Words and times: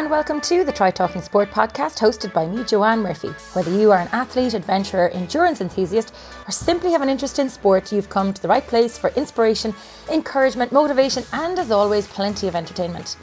and 0.00 0.10
welcome 0.10 0.40
to 0.40 0.64
the 0.64 0.72
Try 0.72 0.90
Talking 0.90 1.20
Sport 1.20 1.50
podcast 1.50 1.98
hosted 1.98 2.32
by 2.32 2.46
me, 2.46 2.64
Joanne 2.64 3.00
Murphy. 3.00 3.28
Whether 3.52 3.70
you 3.78 3.92
are 3.92 3.98
an 3.98 4.08
athlete, 4.12 4.54
adventurer, 4.54 5.10
endurance 5.10 5.60
enthusiast, 5.60 6.14
or 6.48 6.52
simply 6.52 6.92
have 6.92 7.02
an 7.02 7.10
interest 7.10 7.38
in 7.38 7.50
sport, 7.50 7.92
you've 7.92 8.08
come 8.08 8.32
to 8.32 8.40
the 8.40 8.48
right 8.48 8.66
place 8.66 8.96
for 8.96 9.10
inspiration, 9.10 9.74
encouragement, 10.10 10.72
motivation, 10.72 11.24
and 11.34 11.58
as 11.58 11.70
always, 11.70 12.06
plenty 12.06 12.48
of 12.48 12.56
entertainment. 12.56 13.18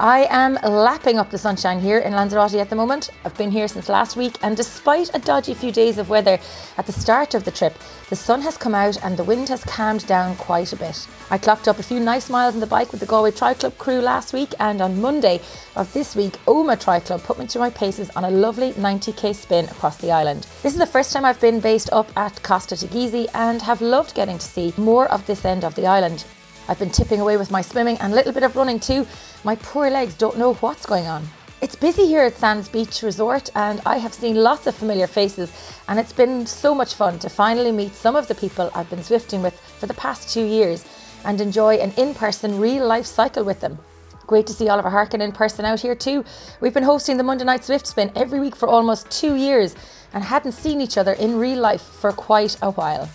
I 0.00 0.26
am 0.28 0.54
lapping 0.54 1.20
up 1.20 1.30
the 1.30 1.38
sunshine 1.38 1.78
here 1.78 2.00
in 2.00 2.14
Lanzarote 2.14 2.54
at 2.54 2.68
the 2.68 2.74
moment. 2.74 3.10
I've 3.24 3.38
been 3.38 3.52
here 3.52 3.68
since 3.68 3.88
last 3.88 4.16
week, 4.16 4.36
and 4.42 4.56
despite 4.56 5.14
a 5.14 5.20
dodgy 5.20 5.54
few 5.54 5.70
days 5.70 5.98
of 5.98 6.10
weather 6.10 6.40
at 6.76 6.86
the 6.86 6.92
start 6.92 7.34
of 7.34 7.44
the 7.44 7.52
trip, 7.52 7.78
the 8.10 8.16
sun 8.16 8.40
has 8.40 8.56
come 8.56 8.74
out 8.74 9.00
and 9.04 9.16
the 9.16 9.22
wind 9.22 9.48
has 9.50 9.62
calmed 9.62 10.04
down 10.08 10.34
quite 10.34 10.72
a 10.72 10.76
bit. 10.76 11.06
I 11.30 11.38
clocked 11.38 11.68
up 11.68 11.78
a 11.78 11.84
few 11.84 12.00
nice 12.00 12.28
miles 12.28 12.54
on 12.54 12.60
the 12.60 12.66
bike 12.66 12.90
with 12.90 13.02
the 13.02 13.06
Galway 13.06 13.30
Tri 13.30 13.54
Club 13.54 13.78
crew 13.78 14.00
last 14.00 14.32
week, 14.32 14.52
and 14.58 14.82
on 14.82 15.00
Monday 15.00 15.40
of 15.76 15.92
this 15.92 16.16
week, 16.16 16.32
Omagh 16.46 16.82
Tri 16.82 16.98
Club 16.98 17.22
put 17.22 17.38
me 17.38 17.46
to 17.46 17.60
my 17.60 17.70
paces 17.70 18.10
on 18.16 18.24
a 18.24 18.30
lovely 18.30 18.72
90k 18.72 19.32
spin 19.32 19.66
across 19.66 19.98
the 19.98 20.10
island. 20.10 20.48
This 20.64 20.72
is 20.72 20.80
the 20.80 20.86
first 20.86 21.12
time 21.12 21.24
I've 21.24 21.40
been 21.40 21.60
based 21.60 21.92
up 21.92 22.10
at 22.16 22.42
Costa 22.42 22.74
Teguise 22.74 23.28
and 23.32 23.62
have 23.62 23.80
loved 23.80 24.16
getting 24.16 24.38
to 24.38 24.46
see 24.46 24.74
more 24.76 25.06
of 25.12 25.24
this 25.26 25.44
end 25.44 25.64
of 25.64 25.76
the 25.76 25.86
island. 25.86 26.24
I've 26.68 26.78
been 26.78 26.90
tipping 26.90 27.20
away 27.20 27.36
with 27.36 27.50
my 27.50 27.62
swimming 27.62 27.98
and 27.98 28.12
a 28.12 28.16
little 28.16 28.32
bit 28.32 28.42
of 28.42 28.56
running 28.56 28.80
too. 28.80 29.06
My 29.44 29.56
poor 29.56 29.90
legs 29.90 30.14
don't 30.14 30.38
know 30.38 30.54
what's 30.54 30.86
going 30.86 31.06
on. 31.06 31.26
It's 31.60 31.76
busy 31.76 32.06
here 32.06 32.22
at 32.22 32.36
Sands 32.36 32.68
Beach 32.68 33.02
Resort, 33.02 33.48
and 33.54 33.80
I 33.86 33.96
have 33.96 34.12
seen 34.12 34.36
lots 34.36 34.66
of 34.66 34.74
familiar 34.74 35.06
faces, 35.06 35.50
and 35.88 35.98
it's 35.98 36.12
been 36.12 36.46
so 36.46 36.74
much 36.74 36.94
fun 36.94 37.18
to 37.20 37.30
finally 37.30 37.72
meet 37.72 37.94
some 37.94 38.16
of 38.16 38.28
the 38.28 38.34
people 38.34 38.70
I've 38.74 38.90
been 38.90 38.98
Zwifting 38.98 39.42
with 39.42 39.58
for 39.58 39.86
the 39.86 39.94
past 39.94 40.28
two 40.28 40.44
years 40.44 40.84
and 41.24 41.40
enjoy 41.40 41.76
an 41.76 41.92
in 41.96 42.12
person, 42.14 42.60
real 42.60 42.86
life 42.86 43.06
cycle 43.06 43.44
with 43.44 43.60
them. 43.60 43.78
Great 44.26 44.46
to 44.46 44.52
see 44.52 44.68
Oliver 44.68 44.90
Harkin 44.90 45.20
in 45.20 45.32
person 45.32 45.64
out 45.64 45.80
here 45.80 45.94
too. 45.94 46.24
We've 46.60 46.74
been 46.74 46.82
hosting 46.82 47.16
the 47.16 47.22
Monday 47.22 47.44
Night 47.44 47.62
Zwift 47.62 47.86
Spin 47.86 48.12
every 48.14 48.40
week 48.40 48.56
for 48.56 48.68
almost 48.68 49.10
two 49.10 49.34
years 49.34 49.74
and 50.12 50.24
hadn't 50.24 50.52
seen 50.52 50.80
each 50.80 50.98
other 50.98 51.12
in 51.14 51.38
real 51.38 51.60
life 51.60 51.82
for 51.82 52.12
quite 52.12 52.56
a 52.62 52.70
while. 52.70 53.08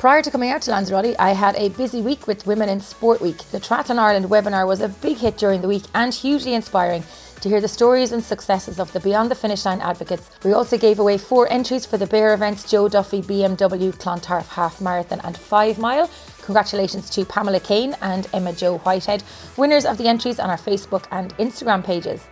Prior 0.00 0.22
to 0.22 0.30
coming 0.30 0.48
out 0.48 0.62
to 0.62 0.70
Lanzarote, 0.70 1.14
I 1.18 1.32
had 1.32 1.54
a 1.56 1.68
busy 1.68 2.00
week 2.00 2.26
with 2.26 2.46
Women 2.46 2.70
in 2.70 2.80
Sport 2.80 3.20
Week. 3.20 3.36
The 3.50 3.60
Triathlon 3.60 3.98
Ireland 3.98 4.30
webinar 4.30 4.66
was 4.66 4.80
a 4.80 4.88
big 4.88 5.18
hit 5.18 5.36
during 5.36 5.60
the 5.60 5.68
week 5.68 5.82
and 5.94 6.14
hugely 6.14 6.54
inspiring 6.54 7.04
to 7.42 7.50
hear 7.50 7.60
the 7.60 7.68
stories 7.68 8.10
and 8.10 8.24
successes 8.24 8.80
of 8.80 8.90
the 8.94 9.00
Beyond 9.00 9.30
the 9.30 9.34
Finish 9.34 9.66
Line 9.66 9.82
advocates. 9.82 10.30
We 10.42 10.54
also 10.54 10.78
gave 10.78 11.00
away 11.00 11.18
four 11.18 11.52
entries 11.52 11.84
for 11.84 11.98
the 11.98 12.06
Bear 12.06 12.32
events 12.32 12.70
Joe 12.70 12.88
Duffy 12.88 13.20
BMW 13.20 13.92
Clontarf 13.98 14.48
Half 14.48 14.80
Marathon 14.80 15.20
and 15.22 15.36
5 15.36 15.78
Mile. 15.78 16.08
Congratulations 16.44 17.10
to 17.10 17.26
Pamela 17.26 17.60
Kane 17.60 17.94
and 18.00 18.26
Emma 18.32 18.54
Joe 18.54 18.78
Whitehead, 18.78 19.22
winners 19.58 19.84
of 19.84 19.98
the 19.98 20.08
entries 20.08 20.40
on 20.40 20.48
our 20.48 20.56
Facebook 20.56 21.04
and 21.10 21.36
Instagram 21.36 21.84
pages. 21.84 22.22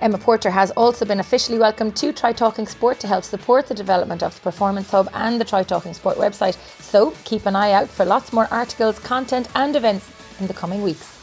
Emma 0.00 0.16
Porter 0.16 0.50
has 0.50 0.70
also 0.72 1.04
been 1.04 1.18
officially 1.18 1.58
welcomed 1.58 1.96
to 1.96 2.12
Try 2.12 2.32
Talking 2.32 2.68
Sport 2.68 3.00
to 3.00 3.08
help 3.08 3.24
support 3.24 3.66
the 3.66 3.74
development 3.74 4.22
of 4.22 4.32
the 4.34 4.40
Performance 4.40 4.92
Hub 4.92 5.10
and 5.12 5.40
the 5.40 5.44
Try 5.44 5.64
Talking 5.64 5.92
Sport 5.92 6.18
website. 6.18 6.56
So 6.80 7.12
keep 7.24 7.46
an 7.46 7.56
eye 7.56 7.72
out 7.72 7.88
for 7.88 8.04
lots 8.04 8.32
more 8.32 8.46
articles, 8.52 9.00
content, 9.00 9.48
and 9.56 9.74
events 9.74 10.08
in 10.38 10.46
the 10.46 10.54
coming 10.54 10.82
weeks. 10.82 11.16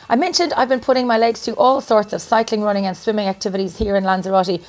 I 0.09 0.15
mentioned 0.15 0.53
I've 0.53 0.69
been 0.69 0.79
putting 0.79 1.07
my 1.07 1.17
legs 1.17 1.41
to 1.43 1.55
all 1.55 1.81
sorts 1.81 2.13
of 2.13 2.21
cycling, 2.21 2.61
running, 2.61 2.85
and 2.85 2.97
swimming 2.97 3.27
activities 3.27 3.77
here 3.77 3.95
in 3.95 4.03
Lanzarote, 4.03 4.61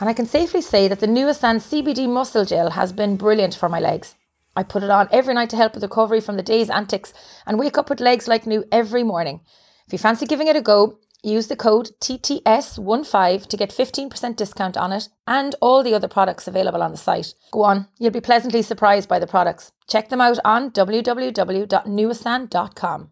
and 0.00 0.08
I 0.08 0.12
can 0.12 0.26
safely 0.26 0.60
say 0.60 0.88
that 0.88 1.00
the 1.00 1.06
Nuasan 1.06 1.56
CBD 1.56 2.08
muscle 2.08 2.44
gel 2.44 2.70
has 2.70 2.92
been 2.92 3.16
brilliant 3.16 3.54
for 3.54 3.68
my 3.68 3.80
legs. 3.80 4.14
I 4.56 4.62
put 4.64 4.82
it 4.82 4.90
on 4.90 5.08
every 5.12 5.34
night 5.34 5.50
to 5.50 5.56
help 5.56 5.74
with 5.74 5.84
recovery 5.84 6.20
from 6.20 6.36
the 6.36 6.42
day's 6.42 6.70
antics 6.70 7.12
and 7.46 7.58
wake 7.58 7.78
up 7.78 7.88
with 7.88 8.00
legs 8.00 8.26
like 8.26 8.46
new 8.46 8.64
every 8.72 9.04
morning. 9.04 9.40
If 9.86 9.92
you 9.92 9.98
fancy 9.98 10.26
giving 10.26 10.48
it 10.48 10.56
a 10.56 10.60
go, 10.60 10.98
Use 11.24 11.48
the 11.48 11.56
code 11.56 11.90
TTS15 12.00 13.46
to 13.46 13.56
get 13.56 13.70
15% 13.70 14.36
discount 14.36 14.76
on 14.76 14.92
it 14.92 15.08
and 15.26 15.56
all 15.60 15.82
the 15.82 15.94
other 15.94 16.06
products 16.06 16.46
available 16.46 16.80
on 16.80 16.92
the 16.92 16.96
site. 16.96 17.34
Go 17.50 17.62
on, 17.62 17.88
you'll 17.98 18.12
be 18.12 18.20
pleasantly 18.20 18.62
surprised 18.62 19.08
by 19.08 19.18
the 19.18 19.26
products. 19.26 19.72
Check 19.88 20.10
them 20.10 20.20
out 20.20 20.38
on 20.44 20.70
www.nuasan.com. 20.70 23.10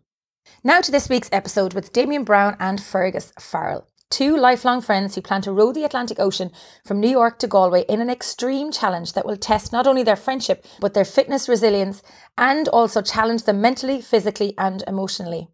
Now 0.63 0.81
to 0.81 0.93
this 0.93 1.09
week's 1.09 1.29
episode 1.33 1.75
with 1.75 1.93
Damien 1.93 2.23
Brown 2.23 2.57
and 2.61 2.81
Fergus 2.81 3.33
Farrell, 3.41 3.89
two 4.11 4.37
lifelong 4.37 4.81
friends 4.81 5.17
who 5.17 5.21
plan 5.21 5.43
to 5.43 5.51
row 5.51 5.73
the 5.73 5.83
Atlantic 5.83 6.21
Ocean 6.21 6.53
from 6.85 7.01
New 7.01 7.11
York 7.11 7.41
to 7.41 7.49
Galway 7.49 7.85
in 7.89 8.01
an 8.01 8.09
extreme 8.09 8.71
challenge 8.71 9.15
that 9.15 9.27
will 9.27 9.37
test 9.37 9.73
not 9.73 9.89
only 9.89 10.05
their 10.05 10.15
friendship, 10.15 10.65
but 10.79 10.95
their 10.95 11.05
fitness 11.05 11.49
resilience 11.49 12.05
and 12.39 12.69
also 12.69 13.03
challenge 13.03 13.43
them 13.43 13.61
mentally, 13.61 14.01
physically, 14.01 14.55
and 14.57 14.85
emotionally. 14.87 15.49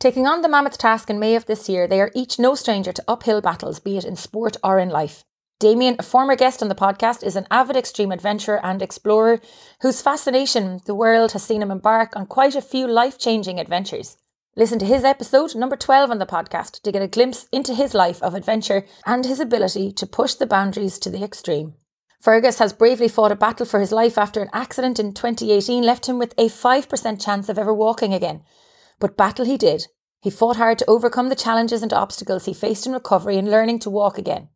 Taking 0.00 0.28
on 0.28 0.42
the 0.42 0.48
mammoth 0.48 0.78
task 0.78 1.10
in 1.10 1.18
May 1.18 1.34
of 1.34 1.46
this 1.46 1.68
year, 1.68 1.88
they 1.88 2.00
are 2.00 2.12
each 2.14 2.38
no 2.38 2.54
stranger 2.54 2.92
to 2.92 3.04
uphill 3.08 3.40
battles, 3.40 3.80
be 3.80 3.98
it 3.98 4.04
in 4.04 4.14
sport 4.14 4.56
or 4.62 4.78
in 4.78 4.90
life. 4.90 5.24
Damien, 5.58 5.96
a 5.98 6.04
former 6.04 6.36
guest 6.36 6.62
on 6.62 6.68
the 6.68 6.76
podcast, 6.76 7.24
is 7.24 7.34
an 7.34 7.48
avid 7.50 7.76
extreme 7.76 8.12
adventurer 8.12 8.64
and 8.64 8.80
explorer 8.80 9.40
whose 9.80 10.00
fascination 10.00 10.80
the 10.86 10.94
world 10.94 11.32
has 11.32 11.42
seen 11.42 11.62
him 11.62 11.72
embark 11.72 12.14
on 12.14 12.26
quite 12.26 12.54
a 12.54 12.62
few 12.62 12.86
life 12.86 13.18
changing 13.18 13.58
adventures. 13.58 14.16
Listen 14.54 14.78
to 14.78 14.86
his 14.86 15.02
episode, 15.02 15.56
number 15.56 15.74
12 15.74 16.12
on 16.12 16.20
the 16.20 16.26
podcast, 16.26 16.80
to 16.82 16.92
get 16.92 17.02
a 17.02 17.08
glimpse 17.08 17.48
into 17.50 17.74
his 17.74 17.92
life 17.92 18.22
of 18.22 18.34
adventure 18.34 18.86
and 19.04 19.26
his 19.26 19.40
ability 19.40 19.90
to 19.90 20.06
push 20.06 20.34
the 20.34 20.46
boundaries 20.46 21.00
to 21.00 21.10
the 21.10 21.24
extreme. 21.24 21.74
Fergus 22.20 22.60
has 22.60 22.72
bravely 22.72 23.08
fought 23.08 23.32
a 23.32 23.36
battle 23.36 23.66
for 23.66 23.80
his 23.80 23.90
life 23.90 24.16
after 24.16 24.40
an 24.40 24.50
accident 24.52 25.00
in 25.00 25.12
2018 25.12 25.82
left 25.82 26.08
him 26.08 26.20
with 26.20 26.34
a 26.38 26.48
5% 26.48 27.24
chance 27.24 27.48
of 27.48 27.58
ever 27.58 27.74
walking 27.74 28.14
again. 28.14 28.44
But 28.98 29.16
battle 29.16 29.44
he 29.44 29.56
did. 29.56 29.86
He 30.20 30.30
fought 30.30 30.56
hard 30.56 30.78
to 30.78 30.90
overcome 30.90 31.28
the 31.28 31.36
challenges 31.36 31.82
and 31.82 31.92
obstacles 31.92 32.44
he 32.44 32.52
faced 32.52 32.86
in 32.86 32.92
recovery 32.92 33.38
and 33.38 33.50
learning 33.50 33.78
to 33.80 33.90
walk 33.90 34.18
again. 34.18 34.48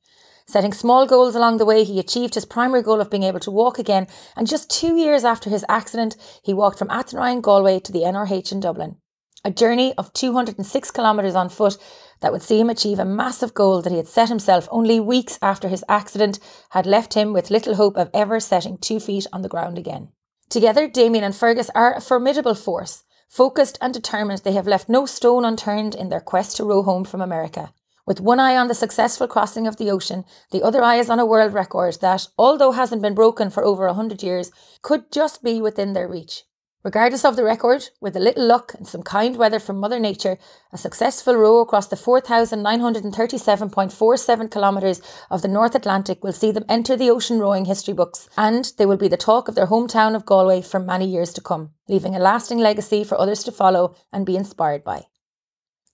Setting 0.47 0.73
small 0.73 1.07
goals 1.07 1.37
along 1.37 1.59
the 1.59 1.65
way, 1.65 1.85
he 1.85 2.01
achieved 2.01 2.35
his 2.35 2.45
primary 2.45 2.83
goal 2.83 3.01
of 3.01 3.11
being 3.11 3.23
able 3.23 3.39
to 3.41 3.51
walk 3.51 3.79
again, 3.79 4.09
and 4.37 4.49
just 4.49 4.69
two 4.69 4.97
years 4.97 5.25
after 5.25 5.49
his 5.49 5.65
accident, 5.69 6.17
he 6.43 6.53
walked 6.53 6.79
from 6.79 6.91
Athenry 6.91 7.33
in 7.33 7.41
Galway 7.41 7.79
to 7.79 7.93
the 7.93 8.01
NRH 8.01 8.51
in 8.51 8.59
Dublin. 8.59 8.97
A 9.45 9.53
journey 9.53 9.95
of 9.95 10.13
206 10.13 10.91
kilometres 10.91 11.37
on 11.37 11.49
foot 11.49 11.77
that 12.21 12.33
would 12.33 12.43
see 12.43 12.61
him 12.61 12.71
achieve 12.71 12.99
a 12.99 13.05
massive 13.05 13.55
goal 13.55 13.83
that 13.83 13.91
he 13.91 13.97
had 13.97 14.09
set 14.09 14.29
himself 14.29 14.69
only 14.71 14.99
weeks 14.99 15.39
after 15.41 15.69
his 15.69 15.85
accident 15.89 16.41
had 16.71 16.87
left 16.87 17.15
him 17.15 17.33
with 17.33 17.51
little 17.51 17.77
hope 17.77 17.97
of 17.97 18.11
ever 18.13 18.41
setting 18.41 18.79
two 18.79 18.99
feet 18.99 19.27
on 19.33 19.43
the 19.43 19.49
ground 19.49 19.79
again. 19.79 20.09
Together, 20.49 20.89
Damien 20.89 21.25
and 21.25 21.35
Fergus 21.35 21.71
are 21.75 21.95
a 21.95 22.01
formidable 22.01 22.55
force 22.55 23.05
Focused 23.33 23.79
and 23.81 23.95
determined, 23.95 24.41
they 24.41 24.53
have 24.53 24.67
left 24.67 24.91
no 24.91 25.07
stone 25.07 25.43
unturned 25.43 25.95
in 25.95 26.11
their 26.11 26.21
quest 26.21 26.59
to 26.59 26.65
row 26.65 26.83
home 26.83 27.03
from 27.03 27.23
America. 27.23 27.73
With 28.05 28.21
one 28.21 28.39
eye 28.39 28.59
on 28.59 28.69
the 28.69 28.75
successful 28.75 29.27
crossing 29.27 29.67
of 29.67 29.79
the 29.79 29.91
ocean, 29.91 30.27
the 30.51 30.63
other 30.63 30.83
eye 30.83 30.97
is 30.97 31.09
on 31.09 31.19
a 31.19 31.25
world 31.25 31.55
record 31.55 31.95
that, 32.03 32.29
although 32.37 32.73
hasn't 32.73 33.01
been 33.01 33.15
broken 33.15 33.49
for 33.49 33.65
over 33.65 33.87
a 33.87 33.95
hundred 33.95 34.23
years, 34.23 34.51
could 34.83 35.11
just 35.11 35.43
be 35.43 35.63
within 35.63 35.95
their 35.95 36.07
reach. 36.07 36.45
Regardless 36.85 37.25
of 37.25 37.37
the 37.37 37.45
record, 37.45 37.91
with 38.01 38.17
a 38.17 38.21
little 38.21 38.45
luck 38.45 38.75
and 38.75 38.89
some 38.89 39.05
kind 39.05 39.37
weather 39.37 39.61
from 39.61 39.79
Mother 39.79 40.01
Nature, 40.01 40.37
a 40.73 40.79
successful 40.79 41.37
row 41.37 41.61
across 41.61 41.87
the 41.87 41.95
4,937.47 41.95 44.51
kilometres 44.51 45.01
of 45.31 45.43
the 45.43 45.49
North 45.49 45.77
Atlantic 45.77 46.25
will 46.25 46.33
see 46.33 46.51
them 46.51 46.65
enter 46.69 46.97
the 46.97 47.09
ocean 47.09 47.39
rowing 47.39 47.67
history 47.67 47.95
books, 47.95 48.29
and 48.37 48.73
they 48.79 48.87
will 48.87 48.97
be 48.97 49.07
the 49.07 49.17
talk 49.17 49.47
of 49.47 49.55
their 49.55 49.69
hometown 49.69 50.17
of 50.17 50.27
Galway 50.27 50.61
for 50.61 50.81
many 50.81 51.07
years 51.07 51.33
to 51.35 51.41
come, 51.41 51.71
leaving 51.89 52.17
a 52.17 52.19
lasting 52.19 52.59
legacy 52.59 53.05
for 53.05 53.17
others 53.17 53.45
to 53.45 53.53
follow 53.53 53.95
and 54.13 54.27
be 54.27 54.35
inspired 54.35 54.83
by. 54.83 55.05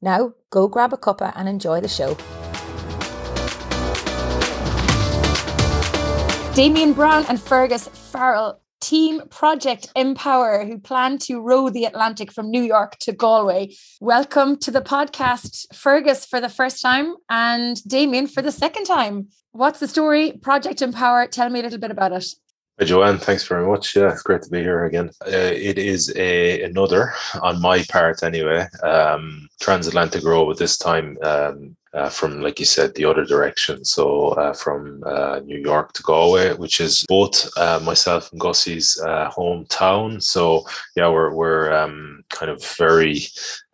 Now, 0.01 0.33
go 0.49 0.69
grab 0.69 0.95
a 0.95 0.97
cuppa 0.97 1.35
and 1.37 1.51
enjoy 1.51 1.83
the 1.83 1.89
show. 1.89 2.17
Damien 6.55 6.95
Brown 6.95 7.27
and 7.29 7.39
Fergus 7.39 7.89
Farrell 7.89 8.63
Team 8.81 9.23
Project 9.29 9.89
Empower, 9.97 10.65
who 10.65 10.79
plan 10.79 11.19
to 11.19 11.41
row 11.41 11.69
the 11.69 11.85
Atlantic 11.85 12.33
from 12.33 12.51
New 12.51 12.63
York 12.63 12.97
to 13.01 13.13
Galway. 13.13 13.75
Welcome 14.01 14.57
to 14.59 14.71
the 14.71 14.81
podcast, 14.81 15.75
Fergus, 15.75 16.25
for 16.25 16.41
the 16.41 16.49
first 16.49 16.81
time 16.81 17.15
and 17.29 17.83
Damien 17.89 18.27
for 18.27 18.43
the 18.43 18.53
second 18.53 18.85
time. 18.85 19.29
What's 19.53 19.81
the 19.81 19.89
story? 19.89 20.33
Project 20.33 20.83
Empower, 20.83 21.27
tell 21.27 21.51
me 21.51 21.61
a 21.61 21.63
little 21.63 21.79
bit 21.79 21.91
about 21.91 22.13
it. 22.13 22.27
Joanne. 22.81 23.19
Thanks 23.19 23.45
very 23.45 23.67
much. 23.67 23.97
Yeah, 23.97 24.13
it's 24.13 24.23
great 24.23 24.43
to 24.43 24.51
be 24.51 24.61
here 24.61 24.85
again. 24.85 25.11
Uh, 25.27 25.31
it 25.53 25.79
is 25.79 26.15
a 26.15 26.63
another, 26.63 27.13
on 27.43 27.61
my 27.61 27.83
part 27.91 28.23
anyway, 28.23 28.69
um, 28.85 29.49
transatlantic 29.61 30.23
row, 30.23 30.47
but 30.47 30.59
this 30.59 30.77
time 30.79 31.19
um, 31.23 31.77
uh, 31.95 32.09
from, 32.09 32.41
like 32.41 32.59
you 32.59 32.67
said, 32.67 32.95
the 32.95 33.05
other 33.05 33.25
direction. 33.25 33.85
So 33.85 34.29
uh, 34.31 34.53
from 34.53 35.03
uh, 35.07 35.41
New 35.45 35.59
York 35.59 35.93
to 35.95 36.03
Galway, 36.03 36.55
which 36.55 36.81
is 36.81 37.05
both 37.09 37.49
uh, 37.57 37.81
myself 37.83 38.31
and 38.33 38.41
Gussie's 38.41 39.01
uh, 39.05 39.31
hometown. 39.31 40.23
So 40.23 40.67
yeah, 40.97 41.09
we're 41.09 41.35
we're 41.35 41.73
um, 41.73 42.25
kind 42.31 42.51
of 42.51 42.65
very 42.77 43.23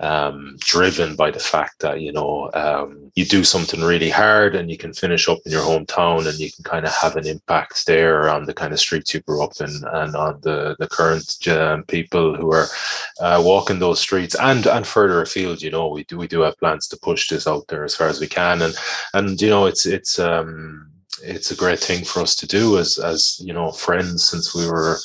um, 0.00 0.56
driven 0.60 1.16
by 1.16 1.30
the 1.30 1.38
fact 1.38 1.80
that 1.80 2.00
you 2.00 2.12
know 2.12 2.50
um, 2.54 3.10
you 3.14 3.24
do 3.24 3.44
something 3.44 3.80
really 3.80 4.10
hard 4.10 4.54
and 4.54 4.70
you 4.70 4.76
can 4.76 4.92
finish 4.92 5.28
up 5.28 5.38
in 5.46 5.52
your 5.52 5.62
hometown 5.62 6.26
and 6.28 6.38
you 6.38 6.50
can 6.52 6.64
kind 6.64 6.84
of 6.84 6.92
have 6.92 7.16
an 7.16 7.26
impact 7.26 7.86
there 7.86 8.28
on 8.28 8.44
the 8.44 8.54
kind 8.54 8.72
of 8.72 8.80
streets 8.80 9.14
you 9.14 9.20
grew 9.20 9.42
up 9.42 9.52
in 9.60 9.70
and 9.92 10.14
on 10.16 10.40
the 10.42 10.76
the 10.78 10.88
current 10.88 11.48
um, 11.48 11.84
people 11.84 12.34
who 12.36 12.52
are 12.52 12.66
uh, 13.20 13.42
walking 13.44 13.78
those 13.78 14.00
streets 14.00 14.36
and 14.40 14.66
and 14.66 14.86
further 14.86 15.22
afield. 15.22 15.62
You 15.62 15.70
know, 15.70 15.88
we 15.88 16.04
do 16.04 16.18
we 16.18 16.28
do 16.28 16.40
have 16.40 16.58
plans 16.58 16.88
to 16.88 16.96
push 16.98 17.28
this 17.28 17.46
out 17.46 17.66
there 17.68 17.84
as 17.84 17.94
far 17.94 18.03
as 18.08 18.20
we 18.20 18.26
can, 18.26 18.62
and 18.62 18.74
and 19.12 19.40
you 19.40 19.48
know, 19.48 19.66
it's 19.66 19.86
it's 19.86 20.18
um 20.18 20.90
it's 21.22 21.50
a 21.50 21.56
great 21.56 21.80
thing 21.80 22.04
for 22.04 22.20
us 22.20 22.34
to 22.36 22.46
do 22.46 22.78
as 22.78 22.98
as 22.98 23.40
you 23.40 23.52
know 23.52 23.70
friends 23.72 24.24
since 24.24 24.54
we 24.54 24.66
were 24.66 24.98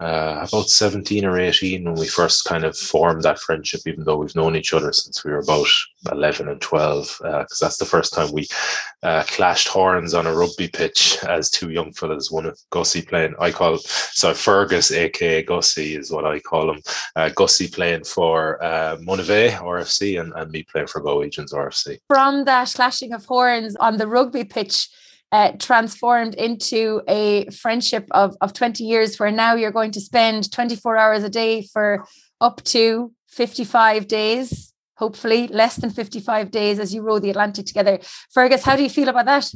uh, 0.00 0.44
about 0.48 0.68
17 0.68 1.24
or 1.24 1.38
18 1.38 1.84
when 1.84 1.94
we 1.94 2.06
first 2.06 2.44
kind 2.44 2.64
of 2.64 2.76
formed 2.76 3.22
that 3.22 3.38
friendship, 3.38 3.80
even 3.86 4.04
though 4.04 4.16
we've 4.16 4.34
known 4.34 4.56
each 4.56 4.74
other 4.74 4.92
since 4.92 5.24
we 5.24 5.30
were 5.30 5.38
about 5.38 5.68
11 6.10 6.48
and 6.48 6.60
12, 6.60 7.18
because 7.22 7.62
uh, 7.62 7.64
that's 7.64 7.76
the 7.76 7.84
first 7.84 8.12
time 8.12 8.32
we 8.32 8.46
uh, 9.04 9.22
clashed 9.28 9.68
horns 9.68 10.12
on 10.12 10.26
a 10.26 10.34
rugby 10.34 10.68
pitch 10.68 11.18
as 11.28 11.48
two 11.48 11.70
young 11.70 11.92
fellas. 11.92 12.30
One 12.30 12.46
of 12.46 12.58
Gussie 12.70 13.02
playing, 13.02 13.34
I 13.38 13.52
call 13.52 13.78
so 13.78 14.34
Fergus, 14.34 14.90
aka 14.90 15.42
Gussie, 15.42 15.94
is 15.94 16.10
what 16.10 16.24
I 16.24 16.40
call 16.40 16.72
him. 16.72 16.82
Uh, 17.14 17.28
Gussie 17.28 17.68
playing 17.68 18.04
for 18.04 18.62
uh, 18.64 18.96
RFC 18.96 20.20
and, 20.20 20.32
and 20.34 20.50
me 20.50 20.64
playing 20.64 20.88
for 20.88 21.02
Galwegians 21.02 21.52
RFC. 21.52 21.98
From 22.08 22.44
that 22.46 22.72
clashing 22.74 23.12
of 23.12 23.24
horns 23.26 23.76
on 23.76 23.96
the 23.96 24.08
rugby 24.08 24.44
pitch, 24.44 24.88
uh, 25.34 25.50
transformed 25.58 26.36
into 26.36 27.02
a 27.08 27.50
friendship 27.50 28.06
of, 28.12 28.36
of 28.40 28.52
20 28.52 28.84
years 28.84 29.18
where 29.18 29.32
now 29.32 29.56
you're 29.56 29.72
going 29.72 29.90
to 29.90 30.00
spend 30.00 30.48
24 30.52 30.96
hours 30.96 31.24
a 31.24 31.28
day 31.28 31.66
for 31.72 32.06
up 32.40 32.62
to 32.62 33.12
55 33.30 34.06
days 34.06 34.72
hopefully 34.96 35.48
less 35.48 35.74
than 35.74 35.90
55 35.90 36.52
days 36.52 36.78
as 36.78 36.94
you 36.94 37.02
row 37.02 37.18
the 37.18 37.30
atlantic 37.30 37.66
together. 37.66 37.98
Fergus 38.32 38.62
how 38.62 38.76
do 38.76 38.84
you 38.84 38.88
feel 38.88 39.08
about 39.08 39.26
that? 39.26 39.52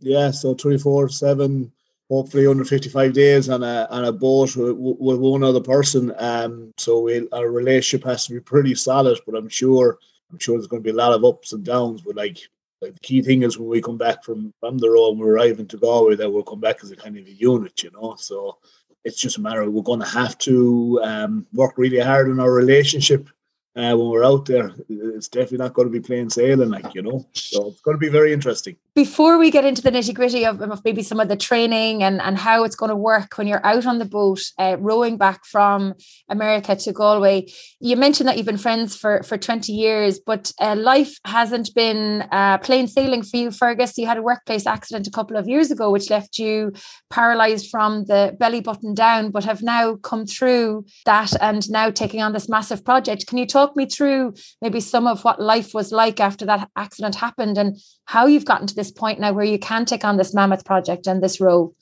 Yeah 0.00 0.32
so 0.32 0.54
24 0.54 1.10
7 1.10 1.70
hopefully 2.10 2.48
under 2.48 2.64
55 2.64 3.12
days 3.12 3.48
on 3.48 3.62
a 3.62 3.86
on 3.90 4.06
a 4.06 4.12
boat 4.12 4.56
with, 4.56 4.76
with 4.76 5.20
one 5.20 5.44
other 5.44 5.60
person. 5.60 6.12
Um 6.18 6.74
so 6.78 7.02
we 7.02 7.28
our 7.30 7.48
relationship 7.48 8.04
has 8.08 8.26
to 8.26 8.32
be 8.32 8.40
pretty 8.40 8.74
solid 8.74 9.20
but 9.24 9.36
i'm 9.36 9.48
sure 9.48 9.98
i'm 10.32 10.40
sure 10.40 10.56
there's 10.56 10.66
going 10.66 10.82
to 10.82 10.92
be 10.92 10.98
a 10.98 11.00
lot 11.04 11.12
of 11.12 11.24
ups 11.24 11.52
and 11.52 11.64
downs 11.64 12.02
but 12.02 12.16
like 12.16 12.38
like 12.82 12.94
the 12.94 13.00
key 13.00 13.22
thing 13.22 13.42
is 13.42 13.58
when 13.58 13.68
we 13.68 13.80
come 13.80 13.98
back 13.98 14.22
from 14.22 14.52
from 14.60 14.78
the 14.78 14.90
road, 14.90 15.18
we're 15.18 15.32
arriving 15.32 15.66
to 15.68 15.78
Galway, 15.78 16.16
that 16.16 16.30
we'll 16.30 16.42
come 16.42 16.60
back 16.60 16.78
as 16.82 16.90
a 16.90 16.96
kind 16.96 17.16
of 17.16 17.26
a 17.26 17.32
unit, 17.32 17.82
you 17.82 17.90
know. 17.92 18.16
So 18.18 18.58
it's 19.04 19.18
just 19.18 19.38
a 19.38 19.40
matter 19.40 19.62
of 19.62 19.72
we're 19.72 19.82
going 19.82 20.00
to 20.00 20.06
have 20.06 20.36
to 20.38 21.00
um, 21.02 21.46
work 21.52 21.78
really 21.78 22.00
hard 22.00 22.28
on 22.28 22.40
our 22.40 22.52
relationship 22.52 23.28
uh, 23.76 23.94
when 23.94 24.08
we're 24.08 24.24
out 24.24 24.46
there. 24.46 24.70
It's 24.88 25.28
definitely 25.28 25.58
not 25.58 25.74
going 25.74 25.86
to 25.86 25.92
be 25.92 26.00
plain 26.00 26.30
sailing, 26.30 26.70
like 26.70 26.94
you 26.94 27.02
know. 27.02 27.26
So 27.34 27.68
it's 27.68 27.80
going 27.82 27.94
to 27.94 27.98
be 27.98 28.08
very 28.08 28.32
interesting. 28.32 28.76
Before 28.94 29.36
we 29.38 29.50
get 29.50 29.66
into 29.66 29.82
the 29.82 29.90
nitty 29.90 30.14
gritty 30.14 30.46
of, 30.46 30.62
of, 30.62 30.82
maybe 30.82 31.02
some 31.02 31.20
of 31.20 31.28
the 31.28 31.36
training 31.36 32.02
and 32.02 32.22
and 32.22 32.38
how 32.38 32.64
it's 32.64 32.76
going 32.76 32.88
to 32.88 32.96
work 32.96 33.36
when 33.36 33.46
you're 33.46 33.64
out 33.66 33.84
on 33.84 33.98
the 33.98 34.06
boat 34.06 34.40
uh, 34.58 34.76
rowing 34.80 35.18
back 35.18 35.44
from 35.44 35.94
America 36.30 36.74
to 36.74 36.92
Galway, 36.92 37.46
you 37.78 37.96
mentioned 37.96 38.28
that 38.28 38.38
you've 38.38 38.46
been 38.46 38.56
friends 38.56 38.96
for 38.96 39.22
for 39.22 39.36
20 39.36 39.72
years, 39.72 40.18
but 40.18 40.50
uh, 40.58 40.74
life 40.74 41.18
hasn't 41.26 41.74
been 41.74 42.22
uh, 42.32 42.56
plain 42.58 42.88
sailing 42.88 43.22
for 43.22 43.36
you, 43.36 43.50
Fergus. 43.50 43.98
You 43.98 44.06
had 44.06 44.16
a 44.16 44.22
workplace 44.22 44.66
accident 44.66 45.06
a 45.06 45.10
couple 45.10 45.36
of 45.36 45.46
years 45.46 45.70
ago, 45.70 45.90
which 45.90 46.08
left 46.08 46.38
you 46.38 46.72
paralyzed 47.10 47.68
from 47.70 48.06
the 48.06 48.34
belly 48.38 48.62
button 48.62 48.94
down, 48.94 49.30
but 49.30 49.44
have 49.44 49.62
now 49.62 49.96
come 49.96 50.24
through 50.24 50.86
that 51.04 51.34
and 51.42 51.68
now 51.70 51.90
taking 51.90 52.22
on 52.22 52.32
this 52.32 52.48
massive 52.48 52.82
project. 52.82 53.26
Can 53.26 53.36
you 53.36 53.46
talk? 53.46 53.65
Talk 53.66 53.76
me 53.76 53.86
through 53.86 54.34
maybe 54.62 54.80
some 54.80 55.06
of 55.06 55.24
what 55.24 55.40
life 55.40 55.74
was 55.74 55.92
like 55.92 56.20
after 56.20 56.46
that 56.46 56.70
accident 56.76 57.14
happened 57.14 57.58
and 57.58 57.76
how 58.04 58.26
you've 58.26 58.44
gotten 58.44 58.66
to 58.66 58.74
this 58.74 58.90
point 58.90 59.20
now 59.20 59.32
where 59.32 59.44
you 59.44 59.58
can 59.58 59.84
take 59.84 60.04
on 60.04 60.16
this 60.16 60.34
mammoth 60.34 60.64
project 60.64 61.06
and 61.06 61.22
this 61.22 61.40
role? 61.40 61.74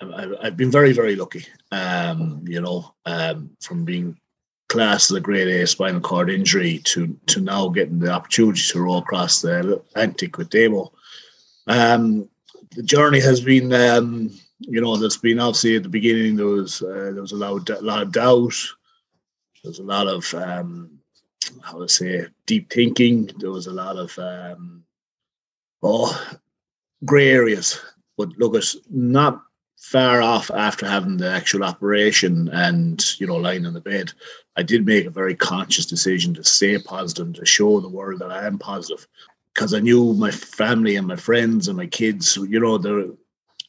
I've 0.00 0.56
been 0.56 0.70
very, 0.70 0.92
very 0.92 1.16
lucky. 1.16 1.46
Um, 1.70 2.44
you 2.46 2.60
know, 2.60 2.94
um, 3.06 3.50
from 3.60 3.84
being 3.84 4.18
classed 4.68 5.10
as 5.10 5.16
a 5.16 5.20
grade 5.20 5.48
A 5.48 5.66
spinal 5.66 6.00
cord 6.00 6.30
injury 6.30 6.78
to 6.84 7.16
to 7.26 7.40
now 7.40 7.68
getting 7.68 8.00
the 8.00 8.10
opportunity 8.10 8.60
to 8.60 8.80
row 8.80 8.96
across 8.96 9.40
the 9.40 9.60
Atlantic 9.60 10.36
with 10.36 10.50
Damo. 10.50 10.92
Um, 11.68 12.28
the 12.72 12.82
journey 12.82 13.20
has 13.20 13.40
been, 13.40 13.72
um, 13.72 14.30
you 14.58 14.80
know, 14.80 14.96
there's 14.96 15.16
been 15.16 15.38
obviously 15.38 15.76
at 15.76 15.84
the 15.84 15.88
beginning 15.88 16.34
there 16.36 16.46
was 16.46 16.82
uh, 16.82 17.12
there 17.12 17.22
was 17.22 17.32
a 17.32 17.36
lot, 17.36 17.70
of, 17.70 17.82
lot 17.82 18.02
of 18.02 18.12
doubt. 18.12 18.54
There's 19.62 19.78
a 19.78 19.84
lot 19.84 20.08
of 20.08 20.34
um, 20.34 20.93
how 21.62 21.78
to 21.78 21.88
say 21.88 22.26
deep 22.46 22.70
thinking. 22.70 23.30
There 23.38 23.50
was 23.50 23.66
a 23.66 23.72
lot 23.72 23.96
of 23.96 24.18
um, 24.18 24.84
oh 25.82 26.36
grey 27.04 27.30
areas, 27.30 27.80
but 28.16 28.30
look, 28.38 28.54
it's 28.54 28.76
not 28.90 29.42
far 29.78 30.22
off 30.22 30.50
after 30.50 30.86
having 30.86 31.18
the 31.18 31.30
actual 31.30 31.62
operation 31.62 32.48
and 32.48 33.20
you 33.20 33.26
know 33.26 33.36
lying 33.36 33.64
in 33.64 33.74
the 33.74 33.80
bed. 33.80 34.12
I 34.56 34.62
did 34.62 34.86
make 34.86 35.06
a 35.06 35.10
very 35.10 35.34
conscious 35.34 35.86
decision 35.86 36.32
to 36.34 36.44
stay 36.44 36.78
positive 36.78 37.26
and 37.26 37.34
to 37.36 37.46
show 37.46 37.80
the 37.80 37.88
world 37.88 38.20
that 38.20 38.30
I 38.30 38.46
am 38.46 38.58
positive 38.58 39.06
because 39.52 39.74
I 39.74 39.80
knew 39.80 40.14
my 40.14 40.30
family 40.30 40.96
and 40.96 41.06
my 41.06 41.16
friends 41.16 41.68
and 41.68 41.76
my 41.76 41.86
kids. 41.86 42.36
You 42.36 42.60
know, 42.60 43.16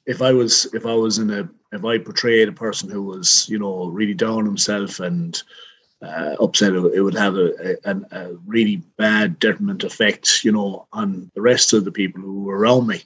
if 0.05 0.21
I 0.21 0.31
was 0.31 0.65
if 0.73 0.85
I 0.85 0.93
was 0.93 1.17
in 1.17 1.31
a 1.31 1.49
if 1.71 1.83
I 1.83 1.97
portrayed 1.97 2.47
a 2.47 2.53
person 2.53 2.89
who 2.89 3.03
was 3.03 3.47
you 3.49 3.59
know 3.59 3.87
really 3.87 4.13
down 4.13 4.45
himself 4.45 4.99
and 4.99 5.41
uh, 6.05 6.35
upset, 6.39 6.73
it 6.73 7.01
would 7.01 7.15
have 7.15 7.35
a, 7.35 7.77
a, 7.85 8.01
a, 8.11 8.33
really 8.45 8.77
bad 8.97 9.39
detriment 9.39 9.83
effect, 9.83 10.43
you 10.43 10.51
know, 10.51 10.87
on 10.93 11.31
the 11.35 11.41
rest 11.41 11.73
of 11.73 11.85
the 11.85 11.91
people 11.91 12.21
who 12.21 12.43
were 12.43 12.57
around 12.57 12.87
me. 12.87 13.01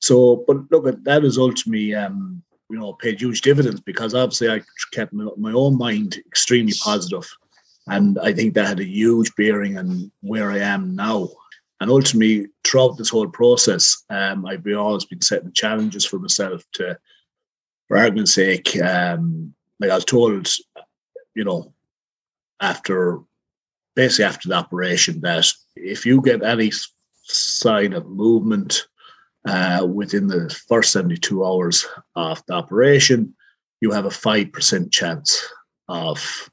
So, 0.00 0.44
but 0.46 0.70
look, 0.70 0.86
at 0.86 1.04
that 1.04 1.22
has 1.22 1.38
ultimately, 1.38 1.94
um, 1.94 2.42
you 2.70 2.78
know, 2.78 2.92
paid 2.92 3.20
huge 3.20 3.40
dividends 3.40 3.80
because 3.80 4.14
obviously 4.14 4.50
I 4.50 4.60
kept 4.92 5.12
my, 5.12 5.28
my 5.36 5.52
own 5.52 5.78
mind 5.78 6.16
extremely 6.26 6.74
positive, 6.82 7.28
and 7.86 8.18
I 8.18 8.32
think 8.32 8.54
that 8.54 8.66
had 8.66 8.80
a 8.80 8.84
huge 8.84 9.34
bearing 9.36 9.78
on 9.78 10.10
where 10.20 10.52
I 10.52 10.58
am 10.58 10.94
now. 10.94 11.28
And 11.80 11.90
ultimately, 11.90 12.48
throughout 12.64 12.98
this 12.98 13.08
whole 13.08 13.28
process, 13.28 14.04
um, 14.10 14.44
I've 14.46 14.66
always 14.76 15.04
been 15.04 15.22
setting 15.22 15.52
challenges 15.52 16.04
for 16.04 16.18
myself 16.18 16.64
to, 16.74 16.98
for 17.86 17.96
argument's 17.96 18.34
sake, 18.34 18.80
um, 18.82 19.54
like 19.80 19.90
I 19.90 19.94
was 19.94 20.04
told, 20.04 20.48
you 21.34 21.44
know, 21.44 21.72
after 22.60 23.20
basically 23.94 24.24
after 24.24 24.48
the 24.48 24.54
operation 24.54 25.20
that 25.22 25.46
if 25.76 26.06
you 26.06 26.20
get 26.22 26.42
any 26.42 26.70
sign 27.24 27.92
of 27.92 28.06
movement 28.06 28.86
uh, 29.46 29.86
within 29.92 30.26
the 30.28 30.48
first 30.68 30.92
72 30.92 31.44
hours 31.44 31.86
of 32.14 32.44
the 32.46 32.54
operation, 32.54 33.34
you 33.80 33.90
have 33.90 34.04
a 34.04 34.10
5% 34.10 34.92
chance 34.92 35.44
of, 35.88 36.50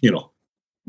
you 0.00 0.10
know, 0.10 0.30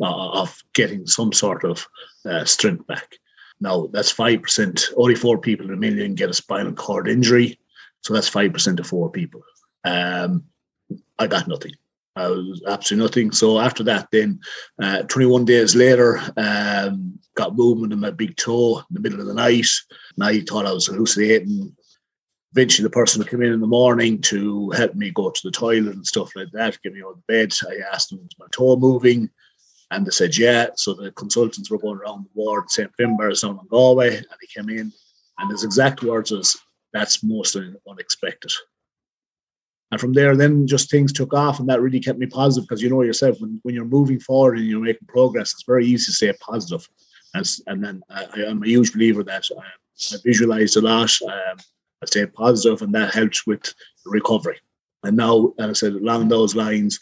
uh, 0.01 0.29
of 0.41 0.57
getting 0.73 1.05
some 1.05 1.33
sort 1.33 1.63
of 1.63 1.85
uh, 2.25 2.45
strength 2.45 2.85
back. 2.87 3.15
Now, 3.59 3.87
that's 3.91 4.13
5%. 4.13 4.93
Only 4.97 5.15
four 5.15 5.37
people 5.37 5.67
in 5.67 5.73
a 5.73 5.77
million 5.77 6.15
get 6.15 6.29
a 6.29 6.33
spinal 6.33 6.73
cord 6.73 7.07
injury. 7.07 7.59
So 8.01 8.13
that's 8.13 8.29
5% 8.29 8.79
of 8.79 8.87
four 8.87 9.11
people. 9.11 9.43
Um, 9.83 10.45
I 11.19 11.27
got 11.27 11.47
nothing. 11.47 11.73
I 12.15 12.27
was 12.27 12.61
absolutely 12.67 13.07
nothing. 13.07 13.31
So 13.31 13.59
after 13.59 13.83
that, 13.83 14.09
then 14.11 14.39
uh, 14.81 15.03
21 15.03 15.45
days 15.45 15.75
later, 15.75 16.21
um, 16.35 17.19
got 17.35 17.55
movement 17.55 17.93
in 17.93 17.99
my 17.99 18.11
big 18.11 18.35
toe 18.35 18.79
in 18.79 18.85
the 18.91 18.99
middle 18.99 19.21
of 19.21 19.27
the 19.27 19.33
night. 19.33 19.67
And 20.15 20.23
I 20.23 20.41
thought 20.41 20.65
I 20.65 20.73
was 20.73 20.87
hallucinating. 20.87 21.73
Eventually, 22.53 22.83
the 22.83 22.89
person 22.89 23.23
come 23.23 23.41
in 23.41 23.53
in 23.53 23.61
the 23.61 23.67
morning 23.67 24.19
to 24.23 24.71
help 24.71 24.93
me 24.93 25.11
go 25.11 25.29
to 25.29 25.41
the 25.43 25.51
toilet 25.51 25.95
and 25.95 26.05
stuff 26.05 26.35
like 26.35 26.49
that, 26.51 26.77
get 26.83 26.93
me 26.93 27.01
out 27.01 27.13
of 27.13 27.27
bed. 27.27 27.53
I 27.65 27.77
asked 27.93 28.09
them, 28.09 28.19
"Is 28.19 28.37
my 28.37 28.47
toe 28.51 28.75
moving?" 28.75 29.29
And 29.89 30.05
they 30.05 30.11
said, 30.11 30.37
"Yeah." 30.37 30.67
So 30.75 30.93
the 30.93 31.11
consultants 31.11 31.71
were 31.71 31.79
going 31.79 31.97
around 31.97 32.25
the 32.25 32.29
ward, 32.33 32.69
St. 32.69 32.91
Finbarr's 32.97 33.41
down 33.41 33.57
in 33.61 33.67
Galway, 33.69 34.17
and 34.17 34.25
they 34.25 34.47
came 34.53 34.69
in, 34.69 34.91
and 35.37 35.49
his 35.49 35.63
exact 35.63 36.03
words 36.03 36.31
was, 36.31 36.57
"That's 36.91 37.23
most 37.23 37.55
unexpected." 37.87 38.51
And 39.91 39.99
from 39.99 40.13
there, 40.13 40.37
then 40.37 40.67
just 40.67 40.89
things 40.89 41.11
took 41.11 41.33
off, 41.33 41.59
and 41.59 41.67
that 41.69 41.81
really 41.81 41.99
kept 41.99 42.17
me 42.17 42.25
positive 42.25 42.67
because 42.67 42.81
you 42.81 42.89
know 42.89 43.01
yourself 43.01 43.41
when, 43.41 43.59
when 43.63 43.75
you're 43.75 43.85
moving 43.85 44.19
forward 44.19 44.57
and 44.57 44.67
you're 44.67 44.79
making 44.79 45.07
progress, 45.07 45.51
it's 45.51 45.63
very 45.63 45.85
easy 45.85 46.05
to 46.05 46.11
stay 46.13 46.33
positive. 46.39 46.87
As, 47.35 47.61
and 47.67 47.83
then 47.83 48.01
I, 48.09 48.25
am 48.47 48.63
a 48.63 48.67
huge 48.67 48.93
believer 48.93 49.23
that 49.23 49.45
I, 49.57 50.15
I 50.15 50.17
visualized 50.23 50.77
a 50.77 50.81
lot, 50.81 51.11
um, 51.23 51.57
I 52.01 52.05
stayed 52.05 52.33
positive, 52.33 52.81
and 52.81 52.95
that 52.95 53.13
helped 53.13 53.41
with 53.45 53.73
recovery. 54.05 54.59
And 55.03 55.17
now, 55.17 55.53
as 55.59 55.69
I 55.69 55.73
said, 55.73 55.93
along 55.93 56.29
those 56.29 56.55
lines, 56.55 56.99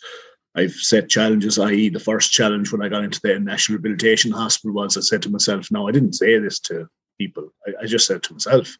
I've 0.55 0.73
set 0.73 1.09
challenges, 1.09 1.59
i.e., 1.59 1.89
the 1.89 1.99
first 1.99 2.31
challenge 2.31 2.71
when 2.71 2.81
I 2.81 2.89
got 2.89 3.03
into 3.03 3.19
the 3.21 3.39
National 3.39 3.77
Rehabilitation 3.77 4.31
Hospital 4.31 4.73
was 4.73 4.97
I 4.97 5.01
said 5.01 5.21
to 5.23 5.29
myself, 5.29 5.69
no, 5.71 5.87
I 5.87 5.91
didn't 5.91 6.13
say 6.13 6.39
this 6.39 6.59
to 6.61 6.87
people. 7.19 7.53
I, 7.67 7.83
I 7.83 7.85
just 7.85 8.07
said 8.07 8.23
to 8.23 8.33
myself, 8.33 8.75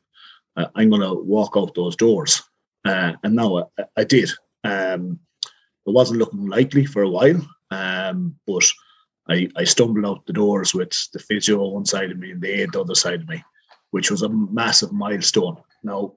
uh, 0.55 0.65
I'm 0.75 0.89
going 0.89 1.01
to 1.01 1.13
walk 1.13 1.53
out 1.55 1.75
those 1.75 1.95
doors. 1.95 2.41
Uh, 2.85 3.13
and 3.23 3.35
now 3.35 3.69
I, 3.77 3.83
I 3.97 4.03
did. 4.03 4.29
Um, 4.63 5.19
it 5.85 5.91
wasn't 5.91 6.19
looking 6.19 6.47
likely 6.47 6.85
for 6.85 7.01
a 7.01 7.09
while, 7.09 7.41
um, 7.71 8.35
but 8.45 8.65
I, 9.29 9.49
I 9.55 9.63
stumbled 9.63 10.05
out 10.05 10.25
the 10.25 10.33
doors 10.33 10.73
with 10.73 10.91
the 11.13 11.19
physio 11.19 11.63
on 11.63 11.73
one 11.73 11.85
side 11.85 12.11
of 12.11 12.17
me 12.17 12.31
and 12.31 12.41
the 12.41 12.61
aid 12.61 12.71
the 12.73 12.81
other 12.81 12.95
side 12.95 13.21
of 13.21 13.29
me, 13.29 13.43
which 13.91 14.11
was 14.11 14.21
a 14.21 14.29
massive 14.29 14.91
milestone. 14.91 15.57
Now, 15.83 16.13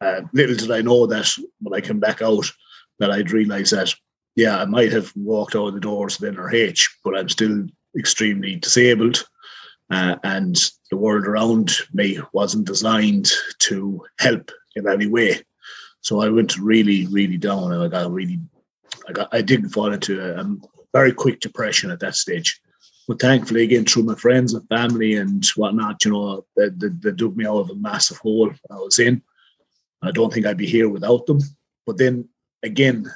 uh, 0.00 0.22
little 0.32 0.56
did 0.56 0.70
I 0.70 0.80
know 0.80 1.06
that 1.06 1.28
when 1.60 1.74
I 1.74 1.84
came 1.84 2.00
back 2.00 2.22
out, 2.22 2.50
that 2.98 3.10
I'd 3.10 3.32
realise 3.32 3.70
that, 3.70 3.92
yeah, 4.36 4.60
I 4.60 4.64
might 4.64 4.92
have 4.92 5.12
walked 5.16 5.56
out 5.56 5.74
the 5.74 5.80
doors 5.80 6.20
with 6.20 6.34
NRH, 6.34 6.88
but 7.04 7.16
I'm 7.16 7.28
still 7.28 7.66
extremely 7.96 8.56
disabled. 8.56 9.24
Uh, 9.90 10.16
and 10.22 10.56
the 10.90 10.96
world 10.96 11.26
around 11.26 11.72
me 11.92 12.18
wasn't 12.32 12.66
designed 12.66 13.30
to 13.60 14.04
help 14.18 14.50
in 14.76 14.88
any 14.88 15.06
way. 15.06 15.40
So 16.00 16.20
I 16.20 16.28
went 16.28 16.58
really, 16.58 17.06
really 17.06 17.36
down, 17.36 17.72
and 17.72 17.82
I 17.82 17.88
got 17.88 18.10
really, 18.10 18.38
I 19.08 19.12
got, 19.12 19.28
I 19.32 19.42
did 19.42 19.72
fall 19.72 19.92
into 19.92 20.20
a, 20.20 20.40
a 20.40 20.56
very 20.92 21.12
quick 21.12 21.40
depression 21.40 21.90
at 21.90 22.00
that 22.00 22.14
stage. 22.14 22.60
But 23.08 23.20
thankfully, 23.20 23.64
again, 23.64 23.86
through 23.86 24.02
my 24.02 24.14
friends 24.14 24.52
and 24.52 24.68
family 24.68 25.14
and 25.14 25.44
whatnot, 25.56 26.04
you 26.04 26.12
know, 26.12 26.44
they, 26.56 26.68
they, 26.68 26.88
they 26.88 27.12
dug 27.12 27.36
me 27.36 27.46
out 27.46 27.60
of 27.60 27.70
a 27.70 27.74
massive 27.74 28.18
hole 28.18 28.50
I 28.70 28.74
was 28.74 28.98
in. 28.98 29.22
I 30.02 30.10
don't 30.10 30.32
think 30.32 30.46
I'd 30.46 30.58
be 30.58 30.66
here 30.66 30.88
without 30.88 31.26
them. 31.26 31.40
But 31.86 31.96
then 31.96 32.28
again, 32.62 33.10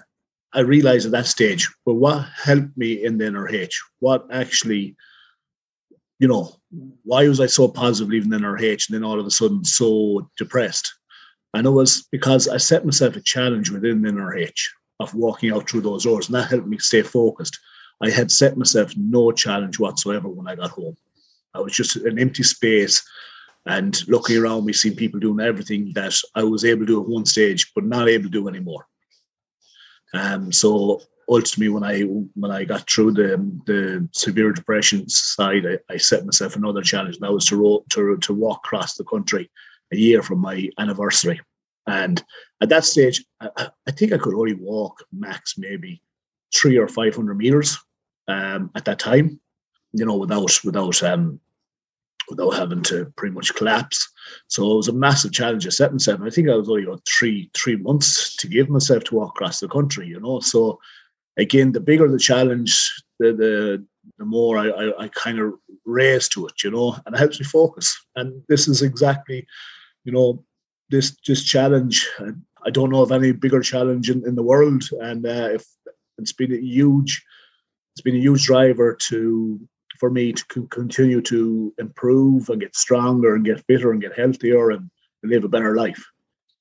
I 0.55 0.61
realized 0.61 1.07
at 1.07 1.13
that 1.13 1.27
stage, 1.27 1.71
but 1.85 1.95
what 1.95 2.27
helped 2.43 2.77
me 2.77 3.05
in 3.05 3.19
the 3.19 3.25
NRH? 3.25 3.73
What 4.01 4.27
actually, 4.31 4.97
you 6.19 6.29
know, 6.29 6.55
why 7.05 7.29
was 7.29 7.41
I 7.41 7.47
so 7.47 7.69
positive 7.69 8.11
leaving 8.11 8.31
the 8.31 8.39
NRH 8.39 8.89
and 8.89 8.95
then 8.95 9.05
all 9.05 9.21
of 9.21 9.27
a 9.27 9.31
sudden 9.31 9.65
so 9.65 10.31
depressed? 10.39 10.93
And 11.55 11.67
it 11.67 11.71
was 11.71 12.09
because 12.11 12.49
I 12.49 12.57
set 12.57 12.85
myself 12.85 13.17
a 13.17 13.21
challenge 13.21 13.71
within 13.71 14.03
NRH 14.03 14.69
of 15.01 15.15
walking 15.15 15.53
out 15.53 15.69
through 15.69 15.83
those 15.83 16.05
doors, 16.05 16.27
and 16.29 16.35
that 16.35 16.49
helped 16.49 16.67
me 16.67 16.79
stay 16.79 17.03
focused. 17.03 17.59
I 18.03 18.11
had 18.11 18.31
set 18.31 18.57
myself 18.57 18.93
no 18.97 19.33
challenge 19.33 19.79
whatsoever 19.79 20.29
when 20.29 20.49
I 20.49 20.57
got 20.57 20.71
home. 20.71 20.97
I 21.55 21.61
was 21.61 21.75
just 21.75 21.97
an 21.97 22.19
empty 22.19 22.43
space 22.43 23.03
and 23.67 23.97
looking 24.09 24.39
around 24.39 24.65
me, 24.65 24.73
seeing 24.73 24.97
people 24.97 25.21
doing 25.21 25.45
everything 25.45 25.93
that 25.95 26.19
I 26.35 26.43
was 26.43 26.65
able 26.65 26.81
to 26.81 26.87
do 26.87 27.03
at 27.03 27.09
one 27.09 27.27
stage, 27.27 27.71
but 27.75 27.85
not 27.85 28.09
able 28.09 28.25
to 28.25 28.31
do 28.31 28.49
anymore. 28.49 28.87
Um, 30.15 30.51
so 30.51 31.01
ultimately, 31.29 31.69
when 31.69 31.85
I 31.85 32.01
when 32.01 32.51
I 32.51 32.65
got 32.65 32.91
through 32.91 33.13
the 33.13 33.37
the 33.67 34.09
severe 34.13 34.53
depression 34.53 35.09
side, 35.09 35.65
I, 35.67 35.79
I 35.93 35.97
set 35.99 36.25
myself 36.25 36.57
another 36.57 36.83
challenge, 36.83 37.17
and 37.17 37.23
that 37.23 37.33
was 37.33 37.47
to, 37.47 37.57
ro- 37.57 37.85
to 37.91 38.17
to 38.17 38.35
walk 38.35 38.63
across 38.65 38.97
the 38.97 39.05
country 39.05 39.51
a 39.93 39.97
year 39.97 40.23
from 40.23 40.39
my 40.39 40.71
anniversary. 40.79 41.41
And 41.87 42.23
at 42.61 42.69
that 42.69 42.85
stage, 42.85 43.25
I, 43.41 43.69
I 43.87 43.91
think 43.91 44.13
I 44.13 44.19
could 44.19 44.35
only 44.35 44.55
walk 44.55 45.05
max 45.13 45.59
maybe 45.59 46.01
three 46.55 46.79
or 46.79 46.89
five 46.89 47.15
hundred 47.17 47.37
meters 47.37 47.79
um, 48.29 48.71
at 48.75 48.85
that 48.85 48.99
time, 48.99 49.41
you 49.93 50.05
know, 50.07 50.17
without 50.17 50.61
without 50.65 51.03
um, 51.03 51.41
without 52.29 52.51
having 52.51 52.83
to 52.83 53.13
pretty 53.17 53.35
much 53.35 53.55
collapse. 53.55 54.09
So 54.47 54.71
it 54.71 54.77
was 54.77 54.89
a 54.89 54.93
massive 54.93 55.33
challenge. 55.33 55.67
I 55.67 55.71
set 55.71 55.93
myself. 55.93 56.21
I 56.23 56.31
think 56.31 56.49
I 56.49 56.55
was 56.55 56.69
only 56.69 56.85
about 56.85 57.07
three 57.07 57.51
three 57.53 57.77
months 57.77 58.37
to 58.37 58.49
give 58.49 58.69
myself 58.69 59.05
to 59.05 59.17
walk 59.17 59.31
across 59.31 59.59
the 59.59 59.69
country. 59.69 60.07
You 60.07 60.21
know, 60.21 60.41
so 60.41 60.79
again, 61.37 61.73
the 61.73 61.81
bigger 61.81 62.09
the 62.09 62.19
challenge, 62.19 62.73
the 63.19 63.33
the, 63.33 63.85
the 64.19 64.25
more 64.25 64.57
I, 64.57 64.69
I, 64.69 65.05
I 65.05 65.09
kind 65.09 65.41
of 65.41 65.55
raise 65.85 66.29
to 66.29 66.47
it. 66.47 66.63
You 66.63 66.71
know, 66.71 66.97
and 67.05 67.15
it 67.15 67.19
helps 67.19 67.41
me 67.41 67.45
focus. 67.45 67.99
And 68.15 68.43
this 68.49 68.69
is 68.69 68.83
exactly, 68.83 69.47
you 70.05 70.13
know, 70.13 70.45
this 70.91 71.17
this 71.27 71.45
challenge. 71.45 72.09
I 72.65 72.71
don't 72.71 72.91
know 72.91 73.03
of 73.03 73.11
any 73.13 73.33
bigger 73.33 73.61
challenge 73.61 74.09
in, 74.09 74.27
in 74.27 74.37
the 74.37 74.43
world, 74.43 74.85
and 75.01 75.27
uh, 75.27 75.49
if 75.53 75.67
it's 76.19 76.33
been 76.33 76.53
a 76.53 76.61
huge, 76.61 77.25
it's 77.95 78.03
been 78.03 78.17
a 78.17 78.21
huge 78.21 78.47
driver 78.47 78.95
to 79.09 79.61
for 79.99 80.11
me 80.11 80.33
to 80.33 80.67
continue 80.69 81.21
to 81.21 81.73
improve 81.79 82.49
and 82.49 82.61
get 82.61 82.75
stronger 82.75 83.35
and 83.35 83.45
get 83.45 83.65
fitter 83.67 83.93
and 83.93 84.03
get 84.03 84.19
healthier 84.19 84.71
and 84.71 84.91
live 85.23 85.45
a 85.45 85.49
better 85.49 85.77
life. 85.77 86.05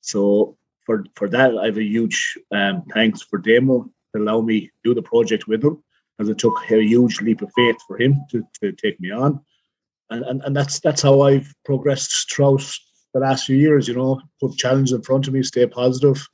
So 0.01 0.57
for 0.85 1.05
for 1.15 1.29
that, 1.29 1.57
I 1.57 1.65
have 1.65 1.77
a 1.77 1.83
huge 1.83 2.37
um, 2.51 2.83
thanks 2.93 3.21
for 3.21 3.39
Damo 3.39 3.89
to 4.13 4.21
allow 4.21 4.41
me 4.41 4.71
do 4.83 4.93
the 4.93 5.01
project 5.01 5.47
with 5.47 5.63
him, 5.63 5.83
as 6.19 6.29
it 6.29 6.37
took 6.37 6.57
a 6.69 6.81
huge 6.83 7.21
leap 7.21 7.41
of 7.41 7.51
faith 7.55 7.77
for 7.87 7.97
him 7.99 8.25
to, 8.31 8.43
to 8.61 8.71
take 8.71 8.99
me 8.99 9.11
on, 9.11 9.39
and, 10.09 10.23
and 10.25 10.41
and 10.43 10.55
that's 10.55 10.79
that's 10.79 11.01
how 11.01 11.21
I've 11.21 11.53
progressed 11.65 12.31
throughout 12.31 12.63
the 13.13 13.19
last 13.19 13.45
few 13.45 13.57
years. 13.57 13.87
You 13.87 13.95
know, 13.95 14.21
put 14.39 14.57
challenges 14.57 14.93
in 14.93 15.01
front 15.01 15.27
of 15.27 15.33
me, 15.33 15.43
stay 15.43 15.65
positive, 15.67 16.27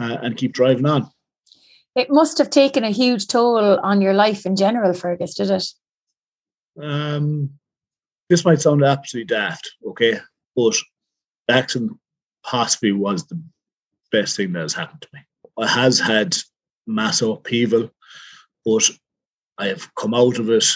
uh, 0.00 0.18
and 0.22 0.36
keep 0.36 0.52
driving 0.52 0.86
on. 0.86 1.10
It 1.94 2.10
must 2.10 2.38
have 2.38 2.50
taken 2.50 2.84
a 2.84 2.90
huge 2.90 3.26
toll 3.26 3.58
on 3.58 4.00
your 4.00 4.14
life 4.14 4.46
in 4.46 4.54
general, 4.56 4.92
Fergus, 4.92 5.34
did 5.34 5.50
it? 5.50 5.64
Um, 6.80 7.50
this 8.28 8.44
might 8.44 8.60
sound 8.60 8.84
absolutely 8.84 9.26
daft, 9.26 9.68
okay, 9.86 10.20
but 10.54 10.76
the 11.48 11.54
accident 11.54 11.98
possibly 12.44 12.92
was 12.92 13.26
the 13.26 13.40
best 14.12 14.36
thing 14.36 14.52
that 14.52 14.60
has 14.60 14.74
happened 14.74 15.02
to 15.02 15.08
me. 15.12 15.20
I 15.58 15.66
has 15.66 15.98
had 15.98 16.36
massive 16.86 17.30
upheaval, 17.30 17.90
but 18.64 18.88
I 19.58 19.66
have 19.66 19.92
come 19.96 20.14
out 20.14 20.38
of 20.38 20.50
it 20.50 20.66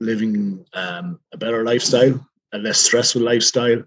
living 0.00 0.64
um, 0.74 1.18
a 1.32 1.38
better 1.38 1.64
lifestyle, 1.64 2.28
a 2.52 2.58
less 2.58 2.80
stressful 2.80 3.22
lifestyle. 3.22 3.82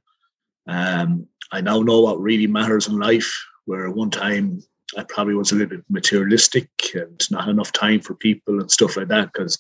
Um, 0.70 1.28
I 1.52 1.62
now 1.62 1.82
know 1.82 2.02
what 2.02 2.22
really 2.22 2.48
matters 2.48 2.88
in 2.88 3.00
life, 3.00 3.30
where 3.66 3.90
one 3.90 4.12
time 4.12 4.62
I 4.98 5.04
probably 5.04 5.34
was 5.34 5.52
a 5.52 5.56
little 5.56 5.78
bit 5.78 5.86
materialistic 5.90 6.70
and 6.94 7.32
not 7.32 7.50
enough 7.50 7.72
time 7.72 8.02
for 8.02 8.14
people 8.14 8.60
and 8.60 8.72
stuff 8.72 8.96
like 8.98 9.08
that, 9.08 9.34
because 9.34 9.58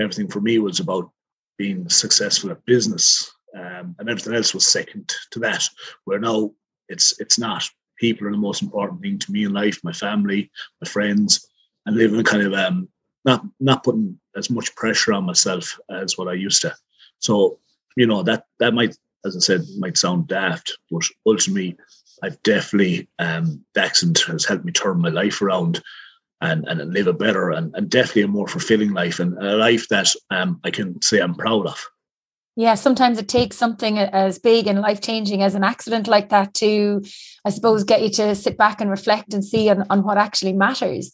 everything 0.00 0.28
for 0.28 0.40
me 0.40 0.58
was 0.58 0.80
about 0.80 1.10
being 1.56 1.88
successful 1.88 2.50
at 2.50 2.64
business, 2.66 3.32
um, 3.56 3.94
and 3.98 4.08
everything 4.08 4.34
else 4.34 4.52
was 4.52 4.66
second 4.66 5.12
to 5.30 5.38
that. 5.40 5.66
Where 6.04 6.18
now 6.18 6.52
it's 6.88 7.18
it's 7.20 7.38
not. 7.38 7.64
People 7.96 8.26
are 8.26 8.32
the 8.32 8.36
most 8.36 8.62
important 8.62 9.00
thing 9.00 9.18
to 9.20 9.32
me 9.32 9.44
in 9.44 9.52
life. 9.52 9.78
My 9.82 9.92
family, 9.92 10.50
my 10.82 10.88
friends, 10.88 11.46
and 11.86 11.96
living 11.96 12.24
kind 12.24 12.42
of 12.42 12.52
um, 12.52 12.88
not 13.24 13.44
not 13.60 13.84
putting 13.84 14.18
as 14.36 14.50
much 14.50 14.74
pressure 14.76 15.12
on 15.12 15.24
myself 15.24 15.78
as 15.90 16.18
what 16.18 16.28
I 16.28 16.34
used 16.34 16.60
to. 16.62 16.74
So 17.20 17.60
you 17.96 18.06
know 18.06 18.22
that 18.24 18.44
that 18.58 18.74
might, 18.74 18.96
as 19.24 19.36
I 19.36 19.40
said, 19.40 19.62
might 19.78 19.96
sound 19.96 20.28
daft, 20.28 20.76
but 20.90 21.04
ultimately, 21.26 21.76
I've 22.22 22.42
definitely 22.42 23.08
um, 23.18 23.64
has 23.76 24.44
helped 24.46 24.64
me 24.64 24.72
turn 24.72 25.00
my 25.00 25.10
life 25.10 25.42
around 25.42 25.82
and, 26.40 26.66
and 26.68 26.92
live 26.92 27.06
a 27.06 27.12
better 27.12 27.50
and, 27.50 27.74
and 27.74 27.90
definitely 27.90 28.22
a 28.22 28.28
more 28.28 28.46
fulfilling 28.46 28.92
life 28.92 29.18
and 29.18 29.36
a 29.38 29.56
life 29.56 29.88
that 29.88 30.14
um, 30.30 30.60
I 30.64 30.70
can 30.70 31.00
say 31.02 31.20
I'm 31.20 31.34
proud 31.34 31.66
of. 31.66 31.84
Yeah, 32.56 32.76
sometimes 32.76 33.18
it 33.18 33.28
takes 33.28 33.56
something 33.56 33.98
as 33.98 34.38
big 34.38 34.68
and 34.68 34.80
life 34.80 35.00
changing 35.00 35.42
as 35.42 35.56
an 35.56 35.64
accident 35.64 36.06
like 36.06 36.28
that 36.28 36.54
to, 36.54 37.02
I 37.44 37.50
suppose, 37.50 37.82
get 37.82 38.02
you 38.02 38.10
to 38.10 38.36
sit 38.36 38.56
back 38.56 38.80
and 38.80 38.88
reflect 38.88 39.34
and 39.34 39.44
see 39.44 39.68
on, 39.68 39.84
on 39.90 40.04
what 40.04 40.18
actually 40.18 40.52
matters. 40.52 41.12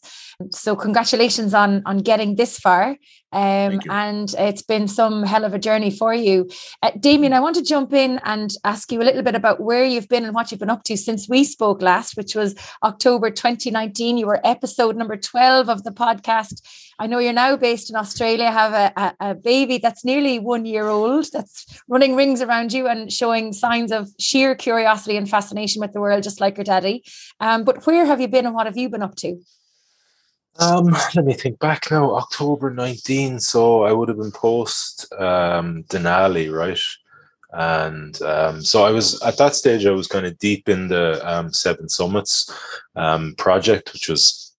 So, 0.51 0.77
congratulations 0.77 1.55
on 1.55 1.83
on 1.87 1.99
getting 1.99 2.37
this 2.37 2.59
far. 2.59 2.97
Um, 3.33 3.81
and 3.89 4.35
it's 4.39 4.63
been 4.63 4.89
some 4.89 5.23
hell 5.23 5.45
of 5.45 5.55
a 5.55 5.59
journey 5.59 5.91
for 5.91 6.13
you. 6.13 6.49
Uh, 6.83 6.91
Damien, 6.99 7.33
I 7.33 7.41
want 7.41 7.57
to 7.57 7.63
jump 7.63 7.93
in 7.93 8.21
and 8.25 8.53
ask 8.65 8.91
you 8.91 9.01
a 9.01 9.05
little 9.05 9.23
bit 9.23 9.35
about 9.35 9.61
where 9.61 9.85
you've 9.85 10.09
been 10.09 10.25
and 10.25 10.35
what 10.35 10.51
you've 10.51 10.61
been 10.61 10.71
up 10.71 10.85
to 10.85 10.97
since 10.97 11.29
we 11.29 11.45
spoke 11.45 11.81
last, 11.83 12.17
which 12.17 12.35
was 12.35 12.55
October 12.83 13.31
2019. 13.31 14.19
You 14.19 14.27
were 14.27 14.41
episode 14.45 14.97
number 14.97 15.17
12 15.17 15.69
of 15.69 15.85
the 15.85 15.93
podcast. 15.93 16.63
I 16.99 17.07
know 17.07 17.19
you're 17.19 17.33
now 17.33 17.57
based 17.57 17.89
in 17.89 17.97
Australia, 17.97 18.51
have 18.51 18.73
a, 18.75 18.93
a, 19.21 19.31
a 19.31 19.35
baby 19.35 19.79
that's 19.79 20.05
nearly 20.05 20.39
one 20.39 20.67
year 20.67 20.87
old, 20.87 21.27
that's 21.33 21.83
running 21.89 22.15
rings 22.15 22.43
around 22.43 22.73
you 22.73 22.89
and 22.89 23.11
showing 23.11 23.53
signs 23.53 23.91
of 23.91 24.09
sheer 24.19 24.55
curiosity 24.55 25.17
and 25.17 25.29
fascination 25.29 25.81
with 25.81 25.93
the 25.93 26.01
world, 26.01 26.23
just 26.23 26.41
like 26.41 26.57
your 26.57 26.65
daddy. 26.65 27.03
Um, 27.41 27.65
but 27.65 27.87
where 27.87 28.05
have 28.05 28.21
you 28.21 28.29
been 28.29 28.45
and 28.45 28.55
what 28.55 28.67
have 28.67 28.77
you 28.77 28.89
been 28.91 29.03
up 29.03 29.17
to? 29.17 29.41
Um, 30.59 30.87
let 31.15 31.25
me 31.25 31.35
think 31.35 31.59
back 31.59 31.91
now. 31.91 32.15
October 32.17 32.71
19, 32.71 33.41
so 33.41 33.85
I 33.85 33.93
would 33.93 34.09
have 34.09 34.19
been 34.19 34.33
post 34.33 35.13
um, 35.15 35.85
Denali, 35.85 36.53
right? 36.53 36.81
And 37.53 38.21
um, 38.23 38.63
so 38.63 38.85
I 38.85 38.91
was 38.91 39.21
at 39.23 39.37
that 39.39 39.55
stage. 39.55 39.85
I 39.85 39.91
was 39.91 40.07
kind 40.07 40.27
of 40.27 40.39
deep 40.39 40.69
in 40.69 40.89
the 40.89 41.21
um, 41.29 41.53
Seven 41.53 41.89
Summits 41.89 42.53
um, 42.95 43.35
project, 43.39 43.93
which 43.93 44.09
was 44.09 44.50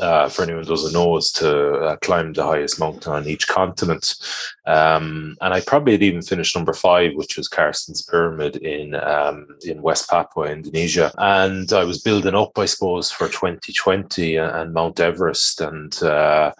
uh, 0.00 0.28
for 0.28 0.42
anyone 0.42 0.62
who 0.62 0.68
doesn't 0.68 0.92
know, 0.92 1.16
is 1.16 1.32
to 1.32 1.74
uh, 1.74 1.96
climb 1.96 2.32
the 2.32 2.44
highest 2.44 2.78
mountain 2.78 3.12
on 3.12 3.26
each 3.26 3.48
continent. 3.48 4.14
Um, 4.66 5.36
and 5.40 5.54
I 5.54 5.60
probably 5.60 5.92
had 5.92 6.02
even 6.02 6.22
finished 6.22 6.54
number 6.54 6.72
five, 6.72 7.14
which 7.14 7.36
was 7.36 7.48
Carstensz 7.48 8.08
Pyramid 8.08 8.56
in 8.56 8.94
um, 8.94 9.46
in 9.64 9.82
West 9.82 10.08
Papua, 10.08 10.50
Indonesia. 10.50 11.12
And 11.18 11.72
I 11.72 11.84
was 11.84 12.02
building 12.02 12.34
up, 12.34 12.58
I 12.58 12.66
suppose, 12.66 13.10
for 13.10 13.28
2020 13.28 14.36
and 14.36 14.74
Mount 14.74 15.00
Everest, 15.00 15.60
and 15.60 16.00
uh, 16.02 16.52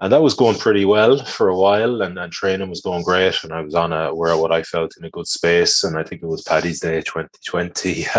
and 0.00 0.12
that 0.12 0.22
was 0.22 0.34
going 0.34 0.58
pretty 0.58 0.84
well 0.84 1.24
for 1.24 1.48
a 1.48 1.56
while, 1.56 2.02
and, 2.02 2.18
and 2.18 2.32
training 2.32 2.68
was 2.68 2.80
going 2.80 3.04
great, 3.04 3.42
and 3.44 3.52
I 3.52 3.60
was 3.60 3.74
on 3.74 3.92
a 3.92 4.14
where 4.14 4.36
what 4.36 4.52
I 4.52 4.62
felt 4.62 4.96
in 4.96 5.04
a 5.04 5.10
good 5.10 5.28
space. 5.28 5.84
And 5.84 5.96
I 5.96 6.02
think 6.02 6.22
it 6.22 6.26
was 6.26 6.42
Paddy's 6.42 6.80
Day 6.80 7.00
2020. 7.00 7.92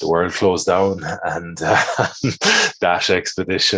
the 0.00 0.08
world 0.08 0.32
closed 0.32 0.66
down, 0.66 1.00
and 1.24 1.58
uh, 1.62 1.84
Dash 2.80 3.10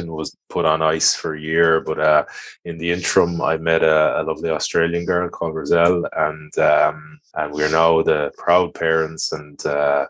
Expedition 0.01 0.17
was 0.17 0.37
put 0.49 0.65
on 0.65 0.83
ice 0.83 1.15
for 1.15 1.35
a 1.35 1.41
year. 1.41 1.81
But 1.81 2.01
uh, 2.01 2.25
in 2.65 2.79
the 2.79 2.91
interim, 2.91 3.41
I 3.41 3.57
met 3.57 3.83
a, 3.83 4.21
a 4.21 4.23
lovely 4.23 4.51
Australian 4.51 5.05
girl 5.05 5.29
called 5.29 5.55
Roselle, 5.55 6.07
and 6.13 6.57
um, 6.59 7.21
and 7.35 7.53
we're 7.53 7.71
now 7.71 8.03
the 8.03 8.33
proud 8.37 8.75
parents 8.75 9.33
and 9.33 9.65
uh, 9.65 10.07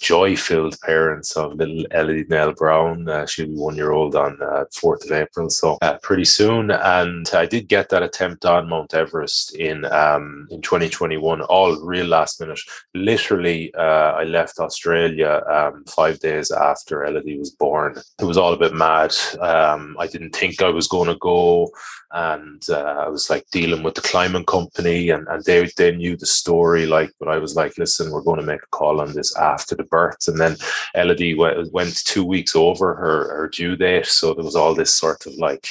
joy-filled 0.00 0.78
parents 0.80 1.36
of 1.36 1.54
little 1.54 1.84
Ellie 1.92 2.26
Nell 2.28 2.52
Brown. 2.52 3.08
Uh, 3.08 3.26
she'll 3.26 3.46
be 3.46 3.54
one 3.54 3.76
year 3.76 3.92
old 3.92 4.16
on 4.16 4.36
uh, 4.42 4.64
4th 4.72 5.04
of 5.04 5.12
April, 5.12 5.48
so 5.50 5.78
uh, 5.82 5.98
pretty 6.02 6.24
soon. 6.24 6.70
And 6.70 7.28
I 7.32 7.46
did 7.46 7.68
get 7.68 7.90
that 7.90 8.02
attempt 8.02 8.44
on 8.44 8.68
Mount 8.68 8.92
Everest 8.92 9.54
in 9.54 9.84
um, 9.86 10.48
in 10.50 10.60
2021, 10.62 11.42
all 11.42 11.76
real 11.80 12.06
last 12.06 12.40
minute. 12.40 12.60
Literally, 12.94 13.72
uh, 13.74 14.12
I 14.12 14.24
left 14.24 14.58
Australia 14.58 15.42
um, 15.48 15.84
five 15.86 16.18
days 16.18 16.50
after 16.50 17.04
Elodie 17.04 17.38
was 17.38 17.50
born. 17.50 17.96
It 18.20 18.24
was 18.24 18.36
all 18.36 18.52
a 18.52 18.58
bit 18.58 18.74
mad. 18.74 19.14
Um, 19.40 19.96
I 19.98 20.06
didn't 20.06 20.34
think 20.34 20.62
I 20.62 20.70
was 20.70 20.88
going 20.88 21.08
to 21.08 21.16
go 21.16 21.70
and 22.14 22.62
uh, 22.70 23.04
I 23.06 23.08
was 23.08 23.28
like 23.28 23.44
dealing 23.50 23.82
with 23.82 23.96
the 23.96 24.00
climbing 24.00 24.44
company, 24.44 25.10
and, 25.10 25.26
and 25.26 25.44
they 25.44 25.68
they 25.76 25.94
knew 25.96 26.16
the 26.16 26.26
story. 26.26 26.86
Like, 26.86 27.10
but 27.18 27.28
I 27.28 27.38
was 27.38 27.56
like, 27.56 27.76
listen, 27.76 28.12
we're 28.12 28.22
going 28.22 28.38
to 28.38 28.46
make 28.46 28.62
a 28.62 28.68
call 28.68 29.00
on 29.00 29.12
this 29.12 29.36
after 29.36 29.74
the 29.74 29.82
birth, 29.82 30.28
and 30.28 30.38
then 30.38 30.56
Elodie 30.94 31.34
went, 31.34 31.72
went 31.72 32.04
two 32.04 32.24
weeks 32.24 32.54
over 32.54 32.94
her 32.94 33.36
her 33.36 33.48
due 33.48 33.74
date, 33.74 34.06
so 34.06 34.32
there 34.32 34.44
was 34.44 34.54
all 34.54 34.74
this 34.74 34.94
sort 34.94 35.26
of 35.26 35.34
like 35.34 35.70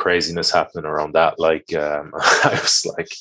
craziness 0.00 0.50
happening 0.50 0.86
around 0.86 1.12
that. 1.14 1.38
Like 1.38 1.72
um, 1.74 2.12
I 2.44 2.58
was 2.60 2.86
like 2.96 3.12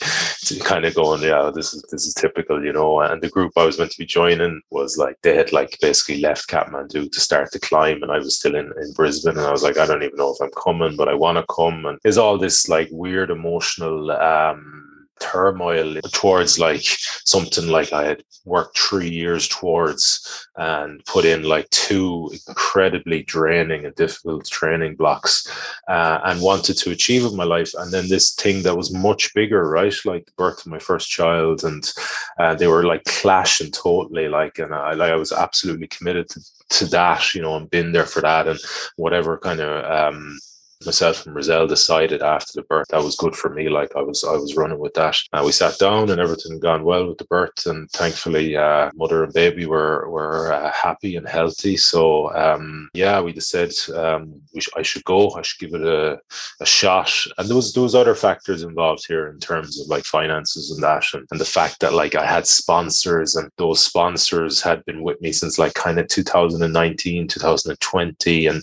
kind 0.64 0.86
of 0.86 0.96
going, 0.96 1.22
yeah, 1.22 1.52
this 1.54 1.74
is 1.74 1.84
this 1.92 2.06
is 2.08 2.14
typical, 2.14 2.64
you 2.64 2.74
know. 2.74 3.02
And 3.02 3.22
the 3.22 3.30
group 3.30 3.52
I 3.56 3.66
was 3.66 3.78
meant 3.78 3.92
to 3.92 3.98
be 3.98 4.06
joining 4.06 4.62
was 4.72 4.98
like 4.98 5.18
they 5.22 5.36
had 5.36 5.52
like 5.54 5.78
basically 5.82 6.22
left 6.22 6.50
Kathmandu 6.50 7.12
to 7.12 7.20
start 7.20 7.52
the 7.52 7.60
climb, 7.60 8.02
and 8.02 8.12
I 8.12 8.18
was 8.18 8.38
still 8.38 8.56
in 8.56 8.72
in 8.82 8.94
Brisbane, 8.94 9.38
and 9.38 9.46
I 9.46 9.52
was 9.52 9.64
like, 9.64 9.78
I 9.78 9.86
don't 9.86 10.04
even 10.04 10.18
know 10.18 10.34
if 10.34 10.42
I'm 10.42 10.64
coming, 10.64 10.96
but 10.96 11.10
I 11.10 11.14
want 11.14 11.38
to 11.38 11.54
come. 11.54 11.86
And 11.86 12.00
there's 12.02 12.18
all 12.18 12.38
this 12.38 12.68
like 12.70 12.90
weird 12.92 13.30
emotional. 13.30 14.12
um 14.12 14.79
turmoil 15.20 16.00
towards 16.14 16.60
like 16.60 16.84
something 17.26 17.68
like 17.68 17.94
I 17.94 18.06
had 18.06 18.24
worked 18.46 18.78
three 18.78 19.10
years 19.10 19.48
towards 19.48 20.48
and 20.56 21.04
put 21.06 21.26
in 21.26 21.44
like 21.44 21.70
two 21.70 22.32
incredibly 22.48 23.24
draining 23.24 23.86
and 23.86 23.96
difficult 23.96 24.48
training 24.48 24.96
blocks 24.96 25.48
uh, 25.88 26.20
and 26.24 26.42
wanted 26.42 26.78
to 26.78 26.92
achieve 26.92 27.26
in 27.26 27.36
my 27.36 27.44
life. 27.44 27.72
And 27.78 27.92
then 27.92 28.08
this 28.10 28.34
thing 28.34 28.64
that 28.64 28.76
was 28.76 28.94
much 28.94 29.34
bigger, 29.34 29.70
right? 29.70 29.94
Like 30.06 30.26
the 30.26 30.32
birth 30.38 30.66
of 30.66 30.72
my 30.72 30.80
first 30.80 31.10
child. 31.10 31.64
And 31.64 31.92
uh, 32.40 32.56
they 32.56 32.68
were 32.68 32.84
like 32.84 33.04
clashing 33.06 33.72
totally. 33.72 34.28
Like, 34.28 34.60
and 34.60 34.74
I, 34.74 34.94
like, 34.94 35.12
I 35.12 35.16
was 35.16 35.32
absolutely 35.32 35.88
committed 35.88 36.30
to, 36.30 36.42
to 36.70 36.86
that, 36.88 37.34
you 37.36 37.42
know, 37.42 37.56
and 37.56 37.70
been 37.70 37.92
there 37.92 38.06
for 38.06 38.22
that 38.22 38.48
and 38.48 38.60
whatever 38.96 39.38
kind 39.38 39.60
of, 39.60 40.14
um, 40.14 40.40
myself 40.86 41.26
and 41.26 41.36
Roselle 41.36 41.68
decided 41.68 42.22
after 42.22 42.54
the 42.56 42.64
birth 42.64 42.88
that 42.90 43.04
was 43.04 43.16
good 43.18 43.36
for 43.36 43.50
me. 43.50 43.68
Like 43.68 43.92
I 43.96 44.02
was, 44.02 44.24
I 44.24 44.32
was 44.32 44.56
running 44.56 44.80
with 44.80 44.94
that. 44.94 45.18
Uh, 45.34 45.44
we 45.46 45.52
sat 45.52 45.78
down 45.78 46.10
and 46.10 46.22
everything 46.22 46.60
gone 46.60 46.84
well 46.84 47.08
with 47.08 47.18
the 47.18 47.26
birth, 47.26 47.66
and 47.66 47.90
thankfully, 47.92 48.56
uh, 48.56 48.90
mother 48.96 49.24
and 49.24 49.34
baby 49.34 49.66
were 49.66 50.10
were 50.10 50.54
uh, 50.54 50.72
happy 50.72 51.18
and 51.18 51.28
healthy. 51.28 51.76
So 51.76 52.34
um, 52.34 52.90
yeah, 52.94 53.20
we 53.20 53.38
said 53.40 53.74
um, 53.94 54.42
we 54.54 54.62
sh- 54.62 54.70
I 54.78 54.82
should 54.82 55.04
go. 55.04 55.32
I 55.32 55.42
should 55.42 55.60
give 55.60 55.80
it 55.80 55.86
a, 55.86 56.20
a 56.62 56.66
shot. 56.66 57.12
And 57.38 57.50
there 57.50 57.56
was 57.56 57.74
there 57.74 57.84
was 57.84 57.96
other 57.96 58.16
factors 58.16 58.64
involved 58.64 59.06
here 59.06 59.28
in 59.28 59.40
terms 59.40 59.80
of 59.80 59.88
like 59.88 60.06
finances 60.06 60.72
and 60.72 60.82
that, 60.84 61.06
and, 61.14 61.28
and 61.32 61.40
the 61.40 61.46
fact 61.46 61.82
that 61.82 61.94
like 61.94 62.16
I 62.16 62.26
had 62.26 62.48
sponsors, 62.48 63.36
and 63.36 63.52
those 63.58 63.84
sponsors 63.84 64.62
had 64.62 64.86
been 64.86 65.04
with 65.04 65.20
me 65.22 65.34
since 65.34 65.60
like 65.60 65.74
kind 65.74 66.00
of 66.00 66.08
2019, 66.08 67.28
2020, 67.28 68.48
and 68.48 68.62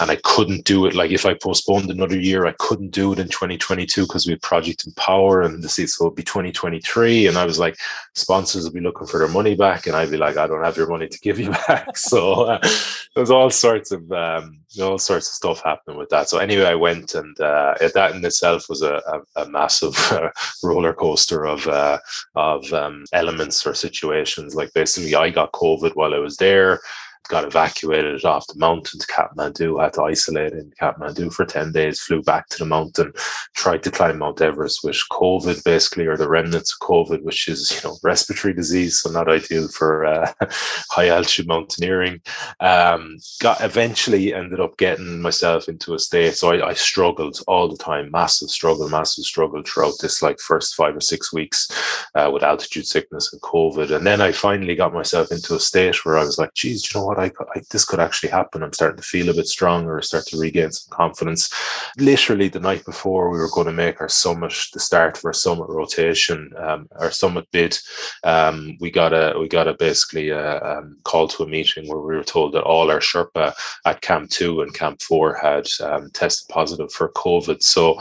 and 0.00 0.10
I 0.10 0.16
couldn't 0.24 0.64
do 0.64 0.86
it. 0.86 0.94
Like 0.94 1.10
if 1.10 1.26
I 1.26 1.34
post 1.34 1.57
postponed 1.58 1.90
another 1.90 2.18
year. 2.18 2.46
I 2.46 2.52
couldn't 2.58 2.90
do 2.90 3.12
it 3.12 3.18
in 3.18 3.28
2022 3.28 4.02
because 4.02 4.26
we 4.26 4.32
had 4.32 4.42
Project 4.42 4.86
Empower 4.86 5.42
and 5.42 5.62
the 5.62 5.68
seats 5.68 5.98
will 5.98 6.10
be 6.10 6.22
2023. 6.22 7.26
And 7.26 7.36
I 7.36 7.44
was 7.44 7.58
like, 7.58 7.76
sponsors 8.14 8.64
will 8.64 8.72
be 8.72 8.80
looking 8.80 9.06
for 9.06 9.18
their 9.18 9.28
money 9.28 9.54
back. 9.54 9.86
And 9.86 9.96
I'd 9.96 10.10
be 10.10 10.16
like, 10.16 10.36
I 10.36 10.46
don't 10.46 10.64
have 10.64 10.76
your 10.76 10.88
money 10.88 11.08
to 11.08 11.18
give 11.20 11.38
you 11.38 11.50
back. 11.68 11.96
so 11.96 12.44
uh, 12.44 12.68
there's 13.14 13.30
all 13.30 13.50
sorts 13.50 13.90
of 13.90 14.10
um, 14.12 14.60
all 14.80 14.98
sorts 14.98 15.28
of 15.28 15.34
stuff 15.34 15.62
happening 15.64 15.98
with 15.98 16.10
that. 16.10 16.28
So 16.28 16.38
anyway, 16.38 16.66
I 16.66 16.74
went 16.74 17.14
and 17.14 17.38
uh, 17.40 17.74
that 17.94 18.14
in 18.14 18.24
itself 18.24 18.68
was 18.68 18.82
a, 18.82 19.02
a, 19.36 19.42
a 19.42 19.48
massive 19.48 19.96
uh, 20.12 20.30
roller 20.62 20.92
coaster 20.92 21.46
of 21.46 21.66
uh, 21.66 21.98
of 22.34 22.72
um, 22.72 23.04
elements 23.12 23.66
or 23.66 23.74
situations. 23.74 24.54
Like 24.54 24.72
basically, 24.74 25.14
I 25.14 25.30
got 25.30 25.52
COVID 25.52 25.96
while 25.96 26.14
I 26.14 26.18
was 26.18 26.36
there 26.36 26.80
got 27.28 27.44
evacuated 27.44 28.24
off 28.24 28.46
the 28.46 28.58
mountain 28.58 28.98
to 29.00 29.06
Kathmandu, 29.06 29.82
had 29.82 29.94
to 29.94 30.02
isolate 30.02 30.52
in 30.52 30.72
Kathmandu 30.80 31.32
for 31.32 31.44
10 31.44 31.72
days, 31.72 32.00
flew 32.00 32.22
back 32.22 32.48
to 32.48 32.58
the 32.58 32.66
mountain, 32.66 33.12
tried 33.54 33.82
to 33.84 33.90
climb 33.90 34.18
Mount 34.18 34.40
Everest 34.40 34.80
with 34.82 34.96
COVID 35.10 35.62
basically, 35.64 36.06
or 36.06 36.16
the 36.16 36.28
remnants 36.28 36.72
of 36.72 36.86
COVID, 36.86 37.22
which 37.22 37.48
is, 37.48 37.72
you 37.72 37.88
know, 37.88 37.96
respiratory 38.02 38.54
disease, 38.54 39.00
so 39.00 39.10
not 39.10 39.28
ideal 39.28 39.68
for 39.68 40.04
uh, 40.04 40.32
high 40.90 41.08
altitude 41.08 41.46
mountaineering. 41.46 42.20
Um, 42.60 43.18
got 43.40 43.60
eventually 43.60 44.34
ended 44.34 44.60
up 44.60 44.76
getting 44.78 45.20
myself 45.20 45.68
into 45.68 45.94
a 45.94 45.98
state. 45.98 46.34
So 46.34 46.52
I, 46.52 46.68
I 46.68 46.74
struggled 46.74 47.40
all 47.46 47.68
the 47.68 47.76
time, 47.76 48.10
massive 48.10 48.50
struggle, 48.50 48.88
massive 48.88 49.24
struggle 49.24 49.62
throughout 49.62 49.94
this 50.00 50.22
like 50.22 50.38
first 50.40 50.74
five 50.74 50.96
or 50.96 51.00
six 51.00 51.32
weeks 51.32 51.68
uh, 52.14 52.30
with 52.32 52.42
altitude 52.42 52.86
sickness 52.86 53.32
and 53.32 53.42
COVID. 53.42 53.94
And 53.94 54.06
then 54.06 54.20
I 54.20 54.32
finally 54.32 54.74
got 54.74 54.94
myself 54.94 55.30
into 55.30 55.54
a 55.54 55.60
state 55.60 56.04
where 56.04 56.18
I 56.18 56.24
was 56.24 56.38
like, 56.38 56.54
geez, 56.54 56.92
you 56.92 57.00
know 57.00 57.06
what? 57.06 57.17
I, 57.18 57.26
I, 57.54 57.60
this 57.70 57.84
could 57.84 58.00
actually 58.00 58.30
happen. 58.30 58.62
I'm 58.62 58.72
starting 58.72 58.96
to 58.98 59.02
feel 59.02 59.28
a 59.28 59.34
bit 59.34 59.46
stronger, 59.46 60.00
start 60.00 60.26
to 60.26 60.38
regain 60.38 60.70
some 60.70 60.90
confidence. 60.96 61.52
Literally 61.98 62.48
the 62.48 62.60
night 62.60 62.84
before 62.84 63.30
we 63.30 63.38
were 63.38 63.50
going 63.50 63.66
to 63.66 63.72
make 63.72 64.00
our 64.00 64.08
summit, 64.08 64.54
the 64.72 64.80
start 64.80 65.18
of 65.18 65.24
our 65.24 65.32
summit 65.32 65.68
rotation, 65.68 66.52
um, 66.56 66.88
our 66.98 67.10
summit 67.10 67.46
bid, 67.52 67.78
um, 68.24 68.76
we 68.80 68.90
got 68.90 69.12
a 69.12 69.38
we 69.38 69.48
got 69.48 69.68
a 69.68 69.74
basically 69.74 70.30
a 70.30 70.62
um, 70.62 70.96
call 71.04 71.28
to 71.28 71.42
a 71.42 71.48
meeting 71.48 71.88
where 71.88 72.00
we 72.00 72.16
were 72.16 72.24
told 72.24 72.52
that 72.52 72.62
all 72.62 72.90
our 72.90 73.00
Sherpa 73.00 73.52
at 73.84 74.00
Camp 74.00 74.30
Two 74.30 74.62
and 74.62 74.74
Camp 74.74 75.02
Four 75.02 75.34
had 75.34 75.66
um, 75.82 76.10
tested 76.10 76.48
positive 76.48 76.92
for 76.92 77.10
COVID. 77.12 77.62
So 77.62 78.00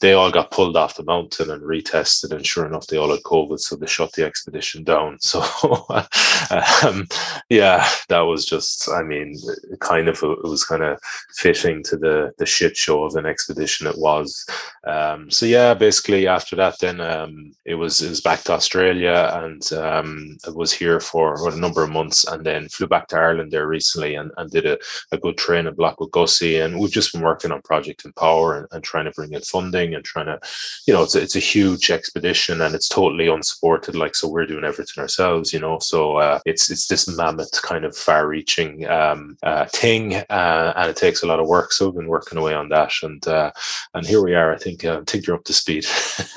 they 0.00 0.12
all 0.12 0.30
got 0.30 0.50
pulled 0.50 0.76
off 0.76 0.96
the 0.96 1.04
mountain 1.04 1.50
and 1.50 1.62
retested, 1.62 2.32
and 2.32 2.46
sure 2.46 2.66
enough, 2.66 2.86
they 2.86 2.98
all 2.98 3.10
had 3.10 3.22
COVID, 3.22 3.58
so 3.58 3.76
they 3.76 3.86
shut 3.86 4.12
the 4.12 4.24
expedition 4.24 4.84
down. 4.84 5.18
So, 5.26 5.42
um, 6.84 7.08
yeah, 7.50 7.88
that 8.08 8.20
was 8.20 8.44
just, 8.44 8.88
I 8.88 9.02
mean, 9.02 9.34
kind 9.80 10.08
of, 10.08 10.22
it 10.22 10.42
was 10.44 10.64
kind 10.64 10.82
of 10.82 10.98
fitting 11.34 11.82
to 11.84 11.96
the 11.96 12.32
the 12.38 12.46
shit 12.46 12.76
show 12.76 13.04
of 13.04 13.16
an 13.16 13.26
expedition 13.26 13.86
it 13.86 13.98
was. 13.98 14.46
Um, 14.86 15.30
so 15.30 15.46
yeah, 15.46 15.74
basically 15.74 16.26
after 16.26 16.56
that, 16.56 16.78
then 16.80 17.00
um, 17.00 17.52
it 17.64 17.74
was 17.74 18.02
it 18.02 18.08
was 18.08 18.20
back 18.20 18.42
to 18.44 18.52
Australia, 18.52 19.30
and 19.42 19.72
um, 19.72 20.36
I 20.46 20.50
was 20.50 20.72
here 20.72 21.00
for 21.00 21.48
a 21.48 21.56
number 21.56 21.82
of 21.82 21.90
months, 21.90 22.24
and 22.24 22.44
then 22.44 22.68
flew 22.68 22.86
back 22.86 23.08
to 23.08 23.16
Ireland 23.16 23.50
there 23.50 23.66
recently, 23.66 24.14
and, 24.14 24.30
and 24.36 24.50
did 24.50 24.66
a, 24.66 24.78
a 25.12 25.18
good 25.18 25.36
training 25.36 25.74
block 25.74 26.00
with 26.00 26.12
Gussie, 26.12 26.60
and 26.60 26.78
we've 26.78 26.90
just 26.90 27.12
been 27.12 27.22
working 27.22 27.52
on 27.52 27.62
Project 27.62 28.04
Empower 28.04 28.58
and, 28.58 28.68
and 28.72 28.84
trying 28.84 29.06
to 29.06 29.12
bring 29.12 29.32
in 29.32 29.42
funding 29.42 29.85
and 29.94 30.04
trying 30.04 30.26
to, 30.26 30.40
you 30.86 30.94
know, 30.94 31.02
it's 31.02 31.14
a, 31.14 31.22
it's 31.22 31.36
a 31.36 31.40
huge 31.40 31.90
expedition 31.90 32.60
and 32.60 32.74
it's 32.74 32.88
totally 32.88 33.28
unsupported. 33.28 33.94
Like, 33.94 34.14
so 34.14 34.28
we're 34.28 34.46
doing 34.46 34.64
everything 34.64 35.02
ourselves, 35.02 35.52
you 35.52 35.60
know. 35.60 35.78
So 35.80 36.16
uh, 36.16 36.40
it's 36.44 36.70
it's 36.70 36.86
this 36.86 37.08
mammoth 37.08 37.62
kind 37.62 37.84
of 37.84 37.96
far-reaching 37.96 38.86
um, 38.88 39.36
uh, 39.42 39.66
thing, 39.66 40.14
uh, 40.14 40.72
and 40.76 40.90
it 40.90 40.96
takes 40.96 41.22
a 41.22 41.26
lot 41.26 41.40
of 41.40 41.46
work. 41.46 41.72
So 41.72 41.86
we've 41.86 41.96
been 41.96 42.08
working 42.08 42.38
away 42.38 42.54
on 42.54 42.68
that, 42.70 42.92
and 43.02 43.26
uh, 43.26 43.50
and 43.94 44.06
here 44.06 44.22
we 44.22 44.34
are. 44.34 44.54
I 44.54 44.58
think 44.58 44.84
uh, 44.84 45.00
I 45.00 45.04
think 45.10 45.26
you're 45.26 45.36
up 45.36 45.44
to 45.44 45.52
speed. 45.52 45.86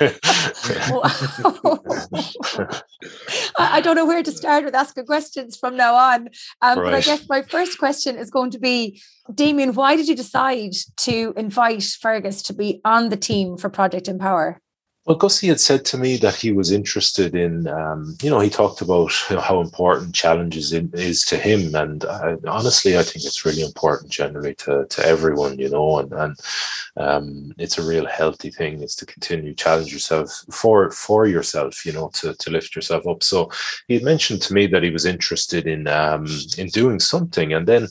I 3.58 3.80
don't 3.82 3.96
know 3.96 4.06
where 4.06 4.22
to 4.22 4.32
start 4.32 4.64
with 4.64 4.74
asking 4.74 5.06
questions 5.06 5.56
from 5.56 5.76
now 5.76 5.94
on, 5.94 6.28
um, 6.62 6.78
right. 6.78 6.84
but 6.84 6.94
I 6.94 7.00
guess 7.00 7.28
my 7.28 7.42
first 7.42 7.78
question 7.78 8.16
is 8.16 8.30
going 8.30 8.50
to 8.52 8.58
be 8.58 9.00
Damien, 9.34 9.74
why 9.74 9.96
did 9.96 10.08
you 10.08 10.16
decide 10.16 10.72
to 10.98 11.34
invite 11.36 11.82
Fergus 11.82 12.42
to 12.42 12.52
be 12.52 12.80
on 12.84 13.10
the 13.10 13.16
team 13.16 13.56
for 13.56 13.68
Project 13.68 14.08
Empower? 14.08 14.60
Well, 15.10 15.18
Gussie 15.18 15.48
had 15.48 15.58
said 15.58 15.84
to 15.86 15.98
me 15.98 16.18
that 16.18 16.36
he 16.36 16.52
was 16.52 16.70
interested 16.70 17.34
in, 17.34 17.66
um, 17.66 18.16
you 18.22 18.30
know, 18.30 18.38
he 18.38 18.48
talked 18.48 18.80
about 18.80 19.10
you 19.28 19.34
know, 19.34 19.42
how 19.42 19.60
important 19.60 20.14
challenges 20.14 20.72
in, 20.72 20.88
is 20.94 21.24
to 21.24 21.36
him, 21.36 21.74
and 21.74 22.04
uh, 22.04 22.36
honestly, 22.46 22.96
I 22.96 23.02
think 23.02 23.24
it's 23.24 23.44
really 23.44 23.62
important 23.62 24.12
generally 24.12 24.54
to 24.62 24.86
to 24.88 25.04
everyone, 25.04 25.58
you 25.58 25.68
know, 25.68 25.98
and 25.98 26.12
and 26.12 26.36
um, 26.96 27.52
it's 27.58 27.76
a 27.76 27.82
real 27.82 28.06
healthy 28.06 28.50
thing 28.50 28.84
is 28.84 28.94
to 28.94 29.04
continue 29.04 29.52
challenge 29.52 29.92
yourself 29.92 30.30
for 30.52 30.92
for 30.92 31.26
yourself, 31.26 31.84
you 31.84 31.92
know, 31.92 32.10
to 32.14 32.32
to 32.34 32.50
lift 32.50 32.76
yourself 32.76 33.04
up. 33.08 33.24
So 33.24 33.50
he 33.88 33.94
had 33.94 34.04
mentioned 34.04 34.42
to 34.42 34.54
me 34.54 34.68
that 34.68 34.84
he 34.84 34.90
was 34.90 35.06
interested 35.06 35.66
in 35.66 35.88
um, 35.88 36.28
in 36.56 36.68
doing 36.68 37.00
something, 37.00 37.52
and 37.52 37.66
then 37.66 37.88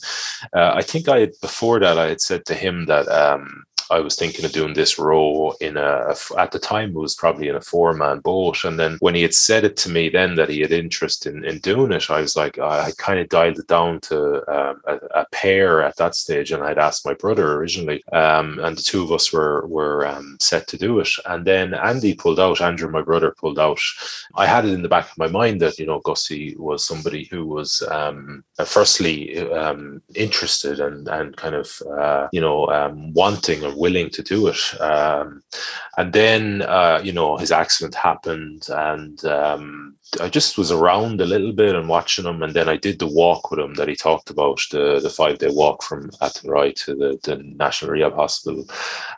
uh, 0.54 0.72
I 0.74 0.80
think 0.80 1.06
I 1.06 1.28
before 1.42 1.80
that 1.80 1.98
I 1.98 2.08
had 2.08 2.22
said 2.22 2.46
to 2.46 2.54
him 2.54 2.86
that. 2.86 3.06
Um, 3.08 3.66
I 3.90 4.00
was 4.00 4.14
thinking 4.14 4.44
of 4.44 4.52
doing 4.52 4.74
this 4.74 4.98
row 4.98 5.54
in 5.60 5.76
a, 5.76 6.14
at 6.38 6.52
the 6.52 6.58
time 6.58 6.90
it 6.90 6.94
was 6.94 7.14
probably 7.14 7.48
in 7.48 7.56
a 7.56 7.60
four 7.60 7.92
man 7.92 8.20
boat. 8.20 8.64
And 8.64 8.78
then 8.78 8.96
when 9.00 9.14
he 9.14 9.22
had 9.22 9.34
said 9.34 9.64
it 9.64 9.76
to 9.78 9.90
me 9.90 10.08
then 10.08 10.36
that 10.36 10.48
he 10.48 10.60
had 10.60 10.72
interest 10.72 11.26
in, 11.26 11.44
in 11.44 11.58
doing 11.58 11.92
it, 11.92 12.10
I 12.10 12.20
was 12.20 12.36
like, 12.36 12.58
I 12.58 12.92
kind 12.98 13.18
of 13.18 13.28
dialed 13.28 13.58
it 13.58 13.66
down 13.66 14.00
to 14.02 14.38
um, 14.52 14.80
a, 14.86 14.96
a, 15.14 15.26
pair 15.32 15.82
at 15.82 15.96
that 15.96 16.14
stage. 16.14 16.52
And 16.52 16.62
I'd 16.62 16.78
asked 16.78 17.06
my 17.06 17.14
brother 17.14 17.54
originally, 17.54 18.02
um, 18.12 18.58
and 18.60 18.76
the 18.76 18.82
two 18.82 19.02
of 19.02 19.12
us 19.12 19.32
were, 19.32 19.66
were 19.66 20.06
um, 20.06 20.36
set 20.40 20.66
to 20.68 20.78
do 20.78 20.98
it. 21.00 21.08
And 21.26 21.44
then 21.44 21.74
Andy 21.74 22.14
pulled 22.14 22.40
out, 22.40 22.60
Andrew, 22.60 22.90
my 22.90 23.02
brother, 23.02 23.34
pulled 23.38 23.58
out. 23.58 23.80
I 24.36 24.46
had 24.46 24.64
it 24.64 24.72
in 24.72 24.82
the 24.82 24.88
back 24.88 25.10
of 25.10 25.18
my 25.18 25.28
mind 25.28 25.60
that, 25.62 25.78
you 25.78 25.86
know, 25.86 26.00
Gussie 26.00 26.56
was 26.58 26.84
somebody 26.84 27.24
who 27.24 27.46
was 27.46 27.82
um, 27.90 28.44
firstly 28.64 29.48
um, 29.50 30.02
interested 30.14 30.80
and, 30.80 31.08
and 31.08 31.36
kind 31.36 31.54
of, 31.54 31.82
uh, 31.98 32.28
you 32.32 32.40
know, 32.40 32.66
um, 32.68 33.12
wanting 33.12 33.64
or 33.64 33.79
willing 33.80 34.10
to 34.10 34.22
do 34.22 34.48
it. 34.48 34.80
Um, 34.80 35.42
and 35.96 36.12
then, 36.12 36.62
uh, 36.62 37.00
you 37.02 37.12
know, 37.12 37.36
his 37.38 37.50
accident 37.50 37.94
happened, 37.94 38.68
and 38.68 39.24
um, 39.24 39.96
I 40.18 40.28
just 40.28 40.58
was 40.58 40.72
around 40.72 41.20
a 41.20 41.26
little 41.26 41.52
bit 41.52 41.76
and 41.76 41.88
watching 41.88 42.24
him. 42.24 42.42
And 42.42 42.52
then 42.52 42.68
I 42.68 42.76
did 42.76 42.98
the 42.98 43.06
walk 43.06 43.50
with 43.50 43.60
him 43.60 43.74
that 43.74 43.88
he 43.88 43.94
talked 43.94 44.30
about 44.30 44.60
the, 44.70 44.98
the 45.00 45.10
five 45.10 45.38
day 45.38 45.48
walk 45.50 45.82
from 45.82 46.10
Athenry 46.20 46.72
to 46.84 46.94
the, 46.94 47.20
the 47.22 47.36
National 47.36 47.92
Rehab 47.92 48.14
Hospital. 48.14 48.68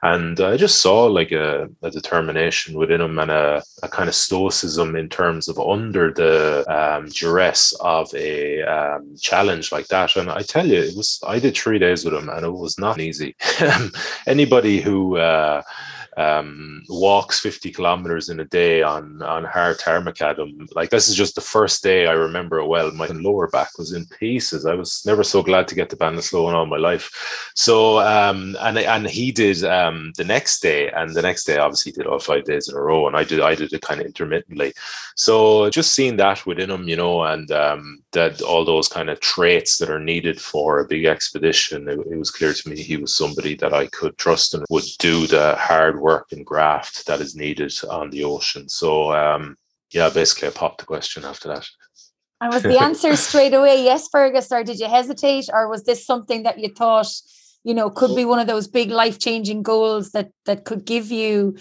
And 0.02 0.40
I 0.40 0.56
just 0.56 0.80
saw 0.80 1.04
like 1.06 1.32
a, 1.32 1.70
a 1.82 1.90
determination 1.90 2.76
within 2.76 3.00
him 3.00 3.18
and 3.18 3.30
a, 3.30 3.62
a, 3.82 3.88
kind 3.88 4.08
of 4.08 4.14
stoicism 4.14 4.96
in 4.96 5.08
terms 5.08 5.48
of 5.48 5.58
under 5.58 6.12
the 6.12 6.64
um, 6.68 7.08
duress 7.08 7.72
of 7.80 8.12
a 8.14 8.62
um, 8.62 9.16
challenge 9.18 9.72
like 9.72 9.86
that. 9.88 10.16
And 10.16 10.30
I 10.30 10.42
tell 10.42 10.66
you, 10.66 10.80
it 10.80 10.96
was, 10.96 11.20
I 11.26 11.38
did 11.38 11.56
three 11.56 11.78
days 11.78 12.04
with 12.04 12.14
him 12.14 12.28
and 12.28 12.44
it 12.44 12.50
was 12.50 12.78
not 12.78 13.00
easy. 13.00 13.34
Anybody 14.26 14.80
who, 14.80 15.16
uh, 15.16 15.62
um, 16.16 16.82
walks 16.88 17.40
50 17.40 17.70
kilometers 17.72 18.28
in 18.28 18.40
a 18.40 18.44
day 18.44 18.82
on 18.82 19.22
on 19.22 19.44
hard 19.44 19.78
tarmacadam. 19.78 20.68
Like 20.74 20.90
this 20.90 21.08
is 21.08 21.16
just 21.16 21.34
the 21.34 21.40
first 21.40 21.82
day 21.82 22.06
I 22.06 22.12
remember 22.12 22.58
it 22.58 22.66
well. 22.66 22.90
My 22.90 23.06
lower 23.06 23.48
back 23.48 23.78
was 23.78 23.92
in 23.92 24.04
pieces. 24.06 24.66
I 24.66 24.74
was 24.74 25.02
never 25.06 25.24
so 25.24 25.42
glad 25.42 25.68
to 25.68 25.74
get 25.74 25.88
to 25.90 25.96
Ballinasloe 25.96 26.48
in 26.48 26.54
all 26.54 26.66
my 26.66 26.76
life. 26.76 27.52
So 27.54 28.00
um, 28.00 28.56
and 28.60 28.78
and 28.78 29.06
he 29.06 29.32
did 29.32 29.64
um, 29.64 30.12
the 30.16 30.24
next 30.24 30.60
day, 30.60 30.90
and 30.90 31.14
the 31.14 31.22
next 31.22 31.44
day 31.44 31.56
obviously 31.56 31.92
did 31.92 32.06
all 32.06 32.18
five 32.18 32.44
days 32.44 32.68
in 32.68 32.76
a 32.76 32.80
row, 32.80 33.06
and 33.06 33.16
I 33.16 33.24
did 33.24 33.40
I 33.40 33.54
did 33.54 33.72
it 33.72 33.82
kind 33.82 34.00
of 34.00 34.06
intermittently. 34.06 34.74
So 35.16 35.70
just 35.70 35.94
seeing 35.94 36.16
that 36.16 36.44
within 36.46 36.70
him, 36.70 36.88
you 36.88 36.96
know, 36.96 37.22
and 37.22 37.50
um, 37.52 38.02
that 38.12 38.42
all 38.42 38.64
those 38.64 38.88
kind 38.88 39.08
of 39.08 39.20
traits 39.20 39.78
that 39.78 39.90
are 39.90 40.00
needed 40.00 40.40
for 40.40 40.80
a 40.80 40.86
big 40.86 41.06
expedition, 41.06 41.88
it, 41.88 41.98
it 41.98 42.18
was 42.18 42.30
clear 42.30 42.52
to 42.52 42.68
me 42.68 42.76
he 42.76 42.96
was 42.96 43.14
somebody 43.14 43.54
that 43.56 43.72
I 43.72 43.86
could 43.86 44.16
trust 44.18 44.54
and 44.54 44.64
would 44.68 44.84
do 44.98 45.26
the 45.26 45.56
hard 45.56 46.01
work 46.02 46.32
and 46.32 46.44
graft 46.44 47.06
that 47.06 47.20
is 47.20 47.34
needed 47.34 47.72
on 47.88 48.10
the 48.10 48.24
ocean. 48.24 48.68
So 48.68 49.12
um, 49.12 49.56
yeah, 49.92 50.10
basically 50.10 50.48
I 50.48 50.52
popped 50.52 50.80
the 50.80 50.86
question 50.86 51.24
after 51.24 51.48
that. 51.48 51.66
And 52.40 52.52
was 52.52 52.62
the 52.62 52.80
answer 52.88 53.14
straight 53.16 53.54
away 53.54 53.84
yes, 53.84 54.08
Fergus, 54.10 54.50
or 54.50 54.64
did 54.64 54.78
you 54.78 54.88
hesitate, 54.88 55.48
or 55.52 55.68
was 55.68 55.84
this 55.84 56.04
something 56.04 56.42
that 56.42 56.58
you 56.58 56.68
thought, 56.68 57.08
you 57.64 57.74
know, 57.74 57.88
could 57.88 58.16
be 58.16 58.24
one 58.24 58.40
of 58.40 58.48
those 58.48 58.66
big 58.66 58.90
life 58.90 59.18
changing 59.18 59.62
goals 59.62 60.10
that 60.10 60.30
that 60.46 60.64
could 60.64 60.84
give 60.84 61.12
you 61.12 61.56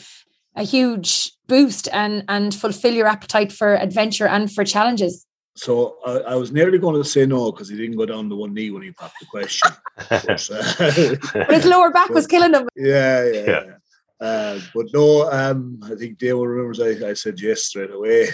a 0.56 0.64
huge 0.64 1.32
boost 1.48 1.88
and 1.94 2.24
and 2.28 2.54
fulfill 2.56 2.94
your 2.94 3.08
appetite 3.08 3.52
for 3.52 3.76
adventure 3.76 4.28
and 4.28 4.52
for 4.52 4.66
challenges? 4.66 5.26
So 5.56 5.98
I, 6.06 6.34
I, 6.34 6.36
was 6.36 6.54
nearly 6.54 6.80
going 6.80 6.96
to 6.96 7.08
say 7.08 7.26
no 7.26 7.52
because 7.52 7.68
he 7.68 7.76
didn't 7.76 7.98
go 7.98 8.06
down 8.06 8.30
to 8.30 8.36
one 8.38 8.54
knee 8.54 8.72
when 8.72 8.84
he 8.84 8.92
popped 8.92 9.20
the 9.20 9.26
question. 9.26 9.70
but, 10.10 10.50
uh, 10.50 11.46
but 11.46 11.54
his 11.54 11.66
lower 11.66 11.92
back 11.92 12.10
was 12.10 12.26
killing 12.34 12.54
him. 12.54 12.70
Yeah, 12.76 13.26
yeah. 13.26 13.46
yeah. 13.46 13.74
Uh, 14.22 14.60
but 14.76 14.86
no, 14.94 15.30
um, 15.32 15.80
I 15.84 15.96
think 15.96 16.20
Dale 16.20 16.46
remembers 16.46 16.80
I, 16.80 17.10
I 17.10 17.14
said 17.14 17.42
yes 17.42 17.66
straight 17.66 17.92
away. 17.92 18.28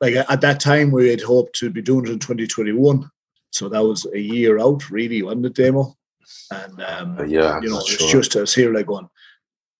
Like 0.00 0.14
at 0.14 0.40
that 0.40 0.58
time, 0.58 0.90
we 0.90 1.10
had 1.10 1.20
hoped 1.20 1.54
to 1.56 1.70
be 1.70 1.82
doing 1.82 2.06
it 2.06 2.12
in 2.12 2.18
2021. 2.18 3.08
So 3.52 3.68
that 3.68 3.84
was 3.84 4.06
a 4.12 4.18
year 4.18 4.58
out, 4.58 4.90
really, 4.90 5.22
wasn't 5.22 5.54
Damo? 5.54 5.94
And 6.50 6.82
um, 6.82 7.18
uh, 7.18 7.24
yeah, 7.24 7.60
you 7.60 7.68
know, 7.68 7.78
it's 7.78 7.94
sure. 7.94 8.22
just 8.22 8.34
as 8.36 8.54
here 8.54 8.72
like 8.72 8.86
going, 8.86 9.08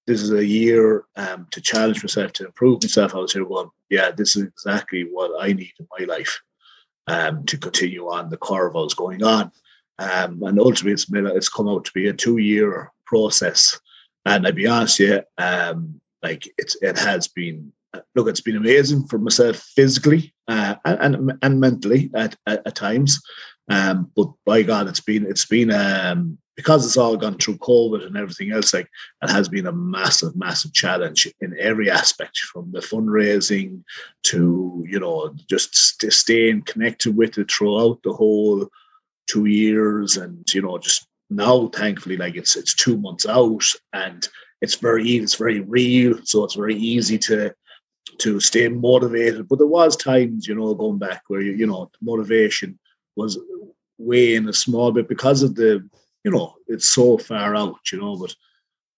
this 0.07 0.21
is 0.21 0.33
a 0.33 0.45
year 0.45 1.05
um, 1.17 1.47
to 1.51 1.61
challenge 1.63 2.05
myself, 2.05 2.33
to 2.35 2.47
improve 2.47 2.83
myself. 2.83 3.15
I 3.15 3.19
was 3.19 3.33
here 3.33 3.45
going, 3.45 3.71
yeah, 3.89 4.11
this 4.11 4.37
is 4.37 4.45
exactly 4.45 5.05
what 5.11 5.33
I 5.43 5.55
need 5.55 5.73
in 5.81 5.89
my 5.99 6.05
life 6.05 6.41
um, 7.07 7.45
to 7.47 7.57
continue 7.57 8.07
on 8.09 8.29
the 8.29 8.37
curve 8.37 8.77
I 8.77 8.81
was 8.81 8.95
going 8.95 9.25
on. 9.25 9.51
Um, 9.99 10.43
and 10.43 10.61
ultimately, 10.61 10.93
it's, 10.93 11.07
it's 11.11 11.49
come 11.49 11.69
out 11.69 11.87
to 11.87 11.93
be 11.93 12.09
a 12.09 12.13
two 12.13 12.37
year 12.37 12.93
process 13.07 13.81
and 14.27 14.47
I'd 14.47 14.55
be 14.55 14.67
honest, 14.67 15.01
yeah, 15.01 15.21
um, 15.39 16.01
like 16.23 16.49
it's 16.59 16.77
it 16.83 16.99
has 16.99 17.29
been 17.29 17.73
look, 18.15 18.29
it's 18.29 18.41
been 18.41 18.57
amazing 18.57 19.07
for 19.07 19.19
myself 19.19 19.57
physically 19.57 20.35
uh, 20.49 20.77
and 20.85 21.33
and 21.43 21.61
mentally 21.61 22.11
at, 22.15 22.37
at, 22.47 22.67
at 22.67 22.75
times. 22.75 23.21
Um, 23.71 24.11
but 24.15 24.29
by 24.45 24.63
God, 24.63 24.89
it's 24.89 25.01
been 25.01 25.27
it's 25.27 25.47
been 25.47 25.71
um, 25.71 26.39
because 26.57 26.85
it's 26.87 26.97
all 26.97 27.17
gone 27.17 27.39
through 27.39 27.57
COVID 27.59 28.07
and 28.07 28.17
everything 28.17 28.53
else. 28.53 28.75
Like 28.75 28.89
it 29.23 29.31
has 29.31 29.49
been 29.49 29.67
a 29.67 29.73
massive, 29.73 30.37
massive 30.37 30.73
challenge 30.73 31.29
in 31.41 31.57
every 31.59 31.91
aspect, 31.91 32.39
from 32.39 32.71
the 32.73 32.81
fundraising 32.81 33.83
to 34.25 34.85
you 34.89 35.01
know 35.01 35.35
just 35.49 35.75
st- 35.75 36.13
staying 36.13 36.63
connected 36.63 37.17
with 37.17 37.39
it 37.39 37.51
throughout 37.51 38.01
the 38.03 38.13
whole 38.13 38.69
two 39.27 39.47
years, 39.47 40.17
and 40.17 40.53
you 40.53 40.63
know 40.63 40.79
just 40.79 41.07
now 41.31 41.69
thankfully 41.69 42.17
like 42.17 42.37
it's 42.37 42.57
it's 42.57 42.75
two 42.75 42.97
months 42.99 43.27
out 43.27 43.65
and 43.93 44.29
it's 44.65 44.77
very 44.77 45.09
it's 45.17 45.35
very 45.35 45.61
real. 45.61 46.19
So 46.25 46.45
it's 46.45 46.55
very 46.55 46.75
easy 46.75 47.19
to 47.19 47.55
to 48.19 48.41
stay 48.41 48.69
motivated. 48.69 49.49
But 49.49 49.59
there 49.59 49.67
was 49.67 49.97
times 49.97 50.49
you 50.49 50.55
know 50.55 50.75
going 50.75 50.99
back 50.99 51.23
where 51.29 51.41
you, 51.41 51.53
you 51.53 51.67
know 51.67 51.91
motivation 52.01 52.79
was 53.17 53.39
way 53.99 54.35
in 54.35 54.49
a 54.49 54.53
small 54.53 54.91
bit 54.91 55.09
because 55.09 55.43
of 55.43 55.55
the 55.55 55.89
you 56.25 56.31
know 56.31 56.55
it's 56.67 56.91
so 56.91 57.19
far 57.19 57.55
out 57.55 57.77
you 57.93 58.01
know 58.01 58.17
but 58.17 58.35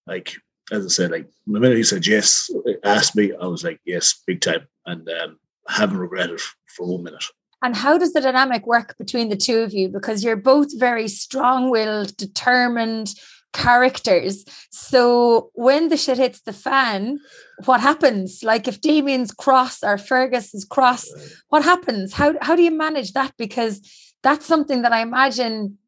like 0.06 0.34
as 0.72 0.86
i 0.86 0.88
said 0.88 1.10
like 1.10 1.28
the 1.46 1.60
minute 1.60 1.76
he 1.76 1.82
said 1.82 2.06
yes 2.06 2.48
asked 2.82 3.14
me 3.14 3.30
i 3.42 3.46
was 3.46 3.62
like 3.62 3.78
yes 3.84 4.22
big 4.26 4.40
time. 4.40 4.66
And 4.86 5.08
um, 5.20 5.38
haven't 5.68 5.98
regretted 5.98 6.40
for 6.68 6.86
one 6.86 7.02
minute 7.02 7.24
and 7.62 7.74
how 7.74 7.98
does 7.98 8.12
the 8.12 8.20
dynamic 8.20 8.66
work 8.66 8.96
between 8.98 9.28
the 9.28 9.36
two 9.36 9.60
of 9.60 9.72
you? 9.72 9.88
Because 9.88 10.22
you're 10.22 10.36
both 10.36 10.78
very 10.78 11.08
strong 11.08 11.70
willed, 11.70 12.16
determined 12.16 13.14
characters. 13.52 14.44
So 14.70 15.50
when 15.54 15.88
the 15.88 15.96
shit 15.96 16.18
hits 16.18 16.42
the 16.42 16.52
fan, 16.52 17.18
what 17.64 17.80
happens? 17.80 18.42
Like 18.42 18.68
if 18.68 18.80
Damien's 18.80 19.32
cross 19.32 19.82
or 19.82 19.96
Fergus 19.96 20.54
is 20.54 20.64
cross, 20.64 21.08
what 21.48 21.64
happens? 21.64 22.12
How, 22.12 22.34
how 22.42 22.54
do 22.54 22.62
you 22.62 22.70
manage 22.70 23.12
that? 23.14 23.32
Because 23.38 23.80
that's 24.22 24.44
something 24.44 24.82
that 24.82 24.92
I 24.92 25.00
imagine 25.00 25.78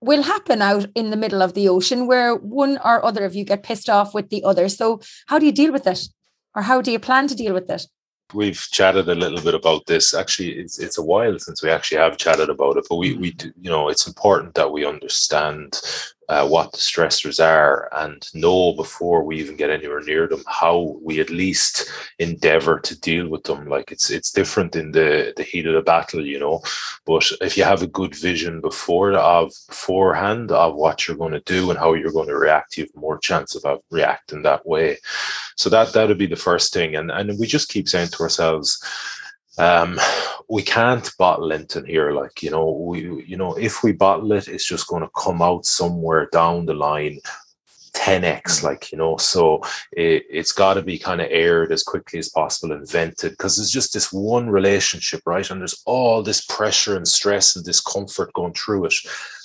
will 0.00 0.22
happen 0.22 0.62
out 0.62 0.86
in 0.94 1.10
the 1.10 1.16
middle 1.16 1.42
of 1.42 1.54
the 1.54 1.68
ocean 1.68 2.06
where 2.06 2.36
one 2.36 2.78
or 2.84 3.04
other 3.04 3.24
of 3.24 3.34
you 3.34 3.44
get 3.44 3.64
pissed 3.64 3.88
off 3.88 4.14
with 4.14 4.30
the 4.30 4.44
other. 4.44 4.68
So 4.68 5.00
how 5.26 5.38
do 5.38 5.46
you 5.46 5.52
deal 5.52 5.72
with 5.72 5.86
it? 5.86 6.06
Or 6.54 6.62
how 6.62 6.80
do 6.80 6.92
you 6.92 6.98
plan 6.98 7.26
to 7.28 7.34
deal 7.34 7.54
with 7.54 7.68
it? 7.70 7.86
We've 8.34 8.66
chatted 8.70 9.08
a 9.08 9.14
little 9.14 9.40
bit 9.40 9.54
about 9.54 9.86
this. 9.86 10.14
Actually, 10.14 10.52
it's 10.58 10.78
it's 10.78 10.98
a 10.98 11.02
while 11.02 11.38
since 11.38 11.62
we 11.62 11.70
actually 11.70 11.98
have 11.98 12.16
chatted 12.16 12.50
about 12.50 12.76
it, 12.76 12.86
but 12.88 12.96
we 12.96 13.16
we 13.16 13.32
do, 13.32 13.52
you 13.60 13.70
know 13.70 13.88
it's 13.88 14.06
important 14.06 14.54
that 14.54 14.70
we 14.70 14.84
understand 14.84 15.80
uh, 16.28 16.46
what 16.46 16.72
the 16.72 16.78
stressors 16.78 17.44
are 17.44 17.88
and 17.92 18.28
know 18.34 18.72
before 18.72 19.22
we 19.22 19.38
even 19.38 19.56
get 19.56 19.70
anywhere 19.70 20.00
near 20.00 20.26
them 20.26 20.42
how 20.46 20.96
we 21.02 21.20
at 21.20 21.30
least 21.30 21.90
endeavor 22.18 22.78
to 22.80 22.98
deal 23.00 23.28
with 23.28 23.44
them. 23.44 23.68
Like 23.68 23.92
it's 23.92 24.10
it's 24.10 24.32
different 24.32 24.76
in 24.76 24.92
the 24.92 25.32
the 25.36 25.42
heat 25.42 25.66
of 25.66 25.74
the 25.74 25.82
battle 25.82 26.24
you 26.24 26.38
know? 26.38 26.62
But 27.04 27.30
if 27.40 27.56
you 27.56 27.64
have 27.64 27.82
a 27.82 27.86
good 27.86 28.14
vision 28.14 28.60
before 28.60 29.12
of 29.12 29.52
beforehand 29.68 30.50
of 30.50 30.74
what 30.74 31.06
you're 31.06 31.16
going 31.16 31.32
to 31.32 31.40
do 31.40 31.70
and 31.70 31.78
how 31.78 31.94
you're 31.94 32.12
going 32.12 32.28
to 32.28 32.36
react 32.36 32.76
you 32.76 32.84
have 32.84 32.94
more 32.94 33.18
chance 33.18 33.54
of 33.54 33.82
reacting 33.90 34.42
that 34.42 34.66
way. 34.66 34.98
So 35.56 35.70
that 35.70 35.92
that 35.92 36.08
would 36.08 36.18
be 36.18 36.26
the 36.26 36.36
first 36.36 36.72
thing. 36.72 36.96
And 36.96 37.10
and 37.10 37.38
we 37.38 37.46
just 37.46 37.68
keep 37.68 37.88
saying 37.88 38.08
to 38.08 38.22
ourselves 38.22 38.82
um, 39.58 39.98
we 40.48 40.62
can't 40.62 41.10
bottle 41.18 41.48
Linton 41.48 41.86
here. 41.86 42.12
Like, 42.12 42.42
you 42.42 42.50
know, 42.50 42.70
we, 42.70 43.24
you 43.24 43.36
know, 43.36 43.54
if 43.54 43.82
we 43.82 43.92
bottle 43.92 44.32
it, 44.32 44.48
it's 44.48 44.66
just 44.66 44.86
going 44.86 45.02
to 45.02 45.10
come 45.16 45.42
out 45.42 45.66
somewhere 45.66 46.28
down 46.32 46.66
the 46.66 46.74
line 46.74 47.20
10x 47.96 48.62
like 48.62 48.92
you 48.92 48.98
know 48.98 49.16
so 49.16 49.60
it, 49.92 50.24
it's 50.28 50.52
got 50.52 50.74
to 50.74 50.82
be 50.82 50.98
kind 50.98 51.20
of 51.20 51.28
aired 51.30 51.72
as 51.72 51.82
quickly 51.82 52.18
as 52.18 52.28
possible 52.28 52.74
invented 52.74 53.32
because 53.32 53.56
there's 53.56 53.70
just 53.70 53.94
this 53.94 54.12
one 54.12 54.50
relationship 54.50 55.20
right 55.24 55.50
and 55.50 55.60
there's 55.60 55.82
all 55.86 56.22
this 56.22 56.44
pressure 56.44 56.96
and 56.96 57.08
stress 57.08 57.56
and 57.56 57.64
discomfort 57.64 58.32
going 58.34 58.52
through 58.52 58.84
it 58.84 58.94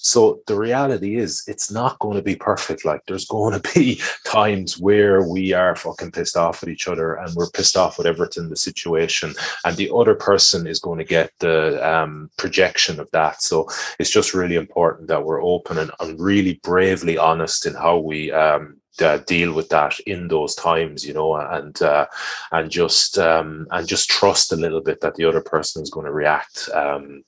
so 0.01 0.41
the 0.47 0.57
reality 0.57 1.17
is, 1.17 1.43
it's 1.47 1.71
not 1.71 1.99
going 1.99 2.17
to 2.17 2.23
be 2.23 2.35
perfect. 2.35 2.83
Like 2.83 3.01
there's 3.05 3.25
going 3.25 3.59
to 3.61 3.73
be 3.73 4.01
times 4.25 4.77
where 4.77 5.27
we 5.27 5.53
are 5.53 5.75
fucking 5.75 6.11
pissed 6.11 6.35
off 6.35 6.63
at 6.63 6.69
each 6.69 6.87
other 6.87 7.15
and 7.15 7.33
we're 7.35 7.49
pissed 7.49 7.77
off 7.77 7.97
with 7.97 8.07
everything, 8.07 8.49
the 8.49 8.55
situation, 8.55 9.33
and 9.63 9.77
the 9.77 9.91
other 9.93 10.15
person 10.15 10.67
is 10.67 10.79
going 10.79 10.97
to 10.97 11.05
get 11.05 11.31
the 11.39 11.87
um, 11.87 12.29
projection 12.37 12.99
of 12.99 13.09
that. 13.11 13.41
So 13.41 13.69
it's 13.99 14.11
just 14.11 14.33
really 14.33 14.55
important 14.55 15.07
that 15.07 15.23
we're 15.23 15.43
open 15.43 15.77
and, 15.77 15.91
and 15.99 16.19
really 16.19 16.59
bravely 16.63 17.17
honest 17.17 17.65
in 17.65 17.75
how 17.75 17.97
we 17.97 18.31
um, 18.41 18.82
uh, 19.01 19.17
deal 19.19 19.54
with 19.54 19.69
that 19.69 19.99
in 20.01 20.27
those 20.27 20.54
times, 20.56 21.06
you 21.06 21.13
know, 21.13 21.36
and 21.36 21.82
uh, 21.82 22.06
and 22.51 22.69
just 22.69 23.17
um, 23.17 23.67
and 23.71 23.88
just 23.88 24.10
trust 24.10 24.51
a 24.51 24.56
little 24.58 24.82
bit 24.82 25.01
that 25.01 25.15
the 25.15 25.25
other 25.25 25.41
person 25.41 25.82
is 25.82 25.89
going 25.89 26.06
to 26.06 26.12
react 26.12 26.69
um, 26.73 27.23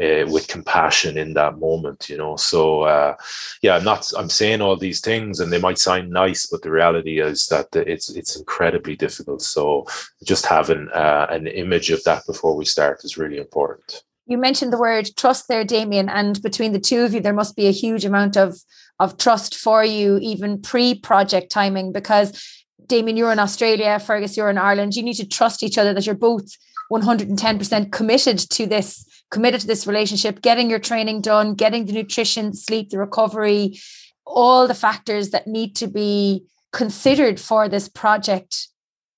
uh, 0.00 0.24
with 0.28 0.48
compassion 0.48 1.16
in 1.16 1.34
that 1.34 1.58
moment, 1.58 2.08
you 2.08 2.16
know. 2.16 2.36
So 2.36 2.82
uh, 2.82 3.16
yeah, 3.62 3.76
I'm 3.76 3.84
not 3.84 4.10
I'm 4.16 4.30
saying 4.30 4.60
all 4.60 4.76
these 4.76 5.00
things, 5.00 5.40
and 5.40 5.52
they 5.52 5.60
might 5.60 5.78
sound 5.78 6.10
nice, 6.10 6.46
but 6.46 6.62
the 6.62 6.70
reality 6.70 7.20
is 7.20 7.46
that 7.48 7.74
it's 7.74 8.10
it's 8.10 8.36
incredibly 8.36 8.96
difficult. 8.96 9.42
So 9.42 9.86
just 10.24 10.46
having 10.46 10.88
uh, 10.90 11.26
an 11.30 11.46
image 11.46 11.90
of 11.90 12.04
that 12.04 12.26
before 12.26 12.54
we 12.54 12.64
start 12.64 13.04
is 13.04 13.18
really 13.18 13.38
important. 13.38 14.02
You 14.28 14.38
mentioned 14.38 14.72
the 14.72 14.78
word 14.78 15.08
trust 15.16 15.46
there, 15.46 15.64
Damien, 15.64 16.08
and 16.08 16.42
between 16.42 16.72
the 16.72 16.80
two 16.80 17.04
of 17.04 17.14
you, 17.14 17.20
there 17.20 17.32
must 17.32 17.54
be 17.54 17.68
a 17.68 17.72
huge 17.72 18.04
amount 18.04 18.36
of 18.36 18.58
of 18.98 19.18
trust 19.18 19.56
for 19.56 19.84
you, 19.84 20.18
even 20.18 20.60
pre-project 20.60 21.50
timing, 21.50 21.92
because 21.92 22.62
Damien, 22.86 23.16
you're 23.16 23.32
in 23.32 23.38
Australia, 23.38 23.98
Fergus, 23.98 24.36
you're 24.36 24.50
in 24.50 24.58
Ireland. 24.58 24.94
You 24.94 25.02
need 25.02 25.14
to 25.14 25.26
trust 25.26 25.62
each 25.62 25.78
other 25.78 25.92
that 25.92 26.06
you're 26.06 26.14
both 26.14 26.56
110% 26.90 27.92
committed 27.92 28.38
to 28.38 28.66
this, 28.66 29.04
committed 29.30 29.60
to 29.62 29.66
this 29.66 29.86
relationship, 29.86 30.40
getting 30.40 30.70
your 30.70 30.78
training 30.78 31.20
done, 31.20 31.54
getting 31.54 31.86
the 31.86 31.92
nutrition, 31.92 32.54
sleep, 32.54 32.90
the 32.90 32.98
recovery, 32.98 33.78
all 34.24 34.66
the 34.66 34.74
factors 34.74 35.30
that 35.30 35.46
need 35.46 35.74
to 35.76 35.86
be 35.86 36.44
considered 36.72 37.40
for 37.40 37.68
this 37.68 37.88
project 37.88 38.68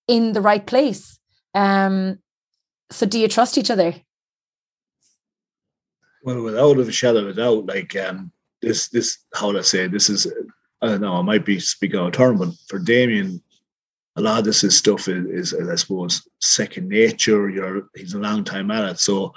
in 0.07 0.33
the 0.33 0.41
right 0.41 0.67
place. 0.67 1.19
Um, 1.55 2.19
so 2.91 3.07
do 3.07 3.19
you 3.19 3.29
trust 3.29 3.59
each 3.59 3.71
other? 3.71 3.95
Well, 6.23 6.43
without 6.43 6.79
a 6.79 6.93
shadow 6.93 7.21
of 7.21 7.29
a 7.29 7.33
doubt, 7.35 7.67
like 7.67 7.95
um, 7.97 8.33
this 8.63 8.89
this 8.89 9.19
how 9.35 9.49
would 9.49 9.57
I 9.57 9.63
say 9.63 9.87
this 9.87 10.09
is 10.09 10.27
I 10.83 10.87
don't 10.87 11.01
know 11.01 11.15
I 11.15 11.23
might 11.23 11.45
be 11.45 11.61
speaking 11.61 11.99
out 11.99 12.09
of 12.09 12.13
turn, 12.13 12.39
but 12.39 12.51
for 12.69 12.79
Damien, 12.79 13.43
a 14.17 14.21
lot 14.21 14.41
of 14.41 14.45
this 14.45 14.65
is 14.65 14.77
stuff 14.77 15.09
is, 15.09 15.53
is 15.53 15.69
I 15.69 15.75
suppose 15.77 16.27
second 16.41 16.89
nature. 16.89 17.49
You're 17.49 17.89
he's 17.95 18.15
a 18.15 18.19
long 18.19 18.45
time 18.45 18.71
at 18.71 18.91
it, 18.91 18.99
so 18.99 19.33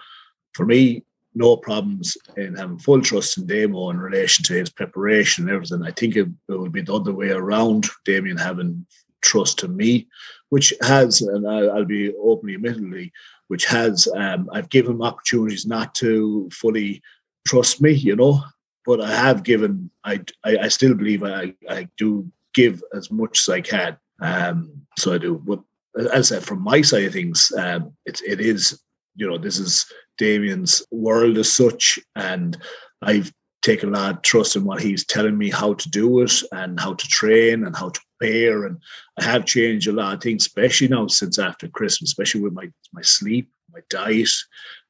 for 0.54 0.66
me, 0.66 1.04
no 1.34 1.56
problems 1.56 2.18
in 2.38 2.56
having 2.56 2.80
full 2.80 3.02
trust 3.02 3.38
in 3.38 3.48
Damo 3.48 3.90
in 3.90 4.00
relation 4.00 4.44
to 4.46 4.54
his 4.54 4.70
preparation 4.70 5.46
and 5.46 5.56
everything. 5.56 5.84
I 5.84 5.92
think 5.92 6.16
it, 6.16 6.28
it 6.50 6.60
would 6.60 6.74
be 6.74 6.82
the 6.82 6.94
other 6.94 7.14
way 7.14 7.30
around. 7.32 7.88
Damien 8.06 8.38
having 8.38 8.86
trust 9.22 9.64
in 9.64 9.76
me, 9.76 10.08
which 10.50 10.74
has, 10.82 11.22
and 11.22 11.48
I'll, 11.48 11.72
I'll 11.72 11.86
be 11.86 12.14
openly 12.22 12.56
admittedly, 12.56 13.14
which 13.48 13.66
has 13.66 14.08
um, 14.16 14.50
I've 14.52 14.70
given 14.70 14.94
him 14.94 15.02
opportunities 15.02 15.66
not 15.66 15.96
to 15.96 16.50
fully 16.52 17.02
trust 17.48 17.82
me, 17.82 17.92
you 17.92 18.16
know, 18.16 18.44
but 18.86 19.02
I 19.02 19.12
have 19.12 19.44
given. 19.44 19.90
I 20.04 20.22
I, 20.44 20.58
I 20.64 20.68
still 20.68 20.94
believe 20.94 21.24
I 21.24 21.54
I 21.70 21.88
do 21.98 22.32
give 22.54 22.84
as 22.94 23.12
much 23.12 23.40
as 23.40 23.50
I 23.50 23.62
can. 23.62 23.98
Um, 24.22 24.72
so 24.98 25.14
I 25.14 25.18
do. 25.18 25.42
But 25.44 25.60
as 25.98 26.32
I 26.32 26.36
said, 26.36 26.44
from 26.44 26.62
my 26.62 26.82
side 26.82 27.06
of 27.06 27.14
things, 27.14 27.52
um, 27.58 27.94
it 28.06 28.22
it 28.26 28.42
is 28.42 28.82
you 29.16 29.28
know 29.28 29.38
this 29.38 29.60
is 29.60 29.86
Damien's 30.18 30.84
world 30.92 31.38
as 31.38 31.52
such, 31.52 32.00
and 32.16 32.58
I've 33.02 33.32
taken 33.62 33.90
a 33.90 33.92
lot 33.92 34.16
of 34.16 34.22
trust 34.24 34.56
in 34.56 34.64
what 34.64 34.82
he's 34.82 35.06
telling 35.06 35.38
me 35.38 35.50
how 35.50 35.74
to 35.76 35.90
do 35.90 36.22
it 36.22 36.34
and 36.52 36.80
how 36.80 36.94
to 36.96 37.08
train 37.08 37.64
and 37.66 37.76
how 37.76 37.90
to 37.90 38.02
prepare. 38.18 38.66
And 38.66 38.80
I 39.20 39.24
have 39.24 39.46
changed 39.46 39.88
a 39.88 39.92
lot 39.92 40.16
of 40.16 40.22
things, 40.22 40.48
especially 40.48 40.88
now 40.88 41.06
since 41.08 41.38
after 41.38 41.68
Christmas, 41.68 42.10
especially 42.10 42.42
with 42.42 42.54
my 42.54 42.70
my 42.94 43.02
sleep, 43.02 43.50
my 43.72 43.82
diet, 43.90 44.32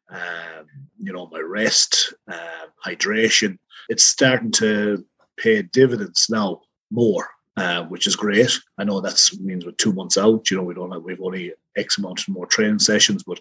um, 0.09 0.67
you 1.01 1.13
know, 1.13 1.27
my 1.27 1.39
rest, 1.39 2.13
uh, 2.27 2.65
hydration. 2.85 3.57
It's 3.89 4.03
starting 4.03 4.51
to 4.51 5.05
pay 5.37 5.61
dividends 5.61 6.27
now 6.29 6.61
more, 6.91 7.29
uh, 7.57 7.83
which 7.83 8.07
is 8.07 8.15
great. 8.15 8.51
I 8.77 8.83
know 8.83 9.01
that 9.01 9.29
means 9.41 9.65
we're 9.65 9.71
two 9.71 9.93
months 9.93 10.17
out. 10.17 10.49
You 10.49 10.57
know, 10.57 10.63
we 10.63 10.73
don't 10.73 10.91
have, 10.91 11.03
we've 11.03 11.21
only 11.21 11.53
X 11.77 11.97
amount 11.97 12.21
of 12.21 12.29
more 12.29 12.45
training 12.45 12.79
sessions, 12.79 13.23
but 13.23 13.39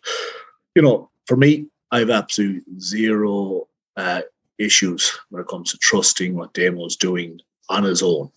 you 0.75 0.83
know, 0.83 1.11
for 1.27 1.37
me, 1.37 1.67
I 1.91 2.01
have 2.01 2.11
absolutely 2.11 2.63
zero 2.79 3.67
uh, 3.97 4.23
issues 4.59 5.19
when 5.31 5.43
it 5.43 5.49
comes 5.49 5.73
to 5.73 5.79
trusting 5.79 6.35
what 6.35 6.55
Damo's 6.55 6.97
doing 6.97 7.41
on 7.69 7.85
his 7.85 8.03
own. 8.03 8.31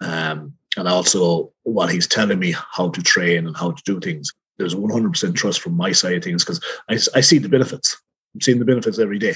Um, 0.00 0.54
and 0.76 0.88
also 0.88 1.52
what 1.62 1.92
he's 1.92 2.06
telling 2.06 2.38
me 2.38 2.54
how 2.72 2.88
to 2.90 3.02
train 3.02 3.46
and 3.46 3.56
how 3.56 3.70
to 3.70 3.82
do 3.84 4.00
things 4.00 4.32
there's 4.58 4.74
100% 4.74 5.34
trust 5.34 5.60
from 5.60 5.74
my 5.74 5.92
side 5.92 6.16
of 6.16 6.24
things 6.24 6.44
because 6.44 6.60
I, 6.88 6.94
I 7.16 7.20
see 7.20 7.38
the 7.38 7.48
benefits. 7.48 8.00
I'm 8.34 8.40
seeing 8.40 8.58
the 8.58 8.64
benefits 8.64 8.98
every 8.98 9.18
day. 9.18 9.34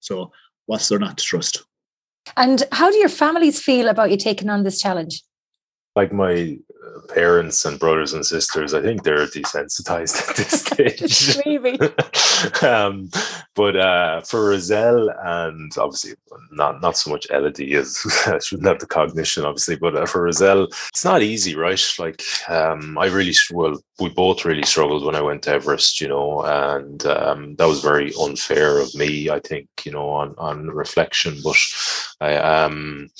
So 0.00 0.32
what's 0.68 0.88
there 0.88 0.98
not 0.98 1.18
to 1.18 1.24
trust? 1.24 1.64
And 2.36 2.62
how 2.72 2.90
do 2.90 2.98
your 2.98 3.08
families 3.08 3.60
feel 3.60 3.88
about 3.88 4.10
you 4.10 4.16
taking 4.16 4.50
on 4.50 4.62
this 4.62 4.80
challenge? 4.80 5.22
Like 5.96 6.12
my 6.12 6.58
parents 7.08 7.64
and 7.64 7.78
brothers 7.78 8.12
and 8.12 8.24
sisters, 8.24 8.74
I 8.74 8.82
think 8.82 9.02
they're 9.02 9.26
desensitized 9.26 10.28
at 10.28 10.36
this 10.36 10.60
stage. 11.26 11.44
Maybe. 11.44 11.78
um, 12.66 13.10
but 13.54 13.76
uh, 13.76 14.20
for 14.22 14.48
Roselle 14.48 15.10
and 15.24 15.72
obviously 15.78 16.14
not 16.52 16.80
not 16.80 16.96
so 16.96 17.10
much 17.10 17.26
Elodie 17.30 17.74
as 17.74 18.04
I 18.26 18.38
shouldn't 18.42 18.68
have 18.68 18.78
the 18.78 18.86
cognition, 18.86 19.44
obviously, 19.44 19.76
but 19.76 19.96
uh, 19.96 20.06
for 20.06 20.22
Roselle, 20.22 20.64
it's 20.64 21.04
not 21.04 21.22
easy, 21.22 21.54
right? 21.54 21.82
Like 21.98 22.22
um, 22.48 22.98
I 22.98 23.06
really 23.06 23.34
well, 23.52 23.80
we 23.98 24.10
both 24.10 24.44
really 24.44 24.62
struggled 24.64 25.04
when 25.04 25.16
I 25.16 25.22
went 25.22 25.42
to 25.44 25.52
Everest, 25.52 26.00
you 26.00 26.08
know, 26.08 26.42
and 26.42 27.04
um, 27.06 27.56
that 27.56 27.68
was 27.68 27.82
very 27.82 28.12
unfair 28.20 28.78
of 28.78 28.94
me, 28.94 29.30
I 29.30 29.40
think, 29.40 29.68
you 29.84 29.92
know, 29.92 30.08
on 30.10 30.34
on 30.38 30.68
reflection. 30.68 31.38
But 31.42 31.56
I 32.20 32.34
um. 32.36 33.08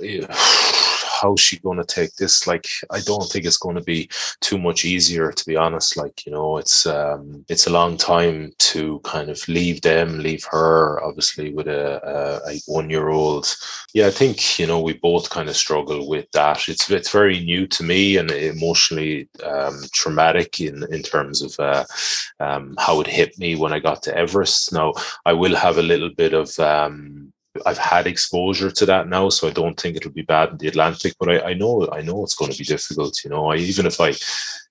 Yeah 0.00 0.26
how's 1.24 1.40
she 1.40 1.58
going 1.60 1.78
to 1.78 1.84
take 1.84 2.14
this? 2.16 2.46
Like, 2.46 2.66
I 2.90 3.00
don't 3.00 3.28
think 3.30 3.46
it's 3.46 3.56
going 3.56 3.76
to 3.76 3.82
be 3.82 4.10
too 4.40 4.58
much 4.58 4.84
easier, 4.84 5.32
to 5.32 5.46
be 5.46 5.56
honest. 5.56 5.96
Like, 5.96 6.26
you 6.26 6.32
know, 6.32 6.58
it's 6.58 6.86
um, 6.86 7.44
it's 7.48 7.66
a 7.66 7.76
long 7.80 7.96
time 7.96 8.52
to 8.70 9.00
kind 9.04 9.30
of 9.30 9.48
leave 9.48 9.80
them, 9.80 10.18
leave 10.18 10.44
her, 10.50 11.02
obviously 11.02 11.52
with 11.54 11.66
a, 11.66 11.84
a, 12.14 12.50
a 12.50 12.60
one 12.66 12.90
year 12.90 13.08
old. 13.08 13.46
Yeah, 13.94 14.08
I 14.08 14.10
think 14.10 14.58
you 14.58 14.66
know 14.66 14.80
we 14.80 14.94
both 14.94 15.30
kind 15.30 15.48
of 15.48 15.56
struggle 15.56 16.08
with 16.08 16.30
that. 16.32 16.68
It's 16.68 16.90
it's 16.90 17.10
very 17.10 17.40
new 17.40 17.66
to 17.68 17.82
me 17.82 18.18
and 18.18 18.30
emotionally 18.30 19.28
um, 19.42 19.80
traumatic 19.92 20.60
in 20.60 20.84
in 20.92 21.02
terms 21.02 21.40
of 21.42 21.52
uh, 21.58 21.84
um, 22.40 22.74
how 22.78 23.00
it 23.00 23.06
hit 23.06 23.38
me 23.38 23.56
when 23.56 23.72
I 23.72 23.78
got 23.78 24.02
to 24.02 24.16
Everest. 24.16 24.72
Now 24.72 24.92
I 25.24 25.32
will 25.32 25.56
have 25.56 25.78
a 25.78 25.88
little 25.92 26.10
bit 26.10 26.34
of 26.34 26.58
um, 26.58 27.32
I've 27.66 27.78
had 27.78 28.06
exposure 28.06 28.70
to 28.70 28.86
that 28.86 29.08
now, 29.08 29.28
so 29.28 29.48
I 29.48 29.52
don't 29.52 29.78
think 29.78 29.96
it'll 29.96 30.10
be 30.10 30.22
bad 30.22 30.50
in 30.50 30.58
the 30.58 30.68
Atlantic. 30.68 31.14
But 31.18 31.28
I, 31.28 31.50
I 31.50 31.54
know 31.54 31.88
I 31.92 32.02
know 32.02 32.24
it's 32.24 32.34
going 32.34 32.50
to 32.50 32.58
be 32.58 32.64
difficult. 32.64 33.22
You 33.24 33.30
know, 33.30 33.50
I, 33.50 33.56
even 33.56 33.86
if 33.86 34.00
I 34.00 34.14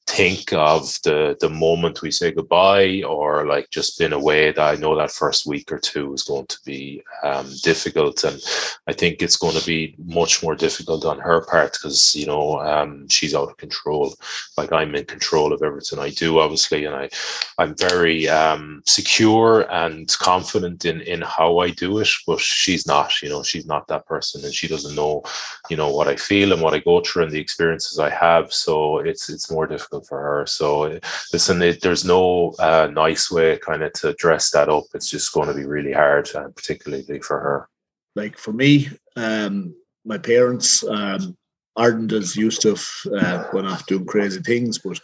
think 0.08 0.52
of 0.54 1.00
the 1.04 1.36
the 1.40 1.50
moment 1.50 2.02
we 2.02 2.12
say 2.12 2.32
goodbye 2.32 3.02
or 3.08 3.48
like 3.48 3.70
just 3.70 3.98
been 3.98 4.14
away 4.14 4.52
that 4.52 4.76
i 4.76 4.76
know 4.76 4.96
that 4.96 5.12
first 5.12 5.46
week 5.46 5.72
or 5.72 5.80
two 5.80 6.14
is 6.14 6.24
going 6.24 6.46
to 6.48 6.58
be 6.66 7.02
um, 7.24 7.50
difficult. 7.64 8.24
And 8.24 8.42
i 8.88 8.94
think 8.94 9.22
it's 9.22 9.38
going 9.38 9.56
to 9.56 9.66
be 9.66 9.96
much 10.06 10.44
more 10.44 10.56
difficult 10.56 11.06
on 11.06 11.20
her 11.20 11.46
part 11.46 11.74
because 11.74 12.16
you 12.16 12.26
know 12.26 12.60
um, 12.60 13.08
she's 13.08 13.34
out 13.34 13.50
of 13.50 13.58
control. 13.58 14.14
Like 14.58 14.72
i'm 14.72 14.94
in 14.96 15.06
control 15.06 15.54
of 15.54 15.62
everything 15.64 16.00
i 16.00 16.10
do 16.10 16.40
obviously 16.40 16.86
and 16.86 16.96
i 16.96 17.10
i'm 17.58 17.76
very 17.76 18.28
um, 18.28 18.84
secure 18.86 19.62
and 19.72 20.08
confident 20.20 20.86
in 20.86 21.02
in 21.02 21.22
how 21.22 21.60
i 21.60 21.70
do 21.70 22.00
it 22.00 22.10
but 22.28 22.40
she's 22.40 22.86
not 22.86 23.22
you 23.22 23.30
know 23.30 23.42
she's 23.42 23.66
not 23.66 23.88
that 23.88 24.06
person 24.06 24.44
and 24.44 24.54
she 24.54 24.68
doesn't 24.68 24.96
know 24.96 25.24
you 25.70 25.78
know 25.78 25.90
what 25.90 26.08
i 26.08 26.16
feel 26.16 26.52
and 26.54 26.62
what 26.62 26.74
i 26.74 26.80
go 26.80 27.02
through 27.02 27.24
and 27.24 27.32
the 27.32 27.40
experiences 27.40 28.00
i 28.00 28.10
have. 28.10 28.54
So 28.54 29.00
it's 29.00 29.30
it's 29.30 29.52
more 29.52 29.68
difficult 29.68 29.93
difficult 29.94 30.08
for 30.08 30.22
her. 30.22 30.46
So 30.46 31.00
listen, 31.32 31.62
it, 31.62 31.82
there's 31.82 32.06
no 32.06 32.54
uh, 32.60 32.90
nice 32.92 33.32
way 33.32 33.58
kind 33.60 33.84
of 33.84 33.94
to 33.94 34.14
dress 34.14 34.52
that 34.52 34.70
up. 34.70 34.86
It's 34.94 35.10
just 35.10 35.34
going 35.34 35.48
to 35.48 35.54
be 35.54 35.66
really 35.66 35.94
hard, 35.94 36.30
uh, 36.36 36.50
particularly 36.56 37.20
for 37.20 37.40
her. 37.40 37.70
Like 38.16 38.38
for 38.38 38.54
me, 38.54 38.90
um, 39.16 39.76
my 40.06 40.18
parents 40.18 40.84
um, 40.88 41.36
aren't 41.76 42.12
as 42.12 42.36
used 42.36 42.62
to 42.62 42.76
uh, 43.18 43.50
going 43.52 43.66
off 43.66 43.86
doing 43.86 44.06
crazy 44.06 44.42
things, 44.42 44.78
but 44.80 45.00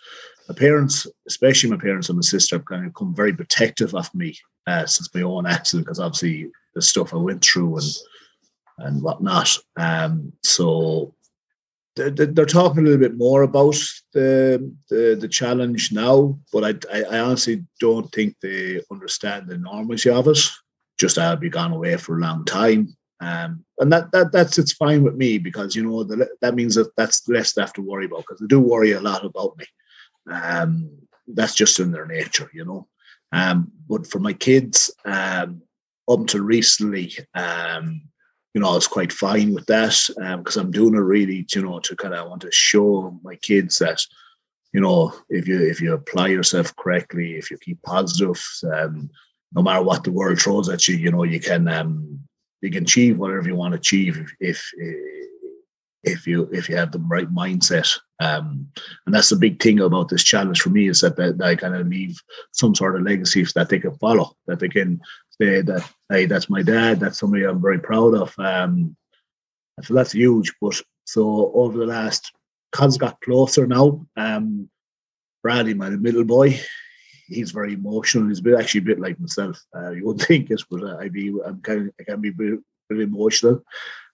my 0.48 0.56
parents, 0.56 1.08
especially 1.28 1.70
my 1.70 1.78
parents 1.78 2.10
and 2.10 2.18
my 2.18 2.22
sister, 2.22 2.58
have 2.58 2.66
kind 2.66 2.86
of 2.86 2.94
become 2.94 3.16
very 3.16 3.34
protective 3.34 3.94
of 3.96 4.14
me 4.14 4.36
uh, 4.68 4.86
since 4.86 5.14
my 5.14 5.22
own 5.22 5.46
accident 5.46 5.86
because 5.86 6.00
obviously 6.00 6.50
the 6.76 6.82
stuff 6.82 7.14
I 7.14 7.18
went 7.18 7.44
through 7.44 7.78
and 7.78 7.92
and 8.82 9.04
whatnot. 9.04 9.58
Um, 9.76 10.32
so 10.42 11.14
they're 11.96 12.46
talking 12.46 12.80
a 12.80 12.84
little 12.84 13.00
bit 13.00 13.18
more 13.18 13.44
about 13.44 13.78
the, 14.14 14.74
the, 14.90 15.18
the 15.20 15.28
challenge 15.28 15.92
now, 15.92 16.40
but 16.54 16.82
I, 16.94 17.02
I 17.04 17.20
honestly 17.20 17.66
don't 17.80 18.12
think 18.12 18.36
they 18.42 18.82
understand 18.92 19.48
the 19.48 19.56
enormity 19.56 20.10
of 20.10 20.28
it. 20.28 20.40
Just 21.00 21.18
I'll 21.18 21.36
be 21.36 21.50
gone 21.50 21.74
away 21.74 21.98
for 21.98 22.18
a 22.18 22.22
long 22.22 22.46
time. 22.46 22.96
Um, 23.22 23.66
and 23.80 23.92
that, 23.92 24.12
that 24.14 24.32
that's 24.32 24.58
it's 24.58 24.74
fine 24.74 25.04
with 25.04 25.16
me 25.16 25.38
because 25.38 25.76
you 25.76 25.84
know 25.84 26.04
the, 26.04 26.30
that 26.42 26.56
means 26.56 26.76
that 26.76 26.96
that's 26.96 27.28
less 27.28 27.54
to 27.54 27.62
have 27.62 27.74
to 27.74 27.82
worry 27.82 28.06
about 28.06 28.20
because 28.20 28.40
they 28.40 28.48
do 28.48 28.62
worry 28.62 28.94
a 28.94 29.02
lot 29.02 29.26
about 29.26 29.58
me. 29.58 29.66
Um, 30.32 30.90
that's 31.28 31.54
just 31.54 31.80
in 31.80 31.92
their 31.92 32.06
nature, 32.06 32.50
you 32.54 32.64
know. 32.64 32.88
Um, 33.32 33.72
but 33.88 34.08
for 34.08 34.20
my 34.20 34.34
kids, 34.34 34.94
um, 35.06 35.62
up 36.10 36.20
until 36.20 36.42
recently, 36.42 37.14
um, 37.36 38.02
you 38.54 38.62
know, 38.62 38.70
I 38.70 38.76
was 38.76 38.88
quite 38.88 39.14
fine 39.14 39.54
with 39.54 39.66
that 39.68 39.96
because 40.38 40.58
um, 40.58 40.66
I'm 40.66 40.72
doing 40.72 40.96
it 40.96 41.00
really, 41.00 41.46
you 41.54 41.62
know, 41.62 41.80
to 41.80 41.96
kind 41.96 42.14
of 42.14 42.30
want 42.30 42.42
to 42.42 42.52
show 42.52 43.18
my 43.24 43.36
kids 43.36 43.78
that, 43.80 44.04
you 44.74 44.82
know, 44.82 45.14
if 45.30 45.48
you 45.48 45.62
if 45.62 45.82
you 45.82 45.94
apply 45.94 46.28
yourself 46.28 46.76
correctly, 46.76 47.36
if 47.36 47.52
you 47.52 47.58
keep 47.58 47.82
positive, 47.84 48.44
um, 48.74 49.10
no 49.54 49.62
matter 49.62 49.84
what 49.84 50.04
the 50.04 50.12
world 50.12 50.40
throws 50.40 50.70
at 50.70 50.88
you, 50.88 50.96
you 50.96 51.12
know, 51.12 51.24
you 51.24 51.40
can 51.40 51.68
um, 51.68 52.20
you 52.62 52.72
can 52.72 52.84
achieve 52.84 53.18
whatever 53.18 53.48
you 53.48 53.56
want 53.56 53.74
to 53.74 53.80
achieve 53.80 54.32
if 54.40 54.64
if, 56.04 56.26
you 56.26 56.50
if 56.52 56.70
you 56.70 56.76
have 56.76 56.92
the 56.92 57.00
right 57.00 57.30
mindset. 57.34 58.00
Um, 58.20 58.68
and 59.06 59.16
that's 59.16 59.30
the 59.30 59.36
big 59.36 59.62
thing 59.62 59.80
about 59.80 60.10
this 60.10 60.24
challenge 60.24 60.62
for 60.62 60.70
me 60.70 60.90
is 60.90 61.02
that, 61.02 61.16
that, 61.18 61.38
that 61.38 61.48
I 61.48 61.56
kind 61.56 61.76
of 61.76 61.88
leave 61.88 62.20
some 62.52 62.76
sort 62.76 62.96
of 62.96 63.04
legacy 63.04 63.46
that 63.56 63.70
they 63.70 63.80
can 63.80 63.96
follow, 63.98 64.34
that 64.48 64.60
they 64.60 64.70
can 64.70 65.02
that 65.40 65.90
hey, 66.10 66.26
that's 66.26 66.50
my 66.50 66.62
dad, 66.62 67.00
that's 67.00 67.18
somebody 67.18 67.44
I'm 67.44 67.62
very 67.62 67.80
proud 67.80 68.16
of. 68.16 68.34
Um, 68.38 68.96
so 69.82 69.94
that's 69.94 70.12
huge. 70.12 70.54
But 70.62 70.82
so 71.06 71.52
over 71.54 71.78
the 71.78 71.86
last, 71.86 72.32
cause 72.72 72.98
got 72.98 73.22
closer 73.22 73.66
now. 73.66 74.06
Um, 74.18 74.70
Bradley, 75.42 75.74
my 75.74 75.90
middle 75.90 76.26
boy, 76.26 76.60
he's 77.28 77.52
very 77.52 77.74
emotional. 77.74 78.28
He's 78.28 78.40
a 78.40 78.44
bit 78.44 78.60
actually 78.60 78.82
a 78.82 78.84
bit 78.84 79.00
like 79.00 79.20
myself. 79.20 79.62
Uh, 79.76 79.92
you 79.92 80.06
wouldn't 80.06 80.22
think 80.28 80.52
it, 80.52 80.62
but 80.70 80.84
I 80.84 81.08
be 81.08 81.34
I'm 81.46 81.62
kind 81.62 81.88
of, 81.88 81.94
I 82.00 82.04
can 82.04 82.22
be 82.22 82.30
a 82.30 82.34
bit, 82.34 82.60
bit 82.90 83.02
emotional. 83.02 83.64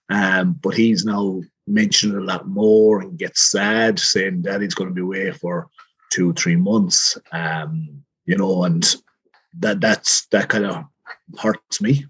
Um, 0.08 0.52
but 0.62 0.74
he's 0.74 1.04
now 1.04 1.42
mentioning 1.66 2.16
a 2.16 2.20
lot 2.20 2.46
more 2.46 3.00
and 3.00 3.18
gets 3.18 3.50
sad, 3.50 3.98
saying 3.98 4.42
Daddy's 4.42 4.74
going 4.74 4.88
to 4.88 4.94
be 4.94 5.00
away 5.00 5.32
for 5.32 5.68
two, 6.12 6.32
three 6.34 6.54
months. 6.54 7.18
Um, 7.32 8.04
you 8.24 8.36
know, 8.36 8.62
and 8.64 8.94
that 9.58 9.80
that's 9.80 10.26
that 10.26 10.48
kind 10.48 10.66
of 10.66 10.84
hurts 11.38 11.80
me. 11.80 12.06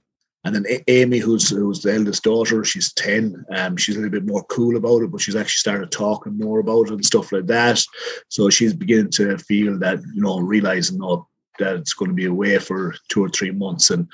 And 0.46 0.54
then 0.54 0.64
Amy, 0.86 1.18
who's 1.18 1.50
who's 1.50 1.82
the 1.82 1.92
eldest 1.92 2.22
daughter, 2.22 2.62
she's 2.62 2.92
ten. 2.92 3.44
Um, 3.50 3.76
she's 3.76 3.96
a 3.96 3.98
little 3.98 4.12
bit 4.12 4.26
more 4.26 4.44
cool 4.44 4.76
about 4.76 5.02
it, 5.02 5.10
but 5.10 5.20
she's 5.20 5.34
actually 5.34 5.58
started 5.58 5.90
talking 5.90 6.38
more 6.38 6.60
about 6.60 6.86
it 6.86 6.92
and 6.92 7.04
stuff 7.04 7.32
like 7.32 7.46
that. 7.46 7.82
So 8.28 8.48
she's 8.48 8.72
beginning 8.72 9.10
to 9.12 9.36
feel 9.38 9.76
that 9.80 9.98
you 10.14 10.22
know, 10.22 10.38
realizing 10.38 11.00
oh, 11.02 11.26
that 11.58 11.74
it's 11.74 11.94
going 11.94 12.10
to 12.10 12.14
be 12.14 12.26
away 12.26 12.58
for 12.60 12.94
two 13.08 13.24
or 13.24 13.28
three 13.28 13.50
months, 13.50 13.90
and 13.90 14.06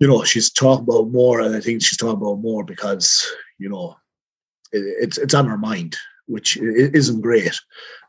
you 0.00 0.08
know, 0.08 0.24
she's 0.24 0.50
talking 0.50 0.82
about 0.82 1.12
more. 1.12 1.40
And 1.40 1.54
I 1.54 1.60
think 1.60 1.82
she's 1.82 1.98
talking 1.98 2.20
about 2.20 2.40
more 2.40 2.64
because 2.64 3.24
you 3.60 3.68
know, 3.68 3.94
it, 4.72 4.82
it's 5.00 5.18
it's 5.18 5.34
on 5.34 5.46
her 5.46 5.58
mind, 5.58 5.96
which 6.26 6.56
isn't 6.56 7.20
great. 7.20 7.60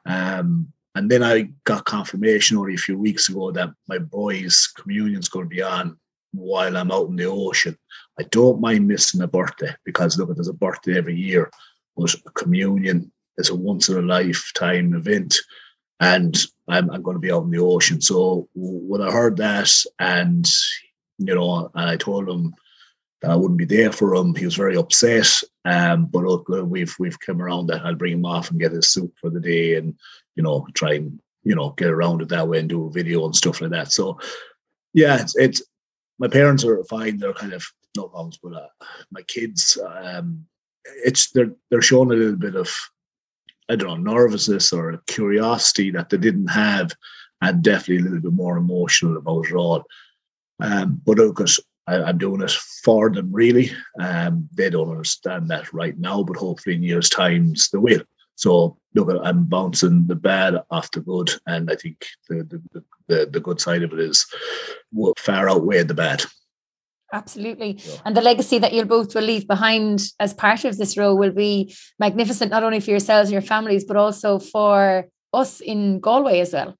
Um, 0.07 0.73
and 0.95 1.09
then 1.09 1.23
I 1.23 1.49
got 1.63 1.85
confirmation 1.85 2.57
only 2.57 2.75
a 2.75 2.77
few 2.77 2.97
weeks 2.97 3.29
ago 3.29 3.51
that 3.51 3.69
my 3.87 3.97
boy's 3.97 4.67
communion's 4.67 5.29
going 5.29 5.45
to 5.45 5.49
be 5.49 5.61
on 5.61 5.97
while 6.33 6.77
I'm 6.77 6.91
out 6.91 7.09
in 7.09 7.15
the 7.15 7.25
ocean. 7.25 7.77
I 8.19 8.23
don't 8.23 8.61
mind 8.61 8.87
missing 8.87 9.21
a 9.21 9.27
birthday 9.27 9.73
because 9.85 10.17
look, 10.17 10.33
there's 10.33 10.47
a 10.47 10.53
birthday 10.53 10.97
every 10.97 11.15
year, 11.15 11.49
but 11.95 12.15
communion 12.35 13.11
is 13.37 13.49
a 13.49 13.55
once 13.55 13.89
in 13.89 13.97
a 13.97 14.01
lifetime 14.01 14.93
event, 14.93 15.35
and 15.99 16.37
I'm, 16.67 16.91
I'm 16.91 17.01
going 17.01 17.15
to 17.15 17.21
be 17.21 17.31
out 17.31 17.43
in 17.43 17.51
the 17.51 17.59
ocean. 17.59 18.01
So 18.01 18.47
when 18.53 19.01
I 19.01 19.11
heard 19.11 19.37
that, 19.37 19.71
and 19.97 20.47
you 21.17 21.33
know, 21.33 21.71
and 21.73 21.89
I 21.89 21.97
told 21.97 22.29
him 22.29 22.53
I 23.23 23.35
wouldn't 23.35 23.57
be 23.57 23.65
there 23.65 23.91
for 23.91 24.13
him, 24.15 24.35
he 24.35 24.45
was 24.45 24.55
very 24.55 24.75
upset. 24.75 25.41
Um, 25.65 26.05
but 26.05 26.23
look, 26.23 26.47
we've 26.49 26.93
we've 26.99 27.19
come 27.19 27.41
around 27.41 27.67
that. 27.67 27.85
I'll 27.85 27.95
bring 27.95 28.13
him 28.13 28.25
off 28.25 28.51
and 28.51 28.59
get 28.59 28.71
his 28.71 28.89
soup 28.89 29.13
for 29.19 29.29
the 29.29 29.39
day, 29.39 29.75
and 29.75 29.95
you 30.35 30.43
know, 30.43 30.67
try 30.73 30.95
and 30.95 31.19
you 31.43 31.55
know 31.55 31.71
get 31.71 31.89
around 31.89 32.21
it 32.21 32.29
that 32.29 32.47
way 32.47 32.59
and 32.59 32.69
do 32.69 32.85
a 32.87 32.91
video 32.91 33.25
and 33.25 33.35
stuff 33.35 33.61
like 33.61 33.71
that. 33.71 33.91
So 33.91 34.19
yeah, 34.93 35.21
it's, 35.21 35.35
it's 35.37 35.61
my 36.19 36.27
parents 36.27 36.63
are 36.65 36.83
fine. 36.85 37.17
They're 37.17 37.33
kind 37.33 37.53
of 37.53 37.65
no 37.95 38.07
problems, 38.07 38.39
but 38.41 38.53
uh, 38.53 38.67
my 39.11 39.21
kids, 39.23 39.77
um, 39.85 40.45
it's 41.05 41.31
they're 41.31 41.53
they're 41.69 41.81
showing 41.81 42.11
a 42.11 42.15
little 42.15 42.35
bit 42.35 42.55
of 42.55 42.69
I 43.69 43.75
don't 43.75 44.03
know 44.03 44.13
nervousness 44.13 44.73
or 44.73 45.01
curiosity 45.07 45.91
that 45.91 46.09
they 46.09 46.17
didn't 46.17 46.47
have, 46.47 46.91
and 47.41 47.63
definitely 47.63 47.99
a 47.99 48.03
little 48.03 48.21
bit 48.21 48.33
more 48.33 48.57
emotional 48.57 49.17
about 49.17 49.45
it 49.47 49.53
all. 49.53 49.83
Um, 50.59 51.01
but 51.05 51.17
because 51.17 51.59
I, 51.87 52.09
am 52.09 52.17
doing 52.17 52.41
it 52.41 52.51
for 52.83 53.09
them, 53.09 53.31
really, 53.31 53.71
um, 53.99 54.47
they 54.53 54.69
don't 54.69 54.89
understand 54.89 55.49
that 55.49 55.73
right 55.73 55.97
now. 55.97 56.23
But 56.23 56.37
hopefully, 56.37 56.75
in 56.75 56.83
years' 56.83 57.09
times, 57.09 57.69
they 57.69 57.77
will. 57.77 58.01
So 58.35 58.77
look, 58.95 59.09
I'm 59.23 59.45
bouncing 59.45 60.07
the 60.07 60.15
bad 60.15 60.55
off 60.71 60.91
the 60.91 61.01
good, 61.01 61.31
and 61.45 61.69
I 61.69 61.75
think 61.75 62.05
the 62.29 62.61
the, 62.73 62.83
the, 63.07 63.29
the 63.31 63.39
good 63.39 63.59
side 63.59 63.83
of 63.83 63.93
it 63.93 63.99
is 63.99 64.25
will 64.91 65.13
far 65.17 65.49
outweigh 65.49 65.83
the 65.83 65.93
bad. 65.93 66.23
Absolutely. 67.11 67.77
Yeah. 67.77 67.97
And 68.05 68.17
the 68.17 68.21
legacy 68.21 68.57
that 68.57 68.73
you'll 68.73 68.85
both 68.85 69.13
will 69.13 69.21
leave 69.21 69.47
behind 69.47 70.01
as 70.19 70.33
part 70.33 70.65
of 70.65 70.77
this 70.77 70.97
role 70.97 71.15
will 71.15 71.31
be 71.31 71.75
magnificent, 71.99 72.49
not 72.49 72.63
only 72.63 72.79
for 72.79 72.89
yourselves 72.89 73.29
and 73.29 73.33
your 73.33 73.43
families, 73.43 73.85
but 73.85 73.97
also 73.97 74.39
for 74.39 75.05
us 75.31 75.61
in 75.61 75.99
Galway 75.99 76.39
as 76.39 76.53
well. 76.53 76.75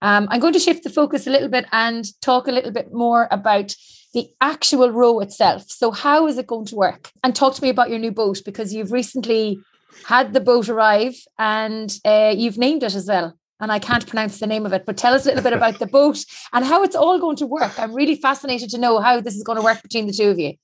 Um, 0.00 0.26
I'm 0.30 0.40
going 0.40 0.54
to 0.54 0.58
shift 0.58 0.84
the 0.84 0.90
focus 0.90 1.26
a 1.26 1.30
little 1.30 1.50
bit 1.50 1.66
and 1.70 2.04
talk 2.22 2.48
a 2.48 2.52
little 2.52 2.72
bit 2.72 2.92
more 2.92 3.28
about 3.30 3.74
the 4.14 4.30
actual 4.40 4.90
row 4.90 5.20
itself. 5.20 5.64
So, 5.68 5.90
how 5.90 6.26
is 6.26 6.38
it 6.38 6.46
going 6.46 6.66
to 6.66 6.76
work? 6.76 7.10
And 7.22 7.34
talk 7.34 7.54
to 7.56 7.62
me 7.62 7.68
about 7.68 7.90
your 7.90 7.98
new 7.98 8.12
boat 8.12 8.40
because 8.44 8.72
you've 8.72 8.92
recently 8.92 9.58
had 10.06 10.32
the 10.32 10.40
boat 10.40 10.68
arrive 10.68 11.16
and 11.38 11.92
uh, 12.04 12.32
you've 12.36 12.58
named 12.58 12.82
it 12.82 12.94
as 12.94 13.06
well. 13.06 13.36
And 13.60 13.70
I 13.70 13.78
can't 13.78 14.06
pronounce 14.06 14.38
the 14.40 14.46
name 14.46 14.66
of 14.66 14.72
it, 14.72 14.84
but 14.84 14.96
tell 14.96 15.14
us 15.14 15.24
a 15.24 15.28
little 15.28 15.42
bit 15.42 15.52
about 15.52 15.78
the 15.78 15.86
boat 15.98 16.24
and 16.52 16.64
how 16.64 16.82
it's 16.82 16.96
all 16.96 17.18
going 17.18 17.36
to 17.36 17.46
work. 17.46 17.78
I'm 17.78 17.94
really 17.94 18.16
fascinated 18.16 18.70
to 18.70 18.78
know 18.78 19.00
how 19.00 19.20
this 19.20 19.36
is 19.36 19.44
going 19.44 19.58
to 19.58 19.64
work 19.64 19.82
between 19.82 20.06
the 20.06 20.12
two 20.12 20.30
of 20.30 20.38
you. 20.38 20.54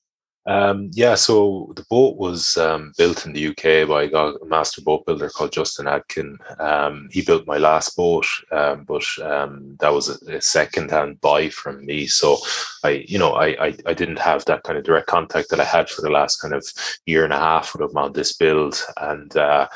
Um, 0.46 0.90
yeah, 0.94 1.16
so 1.16 1.72
the 1.76 1.84
boat 1.90 2.16
was 2.16 2.56
um, 2.56 2.92
built 2.96 3.26
in 3.26 3.32
the 3.32 3.48
UK 3.48 3.86
by 3.86 4.04
a 4.04 4.32
master 4.46 4.80
boat 4.80 5.04
builder 5.04 5.28
called 5.28 5.52
Justin 5.52 5.86
Adkin. 5.86 6.36
Um, 6.58 7.08
he 7.12 7.20
built 7.22 7.46
my 7.46 7.58
last 7.58 7.94
boat, 7.94 8.26
um, 8.50 8.84
but 8.84 9.04
um, 9.22 9.76
that 9.80 9.92
was 9.92 10.08
a, 10.08 10.36
a 10.36 10.40
second-hand 10.40 11.20
buy 11.20 11.50
from 11.50 11.84
me. 11.84 12.06
So 12.06 12.38
I, 12.82 13.04
you 13.06 13.18
know, 13.18 13.32
I, 13.32 13.66
I, 13.66 13.76
I 13.86 13.94
didn't 13.94 14.18
have 14.18 14.44
that 14.46 14.62
kind 14.62 14.78
of 14.78 14.84
direct 14.84 15.08
contact 15.08 15.50
that 15.50 15.60
I 15.60 15.64
had 15.64 15.90
for 15.90 16.00
the 16.00 16.10
last 16.10 16.36
kind 16.36 16.54
of 16.54 16.64
year 17.04 17.24
and 17.24 17.34
a 17.34 17.38
half 17.38 17.74
with 17.74 17.94
on 17.94 18.12
this 18.14 18.32
build, 18.32 18.82
and 18.96 19.36
uh, 19.36 19.68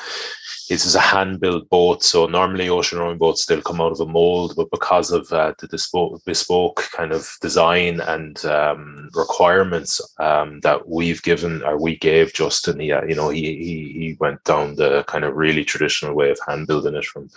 this 0.68 0.87
is 0.87 0.94
a 0.94 1.00
hand 1.00 1.40
built 1.40 1.68
boat. 1.68 2.03
So 2.03 2.27
normally 2.27 2.68
ocean 2.68 2.98
rowing 2.98 3.18
boats 3.18 3.42
still 3.42 3.62
come 3.62 3.81
out 3.81 3.92
of 3.92 4.00
a 4.00 4.07
mold, 4.07 4.55
but 4.57 4.70
because 4.70 5.11
of 5.11 5.31
uh, 5.33 5.55
the 5.59 5.68
bespoke, 5.68 6.24
bespoke 6.24 6.88
kind 6.92 7.12
of 7.12 7.29
design 7.40 8.00
and 8.00 8.44
um, 8.44 9.11
requirements 9.14 10.00
um, 10.18 10.61
that 10.61 10.88
we've 10.88 11.22
given 11.22 11.62
or 11.64 11.81
we 11.81 11.96
gave 11.96 12.33
Justin, 12.33 12.81
he, 12.81 12.92
uh, 12.92 13.05
you 13.05 13.14
know, 13.14 13.29
he, 13.29 13.42
he 13.57 13.92
he 13.94 14.16
went 14.20 14.42
down 14.44 14.74
the 14.77 15.05
kind 15.05 15.24
of 15.24 15.35
really 15.35 15.64
traditional 15.64 16.14
way 16.14 16.31
of 16.31 16.38
hand 16.46 16.66
building 16.66 16.94
it 16.94 17.05
from 17.05 17.29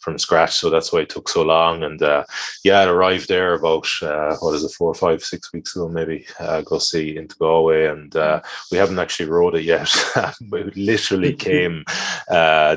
from 0.00 0.18
scratch. 0.18 0.56
So 0.56 0.70
that's 0.70 0.92
why 0.92 1.00
it 1.00 1.08
took 1.08 1.28
so 1.28 1.42
long. 1.42 1.82
And 1.82 2.02
uh, 2.02 2.24
yeah, 2.64 2.82
it 2.82 2.88
arrived 2.88 3.28
there 3.28 3.54
about 3.54 3.86
uh, 4.02 4.36
what 4.40 4.54
is 4.54 4.64
it, 4.64 4.72
four, 4.72 4.94
five, 4.94 5.22
six 5.22 5.52
weeks 5.52 5.74
ago, 5.74 5.88
maybe. 5.88 6.26
Uh, 6.38 6.62
go 6.62 6.78
see 6.78 7.16
into 7.16 7.36
Galway, 7.36 7.86
and 7.86 8.14
uh, 8.16 8.40
we 8.70 8.78
haven't 8.78 8.98
actually 8.98 9.28
rode 9.28 9.54
it 9.54 9.64
yet. 9.64 9.92
it 10.40 10.76
literally 10.76 11.32
came. 11.48 11.84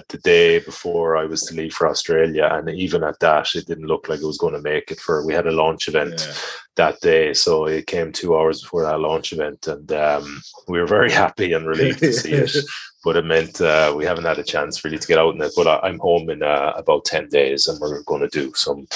The 0.08 0.18
day 0.20 0.60
before 0.60 1.18
I 1.18 1.26
was 1.26 1.42
to 1.44 1.56
leave 1.56 1.74
for 1.74 1.88
Australia, 1.88 2.50
and 2.52 2.70
even 2.70 3.04
at 3.04 3.20
that, 3.20 3.54
it 3.56 3.68
didn't 3.68 3.88
look 3.88 4.08
like 4.08 4.22
it 4.22 4.26
was 4.26 4.38
going 4.38 4.54
to 4.54 4.62
make 4.62 4.92
it. 4.92 5.00
For 5.00 5.26
we 5.26 5.34
had 5.34 5.48
a 5.48 5.52
launch 5.52 5.88
event 5.88 6.26
yeah. 6.26 6.34
that 6.76 7.00
day, 7.02 7.34
so 7.34 7.66
it 7.66 7.88
came 7.88 8.12
two 8.12 8.38
hours 8.38 8.62
before 8.62 8.84
that 8.84 9.00
launch 9.00 9.34
event, 9.34 9.68
and 9.68 9.92
um, 9.92 10.42
we 10.68 10.80
were 10.80 10.88
very 10.88 11.12
happy 11.24 11.54
and 11.54 11.68
relieved 11.68 12.00
to 12.00 12.14
see 12.14 12.34
it. 12.34 12.56
but 13.04 13.16
it 13.16 13.26
meant 13.26 13.62
uh, 13.62 13.94
we 13.96 14.06
haven't 14.06 14.26
had 14.26 14.40
a 14.40 14.44
chance 14.44 14.84
really 14.84 14.98
to 14.98 15.08
get 15.08 15.18
out 15.18 15.36
in 15.36 15.42
it. 15.42 15.54
But 15.56 15.68
I, 15.68 15.88
am 15.88 16.00
home 16.00 16.30
in 16.30 16.44
uh, 16.44 16.74
about 16.76 17.06
ten 17.06 17.30
days, 17.30 17.68
and 17.68 17.80
we're 17.80 18.04
going 18.04 18.22
to 18.22 18.28
do 18.28 18.54
some 18.56 18.88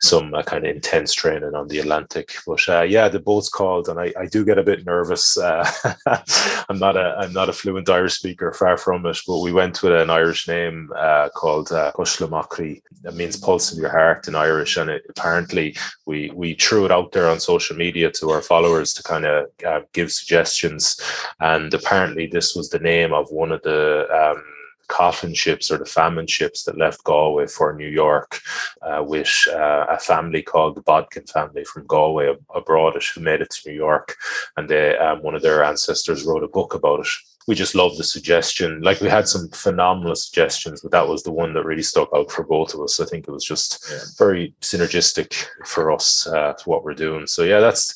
some 0.00 0.34
uh, 0.34 0.42
kind 0.42 0.66
of 0.66 0.74
intense 0.74 1.14
training 1.14 1.54
on 1.54 1.68
the 1.68 1.78
Atlantic. 1.78 2.34
But 2.46 2.68
uh, 2.68 2.82
yeah, 2.82 3.08
the 3.08 3.18
boat's 3.18 3.48
called, 3.48 3.88
and 3.88 3.98
I, 3.98 4.12
I 4.18 4.26
do 4.26 4.44
get 4.44 4.58
a 4.58 4.62
bit 4.62 4.84
nervous. 4.84 5.38
Uh, 5.38 5.68
I'm 6.68 6.78
not 6.78 6.96
a 6.96 7.16
I'm 7.18 7.32
not 7.32 7.48
a 7.48 7.52
fluent 7.52 7.88
Irish 7.88 8.14
speaker, 8.14 8.52
far 8.52 8.76
from 8.76 9.06
it. 9.06 9.18
But 9.26 9.40
we 9.40 9.52
went 9.52 9.82
with 9.82 9.92
an 9.92 10.10
Irish 10.10 10.48
name 10.48 10.90
uh, 10.96 11.30
called 11.34 11.72
uh, 11.72 11.92
That 11.96 13.14
means 13.14 13.36
pulse 13.36 13.72
of 13.72 13.78
your 13.78 13.90
heart 13.90 14.28
in 14.28 14.34
Irish, 14.34 14.76
and 14.76 14.90
it, 14.90 15.06
apparently 15.08 15.76
we 16.04 16.30
we 16.34 16.54
threw 16.54 16.84
it 16.84 16.92
out 16.92 17.12
there 17.12 17.28
on 17.28 17.40
social 17.40 17.76
media 17.76 18.10
to 18.12 18.30
our 18.30 18.42
followers 18.42 18.92
to 18.94 19.02
kind 19.02 19.24
of 19.24 19.46
give 19.92 20.12
suggestions, 20.12 21.00
and 21.40 21.72
apparently 21.72 22.26
this 22.26 22.54
was 22.54 22.68
the 22.68 22.78
name 22.78 23.12
of 23.14 23.30
one 23.30 23.45
of 23.52 23.62
the 23.62 24.06
um, 24.12 24.42
coffin 24.88 25.34
ships 25.34 25.70
or 25.70 25.78
the 25.78 25.84
famine 25.84 26.26
ships 26.26 26.64
that 26.64 26.78
left 26.78 27.04
Galway 27.04 27.46
for 27.46 27.74
New 27.74 27.88
York, 27.88 28.40
uh, 28.82 29.02
with 29.06 29.32
uh, 29.52 29.86
a 29.88 29.98
family 29.98 30.42
called 30.42 30.76
the 30.76 30.82
Bodkin 30.82 31.26
family 31.26 31.64
from 31.64 31.86
Galway 31.86 32.34
abroad 32.54 33.02
who 33.14 33.20
made 33.20 33.40
it 33.40 33.50
to 33.50 33.68
New 33.68 33.74
York, 33.74 34.16
and 34.56 34.68
they, 34.68 34.96
um, 34.96 35.22
one 35.22 35.34
of 35.34 35.42
their 35.42 35.64
ancestors 35.64 36.24
wrote 36.24 36.44
a 36.44 36.48
book 36.48 36.74
about 36.74 37.00
it. 37.00 37.08
We 37.48 37.54
just 37.54 37.76
love 37.76 37.96
the 37.96 38.02
suggestion. 38.02 38.80
Like 38.82 39.00
we 39.00 39.08
had 39.08 39.28
some 39.28 39.48
phenomenal 39.50 40.16
suggestions, 40.16 40.80
but 40.80 40.90
that 40.90 41.06
was 41.06 41.22
the 41.22 41.30
one 41.30 41.54
that 41.54 41.64
really 41.64 41.82
stuck 41.82 42.08
out 42.12 42.30
for 42.30 42.42
both 42.42 42.74
of 42.74 42.80
us. 42.80 42.98
I 42.98 43.04
think 43.04 43.28
it 43.28 43.30
was 43.30 43.44
just 43.44 43.86
yeah. 43.88 43.98
very 44.18 44.52
synergistic 44.62 45.46
for 45.64 45.92
us 45.92 46.26
uh, 46.26 46.54
to 46.54 46.68
what 46.68 46.82
we're 46.82 46.94
doing. 46.94 47.26
So 47.28 47.44
yeah, 47.44 47.60
that's 47.60 47.94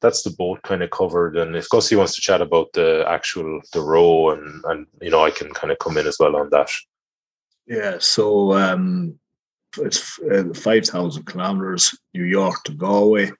that's 0.00 0.22
the 0.22 0.30
boat 0.30 0.62
kind 0.62 0.82
of 0.82 0.90
covered. 0.90 1.36
And 1.36 1.56
if 1.56 1.68
Gussie 1.68 1.96
wants 1.96 2.14
to 2.14 2.20
chat 2.20 2.40
about 2.40 2.72
the 2.72 3.04
actual 3.06 3.60
the 3.72 3.80
row, 3.80 4.30
and 4.30 4.64
and 4.64 4.86
you 5.00 5.10
know, 5.10 5.24
I 5.24 5.30
can 5.30 5.52
kind 5.52 5.72
of 5.72 5.78
come 5.78 5.98
in 5.98 6.06
as 6.06 6.16
well 6.18 6.36
on 6.36 6.50
that. 6.50 6.70
Yeah. 7.66 7.96
So 7.98 8.52
um, 8.54 9.18
it's 9.78 10.18
uh, 10.20 10.44
five 10.54 10.86
thousand 10.86 11.24
kilometers, 11.24 11.96
New 12.14 12.24
York 12.24 12.64
to 12.64 12.72
Galway 12.72 13.30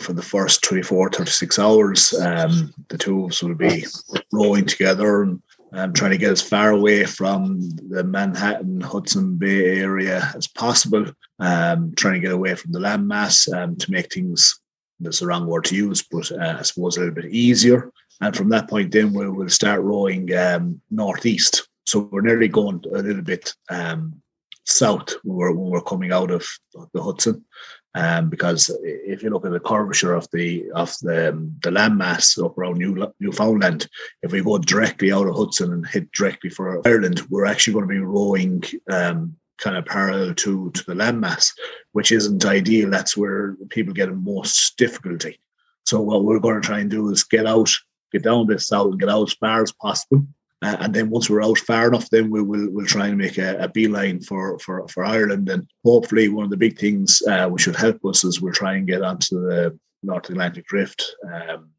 for 0.00 0.12
the 0.12 0.22
first 0.22 0.62
24, 0.62 1.10
36 1.10 1.58
hours. 1.58 2.12
Um, 2.14 2.72
the 2.88 2.98
two 2.98 3.24
of 3.24 3.30
us 3.30 3.42
will 3.42 3.54
be 3.54 3.86
rowing 4.32 4.66
together 4.66 5.22
and 5.22 5.42
um, 5.72 5.92
trying 5.92 6.10
to 6.10 6.18
get 6.18 6.32
as 6.32 6.42
far 6.42 6.70
away 6.70 7.04
from 7.04 7.60
the 7.88 8.04
Manhattan 8.04 8.80
Hudson 8.80 9.36
Bay 9.36 9.80
area 9.80 10.30
as 10.34 10.46
possible. 10.46 11.06
Um, 11.38 11.94
trying 11.96 12.14
to 12.14 12.20
get 12.20 12.32
away 12.32 12.54
from 12.54 12.72
the 12.72 12.80
landmass 12.80 13.50
um, 13.56 13.76
to 13.76 13.90
make 13.90 14.12
things 14.12 14.59
that's 15.00 15.20
the 15.20 15.26
wrong 15.26 15.46
word 15.46 15.64
to 15.64 15.76
use, 15.76 16.02
but 16.02 16.30
uh, 16.32 16.56
I 16.58 16.62
suppose 16.62 16.96
a 16.96 17.00
little 17.00 17.14
bit 17.14 17.32
easier. 17.32 17.90
And 18.20 18.36
from 18.36 18.50
that 18.50 18.68
point, 18.68 18.92
then 18.92 19.12
we'll, 19.12 19.48
start 19.48 19.80
rowing 19.80 20.34
um, 20.36 20.80
northeast. 20.90 21.68
So 21.86 22.08
we're 22.12 22.20
nearly 22.20 22.48
going 22.48 22.84
a 22.94 22.98
little 22.98 23.22
bit 23.22 23.54
um, 23.70 24.20
south 24.64 25.14
when 25.24 25.36
we're, 25.36 25.52
when 25.52 25.70
we're 25.70 25.80
coming 25.80 26.12
out 26.12 26.30
of 26.30 26.46
the 26.92 27.02
Hudson. 27.02 27.44
Um, 27.94 28.30
because 28.30 28.70
if 28.84 29.22
you 29.22 29.30
look 29.30 29.44
at 29.44 29.50
the 29.50 29.58
curvature 29.58 30.14
of 30.14 30.28
the 30.32 30.70
of 30.76 30.94
the 31.02 31.30
um, 31.30 31.56
the 31.64 31.70
landmass 31.70 32.42
up 32.42 32.56
around 32.56 32.78
New, 32.78 33.12
Newfoundland, 33.18 33.88
if 34.22 34.30
we 34.30 34.44
go 34.44 34.58
directly 34.58 35.10
out 35.10 35.26
of 35.26 35.34
Hudson 35.34 35.72
and 35.72 35.84
hit 35.84 36.12
directly 36.12 36.50
for 36.50 36.86
Ireland, 36.86 37.22
we're 37.30 37.46
actually 37.46 37.72
going 37.72 37.88
to 37.88 37.94
be 37.94 37.98
rowing 37.98 38.62
um, 38.88 39.34
kind 39.60 39.76
of 39.76 39.84
parallel 39.84 40.34
to 40.34 40.70
to 40.70 40.84
the 40.86 40.94
landmass, 40.94 41.52
which 41.92 42.12
isn't 42.12 42.44
ideal. 42.44 42.90
That's 42.90 43.16
where 43.16 43.56
people 43.68 43.94
get 43.94 44.08
the 44.08 44.16
most 44.16 44.76
difficulty. 44.76 45.38
So 45.84 46.00
what 46.00 46.24
we're 46.24 46.40
going 46.40 46.60
to 46.60 46.66
try 46.66 46.80
and 46.80 46.90
do 46.90 47.10
is 47.10 47.24
get 47.24 47.46
out, 47.46 47.70
get 48.12 48.22
down 48.22 48.46
this 48.46 48.68
south, 48.68 48.92
and 48.92 49.00
get 49.00 49.08
out 49.08 49.28
as 49.28 49.34
far 49.34 49.62
as 49.62 49.72
possible. 49.72 50.26
Uh, 50.62 50.76
and 50.80 50.94
then 50.94 51.08
once 51.08 51.30
we're 51.30 51.42
out 51.42 51.58
far 51.58 51.88
enough, 51.88 52.10
then 52.10 52.30
we 52.30 52.42
will 52.42 52.68
we'll 52.70 52.86
try 52.86 53.08
and 53.08 53.18
make 53.18 53.38
a, 53.38 53.56
a 53.58 53.68
beeline 53.68 54.20
for, 54.20 54.58
for 54.58 54.86
for 54.88 55.04
Ireland. 55.04 55.48
And 55.48 55.66
hopefully, 55.84 56.28
one 56.28 56.44
of 56.44 56.50
the 56.50 56.56
big 56.56 56.78
things 56.78 57.22
uh, 57.26 57.48
which 57.48 57.62
should 57.62 57.76
help 57.76 58.04
us 58.04 58.24
is 58.24 58.40
we'll 58.40 58.52
try 58.52 58.74
and 58.74 58.86
get 58.86 59.02
onto 59.02 59.40
the 59.40 59.78
North 60.02 60.28
Atlantic 60.28 60.66
Drift. 60.66 61.16
Um, 61.32 61.70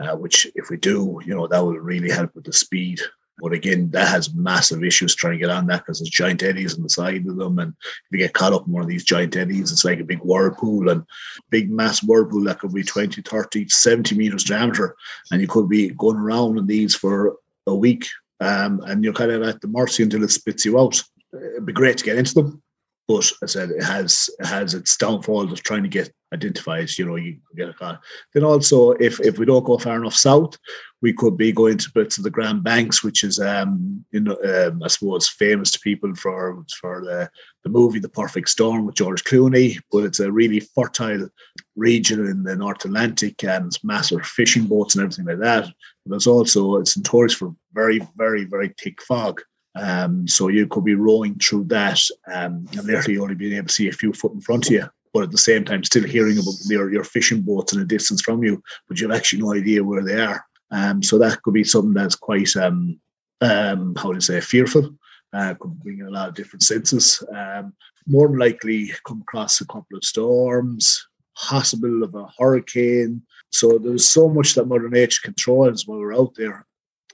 uh, 0.00 0.16
which, 0.16 0.46
if 0.54 0.70
we 0.70 0.76
do, 0.76 1.20
you 1.24 1.34
know, 1.34 1.48
that 1.48 1.58
will 1.58 1.78
really 1.78 2.10
help 2.10 2.32
with 2.36 2.44
the 2.44 2.52
speed 2.52 3.00
but 3.40 3.52
again, 3.52 3.90
that 3.90 4.08
has 4.08 4.34
massive 4.34 4.84
issues 4.84 5.14
trying 5.14 5.34
to 5.34 5.38
get 5.38 5.50
on 5.50 5.66
that 5.66 5.78
because 5.78 5.98
there's 5.98 6.10
giant 6.10 6.42
eddies 6.42 6.76
on 6.76 6.82
the 6.82 6.88
side 6.88 7.26
of 7.26 7.36
them. 7.36 7.58
And 7.58 7.72
if 7.80 8.12
you 8.12 8.18
get 8.18 8.34
caught 8.34 8.52
up 8.52 8.66
in 8.66 8.72
one 8.72 8.82
of 8.82 8.88
these 8.88 9.04
giant 9.04 9.36
eddies, 9.36 9.72
it's 9.72 9.84
like 9.84 10.00
a 10.00 10.04
big 10.04 10.20
whirlpool 10.20 10.88
and 10.88 11.04
big 11.50 11.70
mass 11.70 12.02
whirlpool 12.02 12.44
that 12.44 12.58
could 12.58 12.72
be 12.72 12.82
20, 12.82 13.22
30, 13.22 13.68
70 13.68 14.14
meters 14.14 14.44
diameter. 14.44 14.96
And 15.30 15.40
you 15.40 15.46
could 15.46 15.68
be 15.68 15.90
going 15.90 16.16
around 16.16 16.58
in 16.58 16.66
these 16.66 16.94
for 16.94 17.36
a 17.66 17.74
week. 17.74 18.06
Um, 18.40 18.80
and 18.86 19.04
you're 19.04 19.12
kind 19.12 19.30
of 19.30 19.42
at 19.42 19.60
the 19.60 19.68
mercy 19.68 20.02
until 20.02 20.24
it 20.24 20.30
spits 20.30 20.64
you 20.64 20.78
out. 20.78 21.02
It'd 21.32 21.66
be 21.66 21.72
great 21.72 21.98
to 21.98 22.04
get 22.04 22.18
into 22.18 22.34
them. 22.34 22.62
But 23.10 23.32
I 23.42 23.46
said 23.46 23.70
it 23.70 23.82
has 23.82 24.30
it 24.38 24.46
has 24.46 24.72
its 24.72 24.96
downfall 24.96 25.52
of 25.52 25.62
trying 25.64 25.82
to 25.82 25.88
get 25.88 26.12
identified. 26.32 26.96
You 26.96 27.06
know, 27.06 27.16
you 27.16 27.38
get 27.56 27.68
a 27.68 27.72
car. 27.72 27.98
Then 28.32 28.44
also, 28.44 28.92
if 28.92 29.18
if 29.20 29.36
we 29.36 29.46
don't 29.46 29.64
go 29.64 29.78
far 29.78 29.96
enough 29.96 30.14
south, 30.14 30.56
we 31.02 31.12
could 31.12 31.36
be 31.36 31.50
going 31.50 31.78
to 31.78 31.90
bits 31.92 32.18
of 32.18 32.24
the 32.24 32.30
Grand 32.30 32.62
Banks, 32.62 33.02
which 33.02 33.24
is 33.24 33.40
um 33.40 34.04
you 34.12 34.20
know 34.20 34.38
um, 34.44 34.80
I 34.84 34.86
suppose 34.86 35.28
famous 35.28 35.72
to 35.72 35.80
people 35.80 36.14
for 36.14 36.64
for 36.80 37.04
the 37.04 37.28
the 37.64 37.70
movie 37.70 37.98
The 37.98 38.08
Perfect 38.08 38.48
Storm 38.48 38.86
with 38.86 38.94
George 38.94 39.24
Clooney. 39.24 39.80
But 39.90 40.04
it's 40.04 40.20
a 40.20 40.30
really 40.30 40.60
fertile 40.60 41.28
region 41.74 42.24
in 42.26 42.44
the 42.44 42.54
North 42.54 42.84
Atlantic 42.84 43.42
and 43.42 43.76
massive 43.82 44.24
fishing 44.24 44.66
boats 44.66 44.94
and 44.94 45.02
everything 45.02 45.26
like 45.26 45.40
that. 45.40 45.68
But 46.06 46.14
it's 46.14 46.28
also 46.28 46.76
it's 46.76 46.96
notorious 46.96 47.34
for 47.34 47.56
very 47.72 48.00
very 48.16 48.44
very 48.44 48.72
thick 48.80 49.02
fog. 49.02 49.40
Um, 49.76 50.26
so 50.26 50.48
you 50.48 50.66
could 50.66 50.84
be 50.84 50.94
rowing 50.94 51.36
through 51.36 51.64
that 51.64 52.00
um, 52.32 52.66
and 52.72 52.84
literally 52.84 53.18
only 53.18 53.34
being 53.34 53.54
able 53.54 53.68
to 53.68 53.72
see 53.74 53.88
a 53.88 53.92
few 53.92 54.12
foot 54.12 54.32
in 54.32 54.40
front 54.40 54.66
of 54.66 54.72
you, 54.72 54.88
but 55.14 55.22
at 55.22 55.30
the 55.30 55.38
same 55.38 55.64
time 55.64 55.84
still 55.84 56.04
hearing 56.04 56.38
about 56.38 56.54
your, 56.66 56.92
your 56.92 57.04
fishing 57.04 57.42
boats 57.42 57.72
in 57.72 57.80
a 57.80 57.84
distance 57.84 58.20
from 58.20 58.42
you, 58.42 58.62
but 58.88 58.98
you 58.98 59.08
have 59.08 59.16
actually 59.16 59.42
no 59.42 59.54
idea 59.54 59.84
where 59.84 60.02
they 60.02 60.20
are. 60.20 60.44
Um, 60.72 61.02
so 61.02 61.18
that 61.18 61.42
could 61.42 61.54
be 61.54 61.64
something 61.64 61.94
that's 61.94 62.16
quite, 62.16 62.54
um, 62.56 62.98
um, 63.40 63.94
how 63.96 64.12
to 64.12 64.20
say, 64.20 64.40
fearful. 64.40 64.90
Uh, 65.32 65.54
could 65.54 65.78
bring 65.80 66.00
in 66.00 66.06
a 66.06 66.10
lot 66.10 66.28
of 66.28 66.34
different 66.34 66.62
senses. 66.62 67.22
Um, 67.32 67.72
more 68.08 68.26
than 68.26 68.38
likely 68.38 68.92
come 69.06 69.20
across 69.20 69.60
a 69.60 69.66
couple 69.66 69.96
of 69.96 70.04
storms, 70.04 71.06
possible 71.36 72.02
of 72.02 72.16
a 72.16 72.26
hurricane. 72.36 73.22
So 73.52 73.78
there's 73.78 74.08
so 74.08 74.28
much 74.28 74.54
that 74.54 74.66
Mother 74.66 74.88
Nature 74.88 75.20
controls 75.22 75.86
while 75.86 75.98
we're 76.00 76.16
out 76.16 76.34
there. 76.34 76.66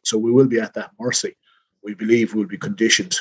So 0.05 0.17
we 0.17 0.33
will 0.33 0.47
be 0.47 0.61
at 0.61 0.73
that 0.75 0.93
mercy 0.99 1.37
we 1.87 1.95
believe 1.95 2.35
we'll 2.35 2.47
be 2.47 2.59
conditioned 2.59 3.17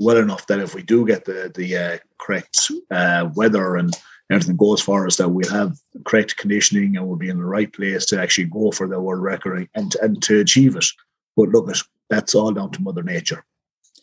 well 0.00 0.16
enough 0.16 0.46
that 0.48 0.58
if 0.58 0.74
we 0.74 0.82
do 0.82 1.06
get 1.06 1.24
the 1.24 1.50
the 1.54 1.76
uh, 1.76 1.98
correct 2.18 2.70
uh, 2.90 3.28
weather 3.34 3.76
and 3.76 3.96
everything 4.30 4.56
goes 4.56 4.82
for 4.82 5.06
us, 5.06 5.16
that 5.16 5.28
we'll 5.28 5.50
have 5.50 5.78
correct 6.04 6.36
conditioning 6.36 6.96
and 6.96 7.06
we'll 7.06 7.16
be 7.16 7.30
in 7.30 7.38
the 7.38 7.44
right 7.44 7.72
place 7.72 8.04
to 8.06 8.20
actually 8.20 8.44
go 8.44 8.70
for 8.72 8.86
the 8.88 9.00
world 9.00 9.22
record 9.22 9.68
and 9.74 9.94
and 10.02 10.22
to 10.22 10.40
achieve 10.40 10.76
it. 10.76 10.86
But 11.36 11.50
look, 11.50 11.70
at 11.70 11.80
that's 12.10 12.34
all 12.34 12.52
down 12.52 12.72
to 12.72 12.82
Mother 12.82 13.04
Nature. 13.04 13.44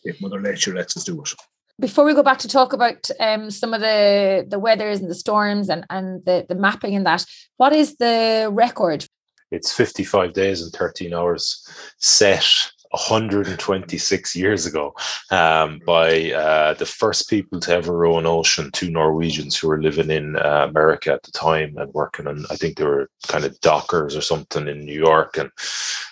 If 0.04 0.20
Mother 0.20 0.40
Nature 0.40 0.74
lets 0.74 0.96
us 0.96 1.04
do 1.04 1.20
it. 1.22 1.34
Before 1.78 2.06
we 2.06 2.14
go 2.14 2.22
back 2.22 2.38
to 2.38 2.48
talk 2.48 2.72
about 2.72 3.10
um, 3.20 3.50
some 3.50 3.74
of 3.74 3.82
the 3.82 4.46
the 4.48 4.58
weathers 4.58 5.00
and 5.00 5.10
the 5.10 5.14
storms 5.14 5.68
and 5.68 5.84
and 5.90 6.24
the 6.24 6.46
the 6.48 6.54
mapping 6.54 6.96
and 6.96 7.06
that, 7.06 7.26
what 7.58 7.74
is 7.74 7.96
the 7.96 8.48
record? 8.50 9.06
It's 9.50 9.72
fifty 9.72 10.04
five 10.04 10.32
days 10.32 10.62
and 10.62 10.72
thirteen 10.72 11.12
hours 11.12 11.44
set 11.98 12.72
126 12.90 14.36
years 14.36 14.66
ago 14.66 14.94
um, 15.30 15.80
by 15.86 16.32
uh, 16.32 16.74
the 16.74 16.86
first 16.86 17.28
people 17.28 17.60
to 17.60 17.72
ever 17.72 17.96
row 17.96 18.18
an 18.18 18.26
ocean, 18.26 18.70
two 18.72 18.90
Norwegians 18.90 19.56
who 19.56 19.68
were 19.68 19.82
living 19.82 20.10
in 20.10 20.36
uh, 20.36 20.66
America 20.68 21.12
at 21.12 21.22
the 21.22 21.32
time 21.32 21.76
and 21.78 21.92
working 21.94 22.26
on, 22.26 22.44
I 22.50 22.56
think 22.56 22.76
they 22.76 22.84
were 22.84 23.10
kind 23.26 23.44
of 23.44 23.60
dockers 23.60 24.16
or 24.16 24.20
something 24.20 24.68
in 24.68 24.84
New 24.84 24.98
York. 24.98 25.36
And, 25.36 25.50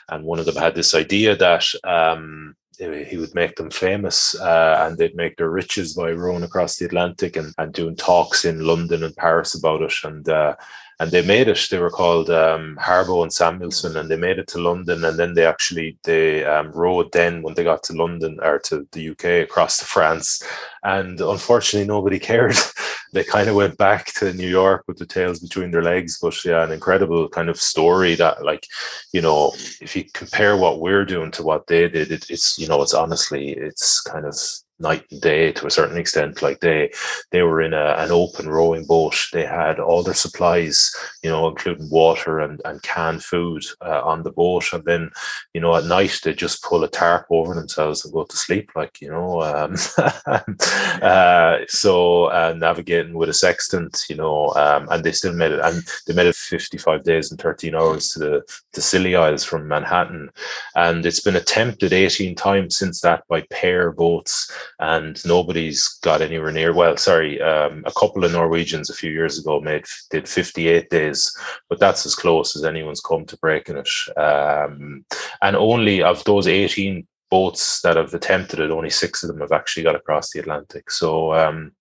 and 0.09 0.25
one 0.25 0.39
of 0.39 0.47
them 0.47 0.57
had 0.57 0.75
this 0.75 0.95
idea 0.95 1.37
that 1.37 1.65
um, 1.85 2.55
he 2.79 3.17
would 3.17 3.35
make 3.35 3.57
them 3.57 3.71
famous 3.71 4.39
uh, 4.41 4.85
and 4.87 4.99
they'd 4.99 5.15
make 5.15 5.37
their 5.37 5.51
riches 5.51 5.95
by 5.95 6.11
rowing 6.11 6.43
across 6.43 6.77
the 6.77 6.85
Atlantic 6.85 7.37
and, 7.37 7.55
and 7.59 7.73
doing 7.73 7.97
talks 7.97 8.45
in 8.45 8.67
London 8.67 9.05
and 9.05 9.17
Paris 9.17 9.55
about 9.55 9.83
it. 9.83 9.93
And 10.03 10.29
uh, 10.29 10.57
and 11.01 11.11
they 11.11 11.23
made 11.23 11.49
it. 11.49 11.67
They 11.71 11.79
were 11.79 11.91
called 11.91 12.31
um, 12.31 12.79
Harbo 12.81 13.23
and 13.23 13.33
Samuelsen, 13.33 13.97
and 13.97 14.09
they 14.09 14.17
made 14.17 14.39
it 14.39 14.47
to 14.49 14.59
London. 14.59 15.05
And 15.05 15.19
then 15.19 15.35
they 15.35 15.45
actually 15.45 15.99
they 16.05 16.45
um, 16.45 16.71
rowed 16.73 17.13
then 17.13 17.43
when 17.43 17.55
they 17.55 17.65
got 17.65 17.83
to 17.85 17.93
London 17.95 18.39
or 18.43 18.59
to 18.61 18.87
the 18.93 19.11
UK 19.11 19.49
across 19.49 19.79
to 19.79 19.85
France. 19.85 20.43
And 20.85 21.21
unfortunately, 21.21 21.89
nobody 21.89 22.19
cared. 22.19 22.57
they 23.13 23.25
kind 23.25 23.49
of 23.49 23.57
went 23.57 23.77
back 23.77 24.07
to 24.15 24.33
New 24.35 24.49
York 24.49 24.85
with 24.87 24.99
the 24.99 25.07
tails 25.07 25.41
between 25.41 25.71
their 25.71 25.83
legs. 25.83 26.19
But 26.21 26.45
yeah, 26.45 26.65
an 26.65 26.73
incredible 26.73 27.29
kind 27.29 27.49
of 27.49 27.61
story 27.61 28.15
that, 28.17 28.45
like, 28.45 28.67
you 29.13 29.21
know, 29.21 29.53
if 29.81 29.97
you 29.97 30.05
compare 30.15 30.57
what 30.57 30.81
we're 30.81 31.05
doing 31.05 31.31
to 31.33 31.43
what 31.43 31.67
they 31.67 31.89
did, 31.89 32.13
it, 32.13 32.31
it's 32.31 32.59
you 32.59 32.69
know, 32.69 32.83
it's 32.83 32.95
honestly, 32.95 33.51
it's 33.51 34.01
kind 34.01 34.27
of 34.27 34.37
night 34.79 35.05
and 35.11 35.21
day 35.21 35.53
to 35.53 35.67
a 35.67 35.71
certain 35.71 35.97
extent. 35.97 36.43
Like 36.43 36.61
they 36.61 36.93
they 37.31 37.43
were 37.43 37.63
in 37.63 37.75
a, 37.75 37.95
an 37.99 38.11
open 38.11 38.49
rowing 38.49 38.87
boat. 38.87 39.17
They 39.33 39.47
had 39.47 39.79
all 39.79 40.03
their 40.03 40.15
supplies, 40.15 40.95
you 41.23 41.31
know, 41.31 41.49
including 41.49 41.91
water 41.91 42.41
and, 42.41 42.61
and 42.65 42.83
canned 42.83 43.25
food 43.25 43.65
uh, 43.81 44.03
on 44.03 44.23
the 44.23 44.33
boat. 44.33 44.73
And 44.73 44.85
then, 44.85 45.11
you 45.53 45.61
know, 45.61 45.75
at 45.77 45.85
night 45.85 46.21
they 46.23 46.35
just 46.35 46.63
pull 46.63 46.85
a 46.85 46.89
tarp 46.89 47.27
over 47.31 47.55
themselves 47.55 48.05
and 48.05 48.13
go 48.13 48.25
to 48.25 48.37
sleep, 48.37 48.71
like, 48.75 49.01
you 49.01 49.11
know. 49.11 49.43
Um, 49.43 49.77
uh, 51.03 51.59
so 51.69 52.27
uh, 52.27 52.55
navigating 52.57 53.15
with 53.15 53.29
a 53.29 53.35
sextant, 53.35 54.05
you 54.09 54.17
know, 54.17 54.53
um, 54.57 54.89
and 54.91 55.05
they 55.05 55.13
still 55.13 55.33
made 55.33 55.53
it. 55.53 55.61
And 55.61 55.83
they 56.07 56.15
made 56.15 56.27
it 56.27 56.37
55 56.37 57.05
days 57.05 57.31
and 57.31 57.41
13 57.41 57.75
hours 57.75 58.09
to 58.11 58.19
the 58.19 58.43
to 58.73 58.83
Scilly 58.83 59.15
Isles 59.15 59.45
from 59.45 59.69
Manhattan. 59.69 60.31
And 60.75 61.07
it's 61.07 61.21
been 61.21 61.37
attempted 61.37 61.93
18 61.93 62.35
times 62.35 62.77
since 62.77 63.01
that 63.01 63.23
by 63.29 63.43
pair 63.51 63.93
boats 63.93 64.51
and 64.79 65.25
nobody's 65.25 65.89
got 66.03 66.23
anywhere 66.23 66.53
near. 66.53 66.73
Well, 66.73 66.97
sorry, 66.97 67.41
um, 67.41 67.83
a 67.87 67.93
couple 67.93 68.25
of 68.25 68.33
Norwegians 68.33 68.91
a 68.91 68.95
few 68.95 69.11
years 69.11 69.39
ago 69.39 69.61
made 69.61 69.85
did 70.11 70.29
58 70.29 70.91
days, 70.91 71.37
but 71.69 71.79
that's 71.79 72.07
as 72.07 72.15
close 72.15 72.57
as 72.57 72.65
anyone's 72.65 73.01
come 73.01 73.25
to 73.27 73.37
breaking 73.39 73.77
it. 73.77 74.19
Um, 74.19 75.05
and 75.43 75.57
only 75.57 76.03
of 76.03 76.25
those 76.25 76.47
18 76.47 77.07
boats 77.31 77.81
that 77.81 77.97
have 77.97 78.15
attempted 78.15 78.61
it, 78.61 78.71
only 78.71 78.91
six 78.91 79.23
of 79.23 79.29
them 79.29 79.41
have 79.41 79.51
actually 79.51 79.83
got 79.83 79.97
across 79.97 80.31
the 80.31 80.39
Atlantic. 80.39 80.89
So 80.89 81.35
um, 81.35 81.73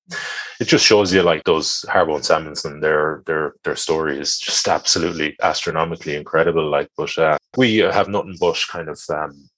it 0.60 0.66
just 0.66 0.84
shows 0.84 1.14
you 1.14 1.22
like 1.22 1.44
those 1.44 1.86
Harbone 1.88 2.66
and 2.66 2.82
their 2.82 3.22
their 3.28 3.54
their 3.64 3.76
story 3.76 4.20
is 4.20 4.40
just 4.40 4.68
absolutely 4.68 5.36
astronomically 5.44 6.16
incredible. 6.16 6.68
Like, 6.68 6.90
but 6.98 7.16
uh, 7.20 7.38
we 7.56 7.78
have 7.78 8.08
nothing 8.08 8.36
but 8.40 8.60
kind 8.68 8.90
of 8.90 9.00
um, 9.10 9.50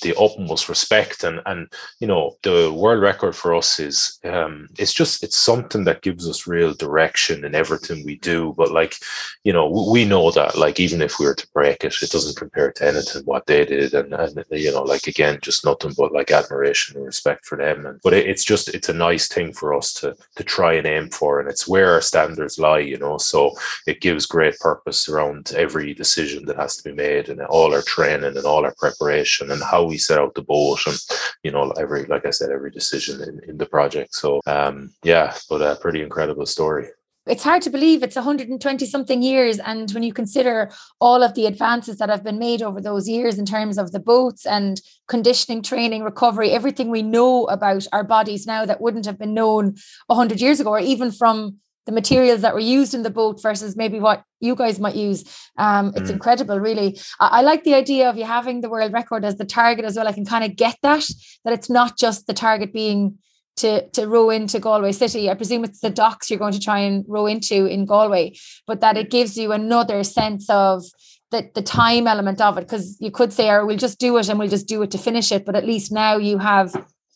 the 0.00 0.14
utmost 0.18 0.68
respect 0.68 1.24
and 1.24 1.40
and 1.46 1.72
you 2.00 2.06
know 2.06 2.36
the 2.42 2.72
world 2.72 3.02
record 3.02 3.36
for 3.36 3.54
us 3.54 3.78
is 3.78 4.18
um 4.24 4.68
it's 4.78 4.92
just 4.92 5.22
it's 5.22 5.36
something 5.36 5.84
that 5.84 6.02
gives 6.02 6.28
us 6.28 6.46
real 6.46 6.74
direction 6.74 7.44
in 7.44 7.54
everything 7.54 8.04
we 8.04 8.16
do. 8.16 8.54
But 8.56 8.72
like 8.72 8.96
you 9.44 9.52
know 9.52 9.68
we 9.90 10.04
know 10.04 10.30
that 10.32 10.56
like 10.56 10.80
even 10.80 11.02
if 11.02 11.18
we 11.18 11.26
were 11.26 11.34
to 11.34 11.48
break 11.52 11.84
it 11.84 11.94
it 12.02 12.10
doesn't 12.10 12.36
compare 12.36 12.72
to 12.72 12.86
anything 12.86 13.22
what 13.24 13.46
they 13.46 13.64
did. 13.64 13.94
And 13.94 14.12
and 14.12 14.44
you 14.50 14.72
know 14.72 14.82
like 14.82 15.06
again 15.06 15.38
just 15.42 15.64
nothing 15.64 15.92
but 15.96 16.12
like 16.12 16.30
admiration 16.30 16.96
and 16.96 17.06
respect 17.06 17.46
for 17.46 17.56
them. 17.56 17.86
And 17.86 18.00
but 18.02 18.14
it, 18.14 18.26
it's 18.26 18.44
just 18.44 18.68
it's 18.74 18.88
a 18.88 18.94
nice 18.94 19.28
thing 19.28 19.52
for 19.52 19.74
us 19.74 19.92
to 19.94 20.16
to 20.36 20.44
try 20.44 20.74
and 20.74 20.86
aim 20.86 21.10
for. 21.10 21.40
And 21.40 21.48
it's 21.48 21.68
where 21.68 21.92
our 21.92 22.00
standards 22.00 22.58
lie 22.58 22.88
you 22.88 22.98
know? 22.98 23.18
So 23.18 23.52
it 23.86 24.00
gives 24.00 24.26
great 24.26 24.58
purpose 24.58 25.08
around 25.08 25.52
every 25.56 25.94
decision 25.94 26.44
that 26.46 26.56
has 26.56 26.76
to 26.76 26.84
be 26.84 26.94
made 26.94 27.28
and 27.28 27.40
all 27.42 27.74
our 27.74 27.82
training 27.82 28.36
and 28.36 28.46
all 28.46 28.64
our 28.64 28.74
preparation 28.78 29.50
and 29.50 29.62
how 29.62 29.87
we 29.88 29.98
set 29.98 30.18
out 30.18 30.34
the 30.34 30.42
boat 30.42 30.86
and 30.86 30.98
you 31.42 31.50
know 31.50 31.70
every 31.72 32.04
like 32.04 32.26
I 32.26 32.30
said 32.30 32.50
every 32.50 32.70
decision 32.70 33.22
in, 33.22 33.50
in 33.50 33.58
the 33.58 33.66
project. 33.66 34.14
So 34.14 34.40
um, 34.46 34.92
yeah, 35.02 35.34
but 35.48 35.62
a 35.62 35.76
pretty 35.76 36.02
incredible 36.02 36.46
story 36.46 36.88
it's 37.28 37.44
hard 37.44 37.62
to 37.62 37.70
believe 37.70 38.02
it's 38.02 38.16
120 38.16 38.86
something 38.86 39.22
years 39.22 39.58
and 39.58 39.90
when 39.92 40.02
you 40.02 40.12
consider 40.12 40.70
all 41.00 41.22
of 41.22 41.34
the 41.34 41.46
advances 41.46 41.98
that 41.98 42.08
have 42.08 42.24
been 42.24 42.38
made 42.38 42.62
over 42.62 42.80
those 42.80 43.08
years 43.08 43.38
in 43.38 43.44
terms 43.44 43.78
of 43.78 43.92
the 43.92 44.00
boats 44.00 44.46
and 44.46 44.80
conditioning 45.06 45.62
training 45.62 46.02
recovery 46.02 46.50
everything 46.50 46.90
we 46.90 47.02
know 47.02 47.44
about 47.46 47.86
our 47.92 48.04
bodies 48.04 48.46
now 48.46 48.64
that 48.64 48.80
wouldn't 48.80 49.06
have 49.06 49.18
been 49.18 49.34
known 49.34 49.76
100 50.06 50.40
years 50.40 50.58
ago 50.58 50.70
or 50.70 50.80
even 50.80 51.12
from 51.12 51.58
the 51.88 51.92
materials 51.92 52.42
that 52.42 52.52
were 52.52 52.60
used 52.60 52.92
in 52.92 53.02
the 53.02 53.08
boat 53.08 53.40
versus 53.40 53.74
maybe 53.74 53.98
what 53.98 54.22
you 54.40 54.54
guys 54.54 54.78
might 54.78 54.94
use. 54.94 55.24
Um, 55.56 55.94
it's 55.96 56.10
mm. 56.10 56.16
incredible, 56.16 56.60
really. 56.60 57.00
I, 57.18 57.38
I, 57.38 57.40
like 57.40 57.64
the 57.64 57.72
idea 57.72 58.10
of 58.10 58.18
you 58.18 58.24
having 58.24 58.60
the 58.60 58.68
world 58.68 58.92
record 58.92 59.24
as 59.24 59.36
the 59.36 59.46
target 59.46 59.86
as 59.86 59.96
well. 59.96 60.06
I 60.06 60.12
can 60.12 60.26
kind 60.26 60.44
of 60.44 60.54
get 60.54 60.76
that, 60.82 61.06
that 61.46 61.54
it's 61.54 61.70
not 61.70 61.96
just 61.96 62.26
the 62.26 62.34
target 62.34 62.74
being 62.74 63.16
to, 63.56 63.88
to 63.92 64.06
row 64.06 64.28
into 64.28 64.60
Galway 64.60 64.92
City. 64.92 65.30
I 65.30 65.34
presume 65.34 65.64
it's 65.64 65.80
the 65.80 65.88
docks 65.88 66.28
you're 66.28 66.38
going 66.38 66.52
to 66.52 66.60
try 66.60 66.80
and 66.80 67.06
row 67.08 67.24
into 67.24 67.64
in 67.64 67.86
Galway, 67.86 68.36
but 68.66 68.82
that 68.82 68.98
it 68.98 69.10
gives 69.10 69.38
you 69.38 69.52
another 69.52 70.04
sense 70.04 70.50
of 70.50 70.84
the, 71.30 71.50
the 71.54 71.62
time 71.62 72.06
element 72.06 72.42
of 72.42 72.58
it. 72.58 72.66
Because 72.66 72.98
you 73.00 73.10
could 73.10 73.32
say, 73.32 73.48
or 73.48 73.62
oh, 73.62 73.66
we'll 73.66 73.78
just 73.78 73.98
do 73.98 74.14
it 74.18 74.28
and 74.28 74.38
we'll 74.38 74.48
just 74.48 74.68
do 74.68 74.82
it 74.82 74.90
to 74.90 74.98
finish 74.98 75.32
it. 75.32 75.46
But 75.46 75.56
at 75.56 75.64
least 75.64 75.90
now 75.90 76.18
you 76.18 76.36
have 76.36 76.70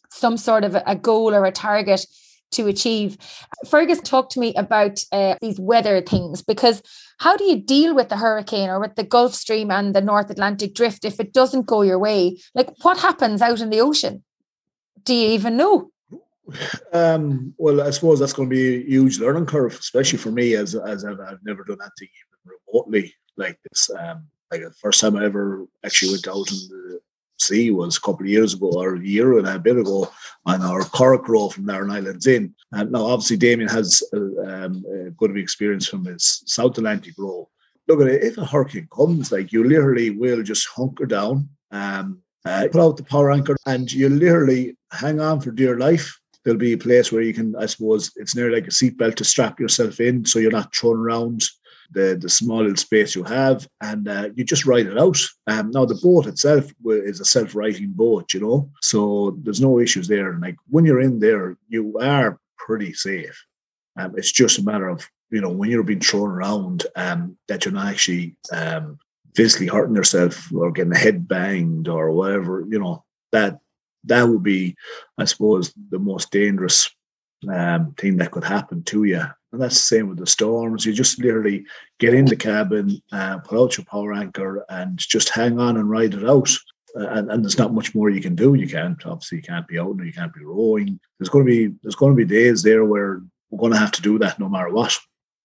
some 0.08 0.38
sort 0.38 0.64
of 0.64 0.78
a 0.86 0.96
goal 0.96 1.34
or 1.34 1.44
a 1.44 1.52
target 1.52 2.06
to 2.52 2.66
achieve. 2.66 3.16
Fergus 3.66 4.00
talked 4.00 4.32
to 4.32 4.40
me 4.40 4.54
about 4.54 5.02
uh, 5.12 5.36
these 5.40 5.58
weather 5.58 6.00
things 6.00 6.42
because 6.42 6.82
how 7.18 7.36
do 7.36 7.44
you 7.44 7.60
deal 7.60 7.94
with 7.94 8.08
the 8.08 8.16
hurricane 8.16 8.68
or 8.68 8.80
with 8.80 8.96
the 8.96 9.04
Gulf 9.04 9.34
Stream 9.34 9.70
and 9.70 9.94
the 9.94 10.00
North 10.00 10.30
Atlantic 10.30 10.74
drift 10.74 11.04
if 11.04 11.20
it 11.20 11.32
doesn't 11.32 11.66
go 11.66 11.82
your 11.82 11.98
way? 11.98 12.38
Like, 12.54 12.70
what 12.82 12.98
happens 12.98 13.42
out 13.42 13.60
in 13.60 13.70
the 13.70 13.80
ocean? 13.80 14.24
Do 15.04 15.14
you 15.14 15.28
even 15.30 15.56
know? 15.56 15.90
Um, 16.92 17.54
well, 17.56 17.80
I 17.80 17.90
suppose 17.90 18.18
that's 18.18 18.32
going 18.32 18.48
to 18.48 18.54
be 18.54 18.76
a 18.76 18.84
huge 18.84 19.18
learning 19.18 19.46
curve, 19.46 19.78
especially 19.78 20.18
for 20.18 20.30
me, 20.30 20.54
as 20.54 20.74
as 20.74 21.04
I've, 21.04 21.20
I've 21.20 21.38
never 21.44 21.64
done 21.64 21.78
anything 21.80 22.08
even 22.08 22.56
remotely 22.68 23.14
like 23.36 23.58
this. 23.70 23.90
Um, 23.90 24.26
like 24.50 24.62
the 24.62 24.70
first 24.72 25.00
time 25.00 25.16
I 25.16 25.24
ever 25.24 25.66
actually 25.84 26.12
went 26.12 26.28
out 26.28 26.50
in 26.50 26.58
the 26.68 27.00
sea 27.46 27.70
was 27.70 27.96
a 27.96 28.00
couple 28.00 28.22
of 28.22 28.30
years 28.30 28.54
ago 28.54 28.70
or 28.74 28.96
a 28.96 29.06
year 29.06 29.38
and 29.38 29.48
a 29.48 29.58
bit 29.58 29.76
ago 29.76 30.10
on 30.46 30.62
our 30.62 30.82
Curragh 30.82 31.26
row 31.28 31.48
from 31.48 31.66
Narran 31.66 31.92
Islands 31.92 32.26
in. 32.26 32.54
And 32.72 32.92
now, 32.92 33.04
obviously, 33.04 33.36
Damien 33.36 33.68
has 33.68 34.02
a, 34.12 34.16
uh, 34.16 34.66
um, 34.66 34.84
a 35.06 35.10
good 35.10 35.36
experience 35.36 35.86
from 35.88 36.04
his 36.04 36.42
South 36.46 36.78
Atlantic 36.78 37.14
row. 37.18 37.48
Look 37.88 38.00
at 38.00 38.08
it, 38.08 38.22
if 38.22 38.38
a 38.38 38.44
hurricane 38.44 38.88
comes, 38.94 39.32
like 39.32 39.52
you 39.52 39.64
literally 39.64 40.10
will 40.10 40.42
just 40.42 40.68
hunker 40.68 41.06
down, 41.06 41.48
um, 41.72 42.20
uh, 42.44 42.68
put 42.70 42.80
out 42.80 42.96
the 42.96 43.04
power 43.04 43.30
anchor, 43.32 43.56
and 43.66 43.92
you 43.92 44.08
literally 44.08 44.76
hang 44.90 45.20
on 45.20 45.40
for 45.40 45.50
dear 45.50 45.78
life. 45.78 46.18
There'll 46.44 46.58
be 46.58 46.72
a 46.72 46.78
place 46.78 47.12
where 47.12 47.22
you 47.22 47.34
can, 47.34 47.54
I 47.56 47.66
suppose, 47.66 48.12
it's 48.16 48.34
near 48.34 48.50
like 48.50 48.66
a 48.66 48.70
seatbelt 48.70 49.16
to 49.16 49.24
strap 49.24 49.60
yourself 49.60 50.00
in 50.00 50.24
so 50.24 50.38
you're 50.38 50.50
not 50.50 50.74
thrown 50.74 50.98
around 50.98 51.44
the 51.92 52.18
the 52.20 52.28
small 52.28 52.58
little 52.62 52.76
space 52.76 53.14
you 53.14 53.22
have, 53.24 53.68
and 53.80 54.08
uh, 54.08 54.28
you 54.34 54.44
just 54.44 54.66
ride 54.66 54.86
it 54.86 54.98
out. 54.98 55.18
Um, 55.46 55.70
now 55.70 55.84
the 55.84 56.00
boat 56.02 56.26
itself 56.26 56.72
is 56.84 57.20
a 57.20 57.24
self-righting 57.24 57.92
boat, 57.92 58.32
you 58.34 58.40
know, 58.40 58.70
so 58.80 59.36
there's 59.42 59.60
no 59.60 59.78
issues 59.78 60.08
there. 60.08 60.32
And 60.32 60.42
like 60.42 60.56
when 60.68 60.84
you're 60.84 61.00
in 61.00 61.18
there, 61.18 61.56
you 61.68 61.98
are 61.98 62.38
pretty 62.56 62.92
safe. 62.92 63.44
Um, 63.98 64.14
it's 64.16 64.32
just 64.32 64.58
a 64.58 64.64
matter 64.64 64.88
of 64.88 65.06
you 65.30 65.40
know 65.40 65.50
when 65.50 65.70
you're 65.70 65.82
being 65.82 66.00
thrown 66.00 66.30
around, 66.30 66.86
um, 66.96 67.36
that 67.48 67.64
you're 67.64 67.74
not 67.74 67.88
actually 67.88 68.36
um, 68.52 68.98
physically 69.34 69.66
hurting 69.66 69.96
yourself 69.96 70.52
or 70.52 70.70
getting 70.70 70.92
a 70.92 70.98
head 70.98 71.26
banged 71.28 71.88
or 71.88 72.10
whatever. 72.12 72.66
You 72.68 72.78
know 72.78 73.04
that 73.32 73.58
that 74.04 74.24
would 74.24 74.42
be, 74.42 74.76
I 75.18 75.24
suppose, 75.24 75.72
the 75.90 75.98
most 75.98 76.30
dangerous 76.30 76.90
um, 77.48 77.94
thing 77.96 78.16
that 78.16 78.30
could 78.30 78.44
happen 78.44 78.82
to 78.84 79.04
you. 79.04 79.22
And 79.52 79.60
that's 79.60 79.74
the 79.74 79.96
same 79.96 80.08
with 80.08 80.18
the 80.18 80.26
storms. 80.26 80.86
You 80.86 80.92
just 80.92 81.18
literally 81.18 81.66
get 81.98 82.14
in 82.14 82.24
the 82.24 82.36
cabin, 82.36 83.02
uh, 83.12 83.38
put 83.38 83.58
out 83.58 83.76
your 83.76 83.84
power 83.84 84.14
anchor, 84.14 84.64
and 84.70 84.98
just 84.98 85.28
hang 85.28 85.58
on 85.58 85.76
and 85.76 85.90
ride 85.90 86.14
it 86.14 86.26
out. 86.26 86.50
Uh, 86.98 87.08
and, 87.08 87.30
and 87.30 87.44
there's 87.44 87.58
not 87.58 87.74
much 87.74 87.94
more 87.94 88.10
you 88.10 88.20
can 88.20 88.34
do. 88.34 88.54
You 88.54 88.68
can't 88.68 89.04
obviously 89.06 89.38
you 89.38 89.42
can't 89.42 89.66
be 89.66 89.78
out 89.78 89.94
and 89.96 90.06
you 90.06 90.12
can't 90.12 90.34
be 90.34 90.44
rowing. 90.44 90.98
There's 91.18 91.28
going 91.28 91.46
to 91.46 91.50
be 91.50 91.74
there's 91.82 91.94
going 91.94 92.12
to 92.12 92.16
be 92.16 92.24
days 92.24 92.62
there 92.62 92.84
where 92.84 93.22
we're 93.50 93.58
going 93.58 93.72
to 93.72 93.78
have 93.78 93.92
to 93.92 94.02
do 94.02 94.18
that 94.18 94.38
no 94.38 94.48
matter 94.48 94.70
what. 94.70 94.96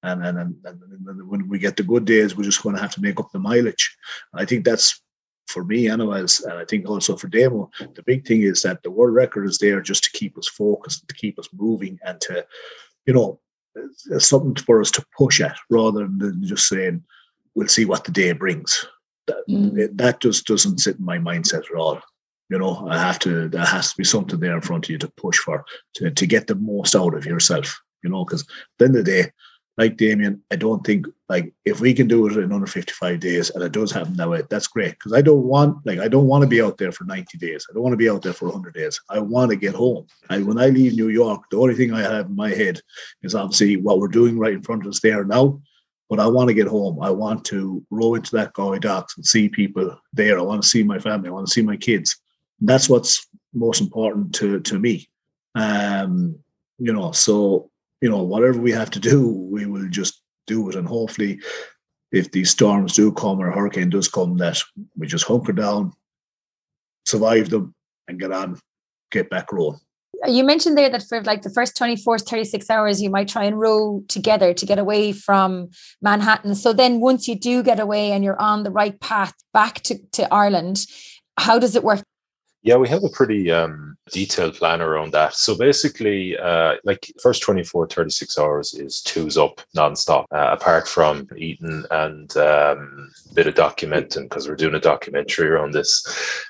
And 0.03 0.25
and, 0.25 0.37
and, 0.37 0.55
and 0.65 1.29
when 1.29 1.47
we 1.47 1.59
get 1.59 1.77
the 1.77 1.83
good 1.83 2.05
days, 2.05 2.35
we're 2.35 2.43
just 2.43 2.63
going 2.63 2.75
to 2.75 2.81
have 2.81 2.93
to 2.95 3.01
make 3.01 3.19
up 3.19 3.31
the 3.31 3.39
mileage. 3.39 3.95
And 4.33 4.41
I 4.41 4.45
think 4.45 4.65
that's 4.65 5.01
for 5.47 5.63
me, 5.63 5.89
anyways, 5.89 6.41
and 6.41 6.53
I 6.53 6.65
think 6.65 6.87
also 6.87 7.15
for 7.15 7.27
Damo, 7.27 7.69
the 7.95 8.03
big 8.03 8.27
thing 8.27 8.41
is 8.41 8.61
that 8.63 8.83
the 8.83 8.91
world 8.91 9.15
record 9.15 9.47
is 9.47 9.57
there 9.57 9.81
just 9.81 10.03
to 10.03 10.11
keep 10.11 10.37
us 10.37 10.47
focused, 10.47 11.07
to 11.07 11.15
keep 11.15 11.39
us 11.39 11.47
moving, 11.53 11.97
and 12.05 12.19
to, 12.21 12.45
you 13.05 13.13
know, 13.13 13.39
something 14.19 14.55
for 14.63 14.81
us 14.81 14.91
to 14.91 15.05
push 15.17 15.41
at 15.41 15.57
rather 15.69 16.07
than 16.07 16.41
just 16.43 16.67
saying, 16.67 17.03
we'll 17.55 17.67
see 17.67 17.85
what 17.85 18.03
the 18.03 18.11
day 18.11 18.31
brings. 18.31 18.85
That, 19.27 19.43
mm. 19.49 19.97
that 19.97 20.21
just 20.21 20.45
doesn't 20.45 20.79
sit 20.79 20.97
in 20.97 21.05
my 21.05 21.17
mindset 21.17 21.65
at 21.69 21.77
all. 21.77 21.99
You 22.49 22.59
know, 22.59 22.87
I 22.87 22.97
have 22.97 23.19
to, 23.19 23.49
there 23.49 23.65
has 23.65 23.91
to 23.91 23.97
be 23.97 24.05
something 24.05 24.39
there 24.39 24.55
in 24.55 24.61
front 24.61 24.85
of 24.85 24.89
you 24.89 24.97
to 24.99 25.11
push 25.17 25.37
for, 25.37 25.65
to, 25.95 26.11
to 26.11 26.25
get 26.25 26.47
the 26.47 26.55
most 26.55 26.95
out 26.95 27.13
of 27.13 27.25
yourself, 27.25 27.77
you 28.03 28.09
know, 28.09 28.23
because 28.23 28.41
at 28.41 28.47
the 28.79 28.85
end 28.85 28.95
of 28.95 29.05
the 29.05 29.11
day, 29.11 29.31
like 29.77 29.95
Damien, 29.95 30.41
I 30.51 30.55
don't 30.55 30.83
think 30.85 31.05
like 31.29 31.53
if 31.63 31.79
we 31.79 31.93
can 31.93 32.07
do 32.07 32.27
it 32.27 32.35
in 32.35 32.51
under 32.51 32.65
55 32.65 33.19
days 33.19 33.51
and 33.51 33.63
it 33.63 33.71
does 33.71 33.91
happen 33.91 34.15
that 34.15 34.29
way, 34.29 34.41
that's 34.49 34.67
great. 34.67 34.91
Because 34.91 35.13
I 35.13 35.21
don't 35.21 35.43
want 35.43 35.85
like 35.85 35.99
I 35.99 36.07
don't 36.07 36.27
want 36.27 36.41
to 36.41 36.47
be 36.47 36.61
out 36.61 36.77
there 36.77 36.91
for 36.91 37.03
90 37.03 37.37
days. 37.37 37.67
I 37.69 37.73
don't 37.73 37.83
want 37.83 37.93
to 37.93 37.97
be 37.97 38.09
out 38.09 38.23
there 38.23 38.33
for 38.33 38.45
100 38.45 38.73
days. 38.73 38.99
I 39.09 39.19
want 39.19 39.51
to 39.51 39.55
get 39.55 39.75
home. 39.75 40.07
And 40.29 40.47
when 40.47 40.57
I 40.57 40.67
leave 40.67 40.95
New 40.95 41.09
York, 41.09 41.43
the 41.51 41.59
only 41.59 41.75
thing 41.75 41.93
I 41.93 42.01
have 42.01 42.25
in 42.25 42.35
my 42.35 42.49
head 42.49 42.81
is 43.21 43.35
obviously 43.35 43.77
what 43.77 43.99
we're 43.99 44.07
doing 44.07 44.39
right 44.39 44.53
in 44.53 44.63
front 44.63 44.83
of 44.83 44.89
us 44.89 44.99
there 44.99 45.23
now. 45.23 45.61
But 46.09 46.19
I 46.19 46.27
want 46.27 46.47
to 46.47 46.53
get 46.53 46.67
home. 46.67 47.01
I 47.01 47.11
want 47.11 47.45
to 47.45 47.85
row 47.91 48.15
into 48.15 48.35
that 48.37 48.53
Galway 48.53 48.79
docks 48.79 49.17
and 49.17 49.25
see 49.25 49.49
people 49.49 49.95
there. 50.13 50.39
I 50.39 50.41
want 50.41 50.63
to 50.63 50.67
see 50.67 50.81
my 50.81 50.97
family. 50.97 51.29
I 51.29 51.33
want 51.33 51.45
to 51.45 51.53
see 51.53 51.61
my 51.61 51.77
kids. 51.77 52.17
And 52.59 52.69
that's 52.69 52.89
what's 52.89 53.27
most 53.53 53.81
important 53.81 54.33
to 54.35 54.59
to 54.61 54.79
me. 54.79 55.07
Um, 55.53 56.39
you 56.79 56.93
know, 56.93 57.11
so 57.11 57.69
you 58.01 58.09
know, 58.09 58.23
whatever 58.23 58.59
we 58.59 58.71
have 58.71 58.91
to 58.91 58.99
do, 58.99 59.29
we 59.29 59.65
will 59.65 59.87
just 59.89 60.21
do 60.45 60.69
it. 60.69 60.75
And 60.75 60.87
hopefully, 60.87 61.39
if 62.11 62.31
these 62.31 62.51
storms 62.51 62.93
do 62.93 63.11
come 63.11 63.39
or 63.39 63.49
a 63.49 63.55
hurricane 63.55 63.89
does 63.89 64.07
come, 64.07 64.37
that 64.37 64.61
we 64.97 65.07
just 65.07 65.25
hunker 65.25 65.53
down, 65.53 65.91
survive 67.05 67.49
them, 67.49 67.73
and 68.07 68.19
get 68.19 68.31
on, 68.31 68.59
get 69.11 69.29
back 69.29 69.51
rolling. 69.51 69.79
you 70.27 70.43
mentioned 70.43 70.77
there 70.77 70.89
that 70.89 71.03
for 71.03 71.21
like 71.23 71.41
the 71.41 71.49
first 71.49 71.75
24 71.77 72.19
36 72.19 72.69
hours 72.69 73.01
you 73.01 73.09
might 73.09 73.27
try 73.27 73.43
and 73.43 73.59
row 73.59 74.03
together 74.07 74.53
to 74.53 74.65
get 74.65 74.79
away 74.79 75.11
from 75.11 75.69
manhattan 76.01 76.55
so 76.55 76.73
then 76.73 76.99
once 76.99 77.27
you 77.27 77.35
do 77.37 77.61
get 77.61 77.79
away 77.79 78.11
and 78.11 78.23
you're 78.23 78.41
on 78.41 78.63
the 78.63 78.71
right 78.71 78.99
path 78.99 79.33
back 79.53 79.81
to, 79.81 79.97
to 80.11 80.33
ireland 80.33 80.85
how 81.37 81.59
does 81.59 81.75
it 81.75 81.83
work 81.83 82.01
yeah, 82.67 82.75
we 82.75 82.89
have 82.89 83.05
a 83.05 83.09
pretty 83.09 83.49
um, 83.49 83.97
detailed 84.11 84.55
plan 84.55 84.81
around 84.81 85.13
that. 85.13 85.33
So 85.35 85.57
basically, 85.57 86.37
uh, 86.37 86.75
like 86.83 87.11
first 87.21 87.41
24, 87.41 87.87
36 87.87 88.37
hours 88.37 88.73
is 88.73 89.01
twos 89.01 89.37
up 89.37 89.61
nonstop, 89.75 90.25
uh, 90.31 90.49
apart 90.51 90.87
from 90.87 91.29
eating 91.37 91.85
and 91.91 92.35
um, 92.37 93.09
a 93.29 93.33
bit 93.33 93.47
of 93.47 93.55
documenting 93.55 94.23
because 94.23 94.47
we're 94.47 94.55
doing 94.55 94.75
a 94.75 94.79
documentary 94.79 95.47
around 95.47 95.71
this. 95.71 96.05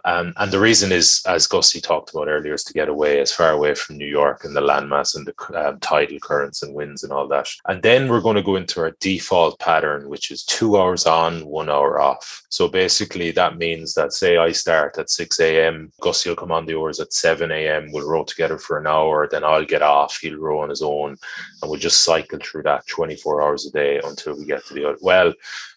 Um, 0.05 0.33
and 0.37 0.51
the 0.51 0.59
reason 0.59 0.91
is, 0.91 1.21
as 1.27 1.47
Gussie 1.47 1.81
talked 1.81 2.11
about 2.11 2.27
earlier, 2.27 2.53
is 2.53 2.63
to 2.65 2.73
get 2.73 2.89
away 2.89 3.19
as 3.19 3.31
far 3.31 3.51
away 3.51 3.75
from 3.75 3.97
New 3.97 4.07
York 4.07 4.43
and 4.43 4.55
the 4.55 4.61
landmass 4.61 5.15
and 5.15 5.27
the 5.27 5.67
um, 5.67 5.79
tidal 5.79 6.19
currents 6.19 6.63
and 6.63 6.73
winds 6.73 7.03
and 7.03 7.13
all 7.13 7.27
that. 7.27 7.47
And 7.67 7.81
then 7.81 8.09
we're 8.09 8.21
going 8.21 8.37
to 8.37 8.43
go 8.43 8.55
into 8.55 8.81
our 8.81 8.91
default 8.99 9.59
pattern, 9.59 10.09
which 10.09 10.31
is 10.31 10.43
two 10.43 10.77
hours 10.77 11.05
on, 11.05 11.45
one 11.45 11.69
hour 11.69 11.99
off. 11.99 12.43
So 12.49 12.67
basically, 12.67 13.31
that 13.31 13.57
means 13.57 13.93
that 13.93 14.13
say 14.13 14.37
I 14.37 14.51
start 14.51 14.97
at 14.97 15.09
6 15.09 15.39
a.m. 15.39 15.91
Gussie 16.07 16.29
will 16.29 16.37
come 16.37 16.53
on 16.53 16.65
the 16.65 16.73
oars 16.73 17.01
at 17.01 17.11
7 17.11 17.51
a.m. 17.51 17.91
We'll 17.91 18.07
row 18.07 18.23
together 18.23 18.57
for 18.57 18.77
an 18.77 18.87
hour, 18.87 19.27
then 19.29 19.43
I'll 19.43 19.65
get 19.65 19.81
off, 19.81 20.19
he'll 20.21 20.39
row 20.39 20.61
on 20.61 20.69
his 20.69 20.81
own, 20.81 21.17
and 21.61 21.69
we'll 21.69 21.81
just 21.81 22.03
cycle 22.03 22.39
through 22.41 22.63
that 22.63 22.87
24 22.87 23.41
hours 23.41 23.65
a 23.65 23.71
day 23.71 23.99
until 24.01 24.37
we 24.37 24.45
get 24.45 24.65
to 24.67 24.73
the. 24.73 24.97
Well, 25.01 25.33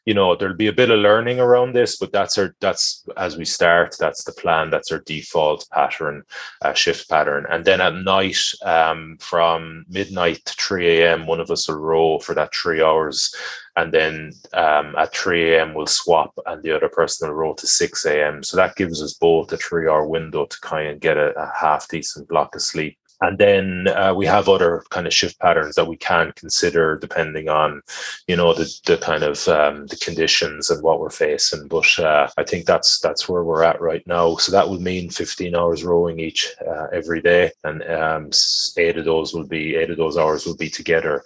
you 0.06 0.14
know, 0.14 0.34
there'll 0.34 0.56
be 0.56 0.68
a 0.68 0.72
bit 0.72 0.90
of 0.90 0.98
learning 0.98 1.40
around 1.40 1.74
this, 1.74 1.96
but 1.96 2.12
that's 2.12 2.38
our 2.38 2.54
that's 2.60 3.04
as 3.16 3.36
we 3.36 3.44
start, 3.44 3.96
that's 3.98 4.24
the 4.24 4.32
plan, 4.32 4.70
that's 4.70 4.90
our 4.92 5.00
default 5.00 5.68
pattern, 5.70 6.22
uh, 6.62 6.72
shift 6.72 7.08
pattern. 7.08 7.46
And 7.50 7.64
then 7.64 7.80
at 7.80 7.94
night, 7.94 8.40
um, 8.62 9.18
from 9.20 9.84
midnight 9.88 10.44
to 10.46 10.54
3 10.54 11.00
a.m., 11.00 11.26
one 11.26 11.40
of 11.40 11.50
us 11.50 11.68
will 11.68 11.76
row 11.76 12.18
for 12.18 12.34
that 12.34 12.54
three 12.54 12.82
hours 12.82 13.34
and 13.76 13.92
then 13.92 14.32
um, 14.52 14.94
at 14.96 15.14
3 15.14 15.54
a.m. 15.54 15.74
we'll 15.74 15.86
swap 15.86 16.36
and 16.46 16.62
the 16.62 16.74
other 16.74 16.88
person 16.88 17.28
will 17.28 17.36
roll 17.36 17.54
to 17.54 17.66
6 17.66 18.04
a.m. 18.06 18.42
So 18.42 18.56
that 18.56 18.76
gives 18.76 19.02
us 19.02 19.14
both 19.14 19.52
a 19.52 19.56
three 19.56 19.88
hour 19.88 20.06
window 20.06 20.46
to 20.46 20.60
kind 20.60 20.88
of 20.88 21.00
get 21.00 21.16
a, 21.16 21.32
a 21.38 21.52
half 21.58 21.88
decent 21.88 22.28
block 22.28 22.54
of 22.54 22.62
sleep. 22.62 22.98
And 23.22 23.36
then 23.36 23.88
uh, 23.88 24.14
we 24.14 24.24
have 24.26 24.48
other 24.48 24.82
kind 24.90 25.06
of 25.06 25.12
shift 25.12 25.38
patterns 25.40 25.74
that 25.74 25.86
we 25.86 25.96
can 25.96 26.32
consider 26.36 26.96
depending 26.96 27.48
on, 27.48 27.82
you 28.26 28.36
know, 28.36 28.54
the, 28.54 28.72
the 28.86 28.96
kind 28.96 29.22
of 29.22 29.46
um, 29.48 29.86
the 29.88 29.96
conditions 29.96 30.70
and 30.70 30.82
what 30.82 31.00
we're 31.00 31.10
facing. 31.10 31.68
But 31.68 31.98
uh, 31.98 32.28
I 32.38 32.44
think 32.44 32.64
that's 32.64 32.98
that's 33.00 33.28
where 33.28 33.44
we're 33.44 33.62
at 33.62 33.80
right 33.80 34.06
now. 34.06 34.36
So 34.36 34.52
that 34.52 34.68
would 34.68 34.80
mean 34.80 35.10
15 35.10 35.54
hours 35.54 35.84
rowing 35.84 36.18
each 36.18 36.50
uh, 36.66 36.86
every 36.92 37.20
day, 37.20 37.50
and 37.64 37.82
um, 37.90 38.30
eight 38.78 38.96
of 38.96 39.04
those 39.04 39.34
will 39.34 39.46
be 39.46 39.76
eight 39.76 39.90
of 39.90 39.98
those 39.98 40.16
hours 40.16 40.46
will 40.46 40.56
be 40.56 40.70
together. 40.70 41.22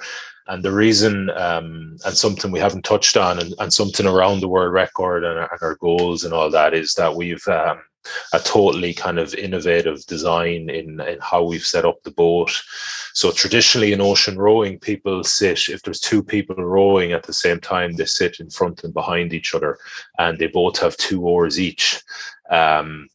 And 0.47 0.63
the 0.63 0.73
reason, 0.73 1.31
um, 1.31 1.97
and 2.05 2.17
something 2.17 2.51
we 2.51 2.59
haven't 2.59 2.85
touched 2.85 3.17
on, 3.17 3.39
and, 3.39 3.55
and 3.59 3.73
something 3.73 4.07
around 4.07 4.41
the 4.41 4.49
world 4.49 4.75
record 4.75 5.25
and, 5.25 5.39
and, 5.39 5.49
our 5.63 5.77
goals 5.77 6.25
and 6.25 6.35
all 6.35 6.51
that, 6.51 6.75
is 6.75 6.93
that 6.95 7.15
we've 7.15 7.47
um, 7.49 7.81
a 8.33 8.39
totally 8.41 8.95
kind 8.95 9.19
of 9.19 9.35
innovative 9.35 10.05
design 10.07 10.71
in, 10.71 11.01
in 11.01 11.19
how 11.21 11.43
we've 11.43 11.67
set 11.67 11.85
up 11.85 12.03
the 12.03 12.11
boat. 12.11 12.51
So 13.13 13.31
traditionally 13.31 13.93
in 13.93 14.01
ocean 14.01 14.39
rowing, 14.39 14.79
people 14.79 15.25
sit, 15.25 15.69
if 15.69 15.83
there's 15.83 16.01
two 16.01 16.23
people 16.23 16.57
rowing 16.57 17.13
at 17.13 17.23
the 17.23 17.33
same 17.33 17.61
time, 17.61 17.93
they 17.93 18.07
sit 18.07 18.41
in 18.41 18.51
front 18.51 18.85
and 18.85 18.93
behind 18.93 19.33
each 19.33 19.55
other, 19.55 19.79
and 20.19 20.39
they 20.39 20.49
both 20.49 20.79
have 20.79 20.97
two 20.97 21.23
oars 21.27 21.61
each. 21.61 22.03
Um, 22.51 23.09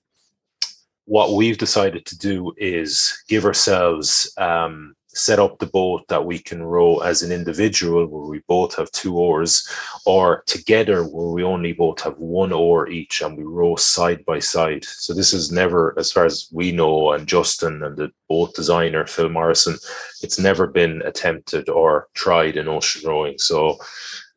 what 1.06 1.34
we've 1.34 1.58
decided 1.58 2.06
to 2.06 2.18
do 2.18 2.54
is 2.58 3.24
give 3.28 3.46
ourselves 3.46 4.32
um, 4.38 4.96
set 5.14 5.40
up 5.40 5.58
the 5.58 5.66
boat 5.66 6.08
that 6.08 6.24
we 6.24 6.38
can 6.38 6.62
row 6.62 7.00
as 7.00 7.24
an 7.24 7.32
individual 7.32 8.06
where 8.06 8.28
we 8.28 8.40
both 8.48 8.76
have 8.76 8.92
two 8.92 9.18
oars 9.18 9.68
or 10.06 10.44
together 10.46 11.04
where 11.04 11.30
we 11.30 11.44
only 11.44 11.74
both 11.74 12.00
have 12.02 12.18
one 12.18 12.54
oar 12.54 12.88
each 12.88 13.22
and 13.22 13.38
we 13.38 13.44
row 13.44 13.76
side 13.76 14.24
by 14.26 14.40
side. 14.40 14.84
So 14.86 15.14
this 15.14 15.34
is 15.34 15.52
never 15.52 15.98
as 15.98 16.12
far 16.12 16.26
as 16.26 16.48
we 16.52 16.72
know 16.72 17.14
and 17.14 17.28
justin 17.28 17.82
and 17.84 17.98
the 17.98 18.12
boat 18.28 18.54
designer 18.54 19.06
phil 19.08 19.30
morrison 19.30 19.76
it's 20.22 20.40
never 20.40 20.68
been 20.68 21.02
attempted 21.04 21.70
or 21.70 22.08
tried 22.14 22.58
in 22.58 22.68
ocean 22.68 23.08
rowing. 23.08 23.38
So 23.38 23.78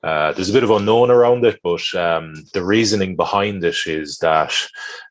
uh, 0.02 0.32
there's 0.32 0.50
a 0.50 0.52
bit 0.52 0.64
of 0.64 0.70
unknown 0.70 1.10
around 1.10 1.44
it, 1.44 1.60
but 1.62 1.82
um, 1.94 2.34
the 2.52 2.64
reasoning 2.64 3.14
behind 3.14 3.62
it 3.64 3.76
is 3.86 4.18
that 4.18 4.52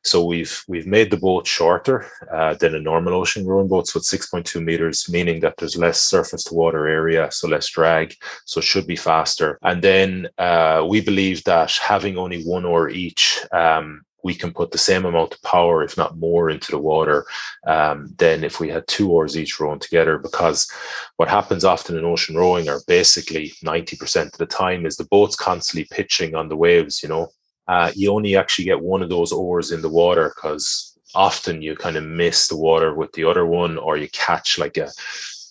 so 0.04 0.26
we've 0.26 0.64
we've 0.68 0.88
made 0.88 1.12
the 1.12 1.18
boat 1.18 1.48
shorter 1.48 2.06
uh, 2.34 2.56
than 2.56 2.76
a 2.76 2.80
normal 2.80 3.14
ocean 3.14 3.48
rowing 3.48 3.70
boat, 3.70 3.88
so 3.88 4.00
it's 4.00 4.14
6.2 4.14 4.62
meters, 4.64 5.08
meaning 5.10 5.40
that 5.42 5.56
there's 5.58 5.78
less 5.78 6.02
surface 6.02 6.44
to 6.46 6.54
water 6.54 6.88
area, 6.88 7.30
so 7.32 7.48
less 7.48 7.70
drag, 7.70 8.14
so 8.46 8.60
it 8.60 8.66
should 8.66 8.86
be 8.86 8.98
faster. 8.98 9.58
And 9.62 9.82
then 9.82 10.28
uh, 10.38 10.86
we 10.88 11.00
believe 11.00 11.44
that 11.46 11.72
having 11.72 12.18
only 12.18 12.44
one 12.44 12.66
oar 12.66 12.90
each 12.90 13.40
um, 13.54 14.02
we 14.24 14.36
can 14.36 14.54
put 14.54 14.72
the 14.72 14.78
same 14.78 15.06
amount 15.06 15.34
of 15.34 15.42
power, 15.42 15.84
if 15.84 15.98
not 15.98 16.18
more, 16.18 16.50
into 16.50 16.72
the 16.72 16.80
water 16.80 17.26
um, 17.66 18.14
than 18.18 18.44
if 18.44 18.60
we 18.60 18.70
had 18.70 18.88
two 18.88 19.12
oars 19.12 19.38
each 19.38 19.60
rowing 19.60 19.80
together. 19.80 20.18
Because 20.18 20.72
what 21.18 21.30
happens 21.30 21.64
often 21.64 21.98
in 21.98 22.06
ocean 22.06 22.36
rowing, 22.36 22.70
or 22.70 22.82
basically 22.88 23.54
90% 23.64 24.28
of 24.28 24.38
the 24.38 24.46
time, 24.46 24.86
is 24.86 24.98
the 24.98 25.06
boat's 25.06 25.36
constantly 25.36 25.88
pitching 25.92 26.36
on 26.36 26.50
the 26.50 26.58
waves. 26.58 27.02
You 27.02 27.10
know, 27.10 27.28
uh, 27.68 27.92
you 27.96 28.12
only 28.12 28.36
actually 28.36 28.66
get 28.66 28.82
one 28.82 29.02
of 29.02 29.10
those 29.10 29.32
oars 29.32 29.72
in 29.72 29.82
the 29.82 29.90
water 29.90 30.34
because 30.36 30.98
often 31.14 31.62
you 31.62 31.76
kind 31.76 31.98
of 31.98 32.04
miss 32.04 32.48
the 32.48 32.58
water 32.58 32.94
with 32.96 33.12
the 33.14 33.24
other 33.24 33.46
one, 33.46 33.78
or 33.78 33.98
you 33.98 34.08
catch 34.10 34.58
like 34.58 34.78
a 34.78 34.90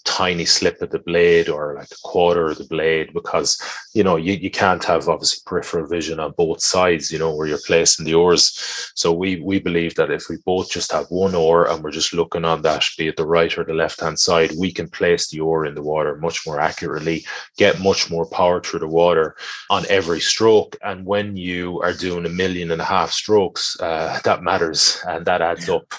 tiny 0.05 0.45
slip 0.45 0.81
of 0.83 0.91
the 0.91 0.99
blade 0.99 1.49
or 1.49 1.75
like 1.75 1.91
a 1.91 2.09
quarter 2.09 2.51
of 2.51 2.59
the 2.59 2.65
blade 2.65 3.13
because 3.13 3.61
you 3.95 4.03
know 4.03 4.17
you, 4.17 4.35
you 4.35 4.51
can't 4.51 4.85
have 4.85 5.09
obviously 5.09 5.41
peripheral 5.47 5.87
vision 5.87 6.21
on 6.21 6.33
both 6.37 6.61
sides 6.61 7.11
you 7.13 7.19
know 7.19 7.35
where 7.35 7.47
you're 7.47 7.67
placing 7.67 8.05
the 8.05 8.15
oars. 8.15 8.93
So 8.95 9.13
we 9.13 9.41
we 9.41 9.59
believe 9.59 9.95
that 9.97 10.11
if 10.11 10.29
we 10.29 10.37
both 10.45 10.71
just 10.71 10.93
have 10.93 11.07
one 11.09 11.35
oar 11.35 11.69
and 11.69 11.83
we're 11.83 11.91
just 11.91 12.15
looking 12.15 12.45
on 12.45 12.63
that 12.63 12.85
be 12.99 13.09
it 13.09 13.17
the 13.17 13.27
right 13.27 13.57
or 13.57 13.65
the 13.65 13.75
left 13.75 14.01
hand 14.01 14.19
side 14.19 14.53
we 14.59 14.73
can 14.73 14.89
place 14.89 15.29
the 15.29 15.41
oar 15.41 15.67
in 15.67 15.75
the 15.75 15.83
water 15.83 16.17
much 16.17 16.47
more 16.47 16.61
accurately 16.61 17.25
get 17.57 17.81
much 17.81 18.11
more 18.11 18.27
power 18.27 18.61
through 18.61 18.81
the 18.81 18.89
water 18.89 19.37
on 19.69 19.85
every 19.89 20.21
stroke. 20.21 20.77
And 20.83 21.05
when 21.05 21.37
you 21.37 21.81
are 21.83 21.93
doing 21.93 22.27
a 22.27 22.31
million 22.31 22.71
and 22.71 22.81
a 22.81 22.85
half 22.85 23.11
strokes 23.11 23.79
uh, 23.81 24.19
that 24.25 24.43
matters 24.43 25.01
and 25.07 25.25
that 25.27 25.43
adds 25.43 25.69
up 25.69 25.95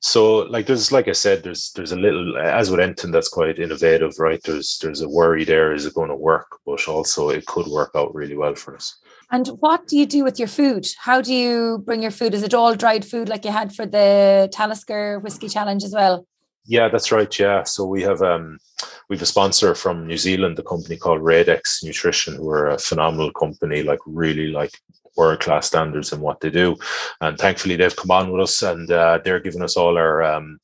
so 0.00 0.38
like 0.38 0.66
there's 0.66 0.92
like 0.92 1.08
I 1.08 1.12
said, 1.12 1.42
there's 1.42 1.72
there's 1.72 1.92
a 1.92 1.96
little 1.96 2.36
as 2.38 2.70
with 2.70 2.80
anything 2.80 3.10
that's 3.10 3.28
quite 3.28 3.58
innovative, 3.58 4.18
right? 4.18 4.42
There's 4.42 4.78
there's 4.78 5.02
a 5.02 5.08
worry 5.08 5.44
there, 5.44 5.72
is 5.72 5.86
it 5.86 5.94
going 5.94 6.10
to 6.10 6.16
work? 6.16 6.58
But 6.64 6.86
also 6.88 7.30
it 7.30 7.46
could 7.46 7.66
work 7.66 7.92
out 7.94 8.14
really 8.14 8.36
well 8.36 8.54
for 8.54 8.76
us. 8.76 8.98
And 9.30 9.48
what 9.60 9.88
do 9.88 9.96
you 9.96 10.06
do 10.06 10.22
with 10.22 10.38
your 10.38 10.48
food? 10.48 10.86
How 10.98 11.20
do 11.20 11.34
you 11.34 11.82
bring 11.84 12.00
your 12.00 12.12
food? 12.12 12.34
Is 12.34 12.42
it 12.42 12.54
all 12.54 12.74
dried 12.74 13.04
food 13.04 13.28
like 13.28 13.44
you 13.44 13.50
had 13.50 13.74
for 13.74 13.84
the 13.84 14.48
Talisker 14.52 15.18
Whisky 15.18 15.48
Challenge 15.48 15.82
as 15.82 15.92
well? 15.92 16.26
Yeah, 16.64 16.88
that's 16.88 17.10
right. 17.10 17.38
Yeah. 17.38 17.62
So 17.64 17.84
we 17.84 18.02
have 18.02 18.22
um 18.22 18.58
we've 19.08 19.22
a 19.22 19.26
sponsor 19.26 19.74
from 19.74 20.06
New 20.06 20.18
Zealand, 20.18 20.58
a 20.58 20.62
company 20.62 20.96
called 20.96 21.22
Radix 21.22 21.82
Nutrition, 21.82 22.36
who 22.36 22.50
are 22.50 22.68
a 22.68 22.78
phenomenal 22.78 23.32
company, 23.32 23.82
like 23.82 24.00
really 24.06 24.48
like 24.48 24.72
world 25.16 25.40
class 25.40 25.66
standards 25.66 26.12
in 26.12 26.20
what 26.20 26.40
they 26.40 26.50
do. 26.50 26.76
And 27.20 27.38
thankfully, 27.38 27.76
they've 27.76 27.96
come 27.96 28.10
on 28.10 28.30
with 28.30 28.42
us 28.42 28.62
and 28.62 28.90
uh, 28.90 29.20
they're 29.24 29.40
giving 29.40 29.62
us 29.62 29.76
all 29.76 29.96
our 29.96 30.22
um, 30.22 30.58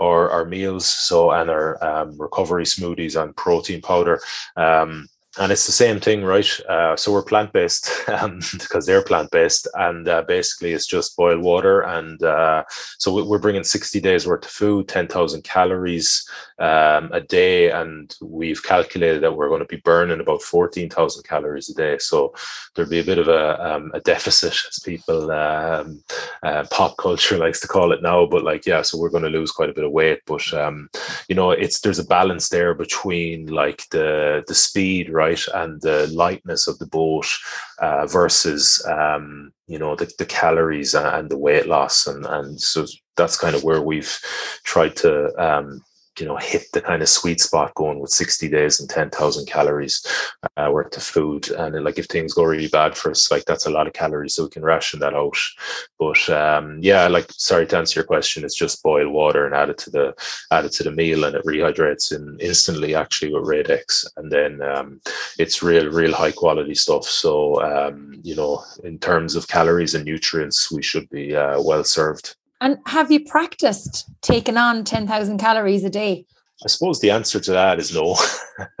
our, 0.00 0.30
our 0.30 0.44
meals, 0.44 0.86
so 0.86 1.30
and 1.30 1.48
our 1.50 1.82
um, 1.84 2.18
recovery 2.18 2.64
smoothies 2.64 3.20
and 3.20 3.36
protein 3.36 3.80
powder. 3.80 4.20
Um, 4.56 5.06
and 5.38 5.50
it's 5.50 5.66
the 5.66 5.72
same 5.72 5.98
thing, 5.98 6.24
right? 6.24 6.48
Uh, 6.68 6.94
so 6.96 7.12
we're 7.12 7.22
plant 7.22 7.52
based 7.52 7.90
um, 8.08 8.40
because 8.52 8.86
they're 8.86 9.02
plant 9.02 9.30
based, 9.30 9.66
and 9.74 10.08
uh, 10.08 10.22
basically 10.22 10.72
it's 10.72 10.86
just 10.86 11.16
boiled 11.16 11.42
water. 11.42 11.80
And 11.82 12.22
uh, 12.22 12.64
so 12.98 13.24
we're 13.24 13.38
bringing 13.38 13.64
60 13.64 14.00
days 14.00 14.26
worth 14.26 14.44
of 14.44 14.50
food, 14.50 14.88
10,000 14.88 15.42
calories 15.42 16.28
um, 16.58 17.10
a 17.12 17.20
day, 17.20 17.70
and 17.70 18.14
we've 18.22 18.62
calculated 18.62 19.22
that 19.22 19.36
we're 19.36 19.48
going 19.48 19.60
to 19.60 19.66
be 19.66 19.82
burning 19.84 20.20
about 20.20 20.42
14,000 20.42 21.24
calories 21.24 21.68
a 21.68 21.74
day. 21.74 21.98
So 21.98 22.32
there'll 22.74 22.90
be 22.90 23.00
a 23.00 23.04
bit 23.04 23.18
of 23.18 23.28
a, 23.28 23.74
um, 23.74 23.90
a 23.92 24.00
deficit, 24.00 24.56
as 24.68 24.78
people 24.78 25.32
um, 25.32 26.02
uh, 26.44 26.64
pop 26.70 26.96
culture 26.96 27.38
likes 27.44 27.60
to 27.60 27.68
call 27.68 27.92
it 27.92 28.02
now. 28.02 28.24
But 28.26 28.44
like, 28.44 28.66
yeah, 28.66 28.82
so 28.82 28.98
we're 28.98 29.10
going 29.10 29.24
to 29.24 29.30
lose 29.30 29.50
quite 29.50 29.70
a 29.70 29.74
bit 29.74 29.84
of 29.84 29.90
weight. 29.90 30.20
But 30.26 30.52
um, 30.54 30.88
you 31.28 31.34
know, 31.34 31.50
it's 31.50 31.80
there's 31.80 31.98
a 31.98 32.04
balance 32.04 32.50
there 32.50 32.74
between 32.74 33.46
like 33.46 33.88
the 33.90 34.44
the 34.46 34.54
speed, 34.54 35.10
right? 35.10 35.23
Right 35.24 35.44
and 35.54 35.80
the 35.80 36.06
lightness 36.08 36.68
of 36.68 36.78
the 36.78 36.86
boat 36.86 37.26
uh, 37.78 38.06
versus 38.06 38.84
um, 38.86 39.52
you 39.66 39.78
know 39.78 39.94
the, 39.96 40.10
the 40.18 40.26
calories 40.26 40.94
and 40.94 41.30
the 41.30 41.38
weight 41.46 41.66
loss 41.66 42.06
and 42.06 42.26
and 42.26 42.60
so 42.60 42.86
that's 43.16 43.38
kind 43.38 43.54
of 43.56 43.64
where 43.64 43.82
we've 43.82 44.14
tried 44.64 44.94
to 44.96 45.10
um, 45.46 45.82
you 46.18 46.26
know 46.26 46.36
hit 46.36 46.70
the 46.72 46.80
kind 46.80 47.02
of 47.02 47.08
sweet 47.08 47.40
spot 47.40 47.74
going 47.74 47.98
with 47.98 48.10
60 48.10 48.48
days 48.48 48.80
and 48.80 48.88
10,000 48.88 49.46
calories 49.46 50.06
uh, 50.56 50.70
worth 50.72 50.96
of 50.96 51.02
food. 51.02 51.50
And 51.50 51.84
like 51.84 51.98
if 51.98 52.06
things 52.06 52.34
go 52.34 52.44
really 52.44 52.68
bad 52.68 52.96
for 52.96 53.10
us 53.10 53.30
like 53.30 53.44
that's 53.44 53.66
a 53.66 53.70
lot 53.70 53.86
of 53.86 53.92
calories 53.92 54.34
so 54.34 54.44
we 54.44 54.50
can 54.50 54.62
ration 54.62 55.00
that 55.00 55.14
out. 55.14 55.36
But 55.98 56.28
um, 56.28 56.78
yeah 56.80 57.08
like 57.08 57.30
sorry 57.32 57.66
to 57.66 57.78
answer 57.78 58.00
your 58.00 58.06
question 58.06 58.44
it's 58.44 58.56
just 58.56 58.82
boil 58.82 59.10
water 59.10 59.46
and 59.46 59.54
add 59.54 59.70
it 59.70 59.78
to 59.78 59.90
the 59.90 60.14
add 60.50 60.64
it 60.64 60.72
to 60.72 60.84
the 60.84 60.92
meal 60.92 61.24
and 61.24 61.34
it 61.36 61.44
rehydrates 61.44 62.14
in 62.14 62.38
instantly 62.40 62.94
actually 62.94 63.32
with 63.32 63.46
Radix 63.46 64.06
and 64.16 64.30
then 64.30 64.62
um, 64.62 65.00
it's 65.38 65.62
real 65.62 65.90
real 65.90 66.14
high 66.14 66.32
quality 66.32 66.74
stuff. 66.74 67.04
So 67.04 67.62
um, 67.62 68.20
you 68.22 68.36
know 68.36 68.62
in 68.84 68.98
terms 68.98 69.34
of 69.34 69.48
calories 69.48 69.94
and 69.94 70.04
nutrients 70.04 70.70
we 70.70 70.82
should 70.82 71.08
be 71.10 71.34
uh, 71.34 71.60
well 71.60 71.84
served 71.84 72.36
and 72.64 72.78
have 72.86 73.12
you 73.12 73.22
practiced 73.22 74.10
taking 74.22 74.56
on 74.56 74.84
10,000 74.84 75.36
calories 75.36 75.84
a 75.84 75.90
day? 75.90 76.24
I 76.64 76.68
suppose 76.68 76.98
the 76.98 77.10
answer 77.10 77.38
to 77.38 77.50
that 77.50 77.78
is 77.78 77.94
no. 77.94 78.16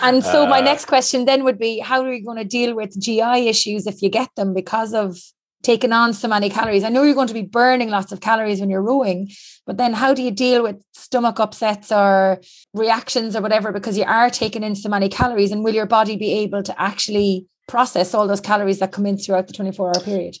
and 0.00 0.22
so 0.22 0.46
my 0.46 0.60
uh, 0.60 0.64
next 0.64 0.84
question 0.84 1.24
then 1.24 1.42
would 1.42 1.58
be 1.58 1.80
how 1.80 2.02
are 2.02 2.12
you 2.12 2.24
going 2.24 2.38
to 2.38 2.44
deal 2.44 2.76
with 2.76 2.96
GI 3.00 3.48
issues 3.48 3.88
if 3.88 4.00
you 4.00 4.08
get 4.08 4.28
them 4.36 4.54
because 4.54 4.94
of 4.94 5.18
taking 5.64 5.92
on 5.92 6.14
so 6.14 6.28
many 6.28 6.48
calories? 6.48 6.84
I 6.84 6.88
know 6.88 7.02
you're 7.02 7.16
going 7.16 7.26
to 7.26 7.34
be 7.34 7.42
burning 7.42 7.90
lots 7.90 8.12
of 8.12 8.20
calories 8.20 8.60
when 8.60 8.70
you're 8.70 8.80
rowing, 8.80 9.28
but 9.66 9.76
then 9.76 9.92
how 9.92 10.14
do 10.14 10.22
you 10.22 10.30
deal 10.30 10.62
with 10.62 10.80
stomach 10.92 11.40
upsets 11.40 11.90
or 11.90 12.40
reactions 12.74 13.34
or 13.34 13.42
whatever 13.42 13.72
because 13.72 13.98
you 13.98 14.04
are 14.04 14.30
taking 14.30 14.62
in 14.62 14.76
so 14.76 14.88
many 14.88 15.08
calories 15.08 15.50
and 15.50 15.64
will 15.64 15.74
your 15.74 15.86
body 15.86 16.14
be 16.14 16.32
able 16.32 16.62
to 16.62 16.80
actually 16.80 17.48
process 17.66 18.14
all 18.14 18.28
those 18.28 18.40
calories 18.40 18.78
that 18.78 18.92
come 18.92 19.06
in 19.06 19.18
throughout 19.18 19.48
the 19.48 19.52
24 19.52 19.88
hour 19.88 20.04
period? 20.04 20.36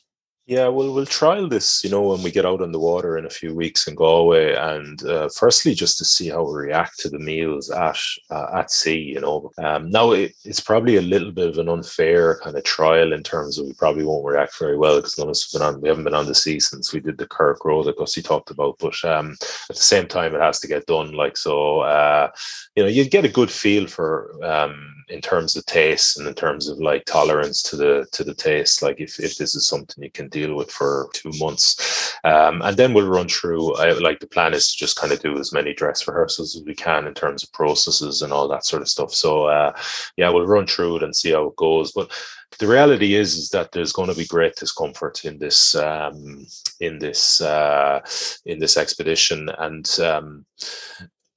Yeah, 0.48 0.68
well, 0.68 0.94
we'll 0.94 1.06
trial 1.06 1.48
this, 1.48 1.82
you 1.82 1.90
know, 1.90 2.02
when 2.02 2.22
we 2.22 2.30
get 2.30 2.46
out 2.46 2.62
on 2.62 2.70
the 2.70 2.78
water 2.78 3.18
in 3.18 3.26
a 3.26 3.30
few 3.30 3.52
weeks 3.52 3.88
in 3.88 3.96
Galway, 3.96 4.54
and 4.54 5.02
uh, 5.04 5.28
firstly, 5.36 5.74
just 5.74 5.98
to 5.98 6.04
see 6.04 6.28
how 6.28 6.44
we 6.44 6.54
react 6.66 7.00
to 7.00 7.08
the 7.08 7.18
meals 7.18 7.68
at 7.68 7.98
uh, 8.30 8.46
at 8.54 8.70
sea, 8.70 8.96
you 8.96 9.20
know. 9.20 9.50
Um, 9.58 9.90
now 9.90 10.12
it, 10.12 10.34
it's 10.44 10.60
probably 10.60 10.98
a 10.98 11.02
little 11.02 11.32
bit 11.32 11.48
of 11.48 11.58
an 11.58 11.68
unfair 11.68 12.38
kind 12.44 12.56
of 12.56 12.62
trial 12.62 13.12
in 13.12 13.24
terms 13.24 13.58
of 13.58 13.66
we 13.66 13.72
probably 13.72 14.04
won't 14.04 14.24
react 14.24 14.56
very 14.56 14.76
well 14.78 14.96
because 14.98 15.18
none 15.18 15.26
of 15.26 15.32
us 15.32 15.52
have 15.52 15.60
been 15.60 15.66
on, 15.66 15.80
we 15.80 15.88
haven't 15.88 16.04
been 16.04 16.14
on 16.14 16.26
the 16.26 16.34
sea 16.34 16.60
since 16.60 16.92
we 16.92 17.00
did 17.00 17.18
the 17.18 17.26
Curragh 17.26 17.64
Row 17.64 17.82
that 17.82 17.98
Gussie 17.98 18.22
talked 18.22 18.52
about. 18.52 18.76
But 18.78 19.04
um, 19.04 19.32
at 19.68 19.74
the 19.74 19.82
same 19.82 20.06
time, 20.06 20.32
it 20.32 20.40
has 20.40 20.60
to 20.60 20.68
get 20.68 20.86
done. 20.86 21.10
Like 21.10 21.36
so, 21.36 21.80
uh, 21.80 22.30
you 22.76 22.84
know, 22.84 22.88
you 22.88 23.08
get 23.08 23.24
a 23.24 23.28
good 23.28 23.50
feel 23.50 23.88
for 23.88 24.32
um, 24.44 24.95
in 25.08 25.20
terms 25.20 25.56
of 25.56 25.64
taste 25.66 26.18
and 26.18 26.26
in 26.26 26.34
terms 26.34 26.68
of 26.68 26.78
like 26.78 27.04
tolerance 27.04 27.62
to 27.62 27.76
the 27.76 28.06
to 28.12 28.24
the 28.24 28.34
taste 28.34 28.82
like 28.82 29.00
if, 29.00 29.20
if 29.20 29.36
this 29.36 29.54
is 29.54 29.68
something 29.68 30.02
you 30.02 30.10
can 30.10 30.28
deal 30.28 30.54
with 30.54 30.70
for 30.70 31.08
two 31.12 31.30
months. 31.38 32.16
Um, 32.24 32.60
and 32.62 32.76
then 32.76 32.92
we'll 32.92 33.08
run 33.08 33.28
through 33.28 33.74
uh, 33.74 33.98
like 34.00 34.20
the 34.20 34.26
plan 34.26 34.54
is 34.54 34.72
to 34.72 34.76
just 34.76 34.98
kind 34.98 35.12
of 35.12 35.20
do 35.20 35.38
as 35.38 35.52
many 35.52 35.74
dress 35.74 36.06
rehearsals 36.08 36.56
as 36.56 36.62
we 36.64 36.74
can 36.74 37.06
in 37.06 37.14
terms 37.14 37.42
of 37.42 37.52
processes 37.52 38.22
and 38.22 38.32
all 38.32 38.48
that 38.48 38.64
sort 38.64 38.82
of 38.82 38.88
stuff. 38.88 39.12
So 39.12 39.46
uh, 39.46 39.72
yeah 40.16 40.30
we'll 40.30 40.46
run 40.46 40.66
through 40.66 40.96
it 40.96 41.02
and 41.02 41.14
see 41.14 41.32
how 41.32 41.46
it 41.46 41.56
goes. 41.56 41.92
But 41.92 42.10
the 42.58 42.66
reality 42.66 43.14
is 43.14 43.36
is 43.36 43.50
that 43.50 43.72
there's 43.72 43.92
going 43.92 44.08
to 44.08 44.16
be 44.16 44.26
great 44.26 44.56
discomfort 44.56 45.24
in 45.24 45.38
this 45.38 45.74
um, 45.74 46.46
in 46.80 46.98
this 46.98 47.40
uh, 47.40 48.00
in 48.46 48.58
this 48.58 48.76
expedition. 48.76 49.50
And 49.58 49.88
um, 50.00 50.46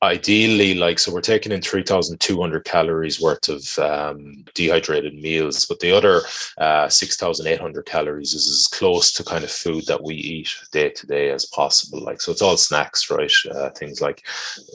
ideally 0.01 0.73
like 0.73 0.97
so 0.99 1.11
we're 1.11 1.21
taking 1.21 1.51
in 1.51 1.61
3200 1.61 2.63
calories 2.63 3.19
worth 3.19 3.49
of 3.49 3.79
um, 3.79 4.45
dehydrated 4.53 5.13
meals 5.15 5.65
but 5.65 5.79
the 5.79 5.91
other 5.91 6.21
uh, 6.57 6.87
6800 6.87 7.85
calories 7.85 8.33
is 8.33 8.47
as 8.47 8.67
close 8.67 9.11
to 9.11 9.23
kind 9.23 9.43
of 9.43 9.51
food 9.51 9.85
that 9.87 10.01
we 10.01 10.15
eat 10.15 10.49
day 10.71 10.89
to 10.89 11.07
day 11.07 11.31
as 11.31 11.45
possible 11.47 12.01
like 12.01 12.21
so 12.21 12.31
it's 12.31 12.41
all 12.41 12.57
snacks 12.57 13.09
right? 13.09 13.31
Uh, 13.51 13.69
things 13.71 14.01
like 14.01 14.25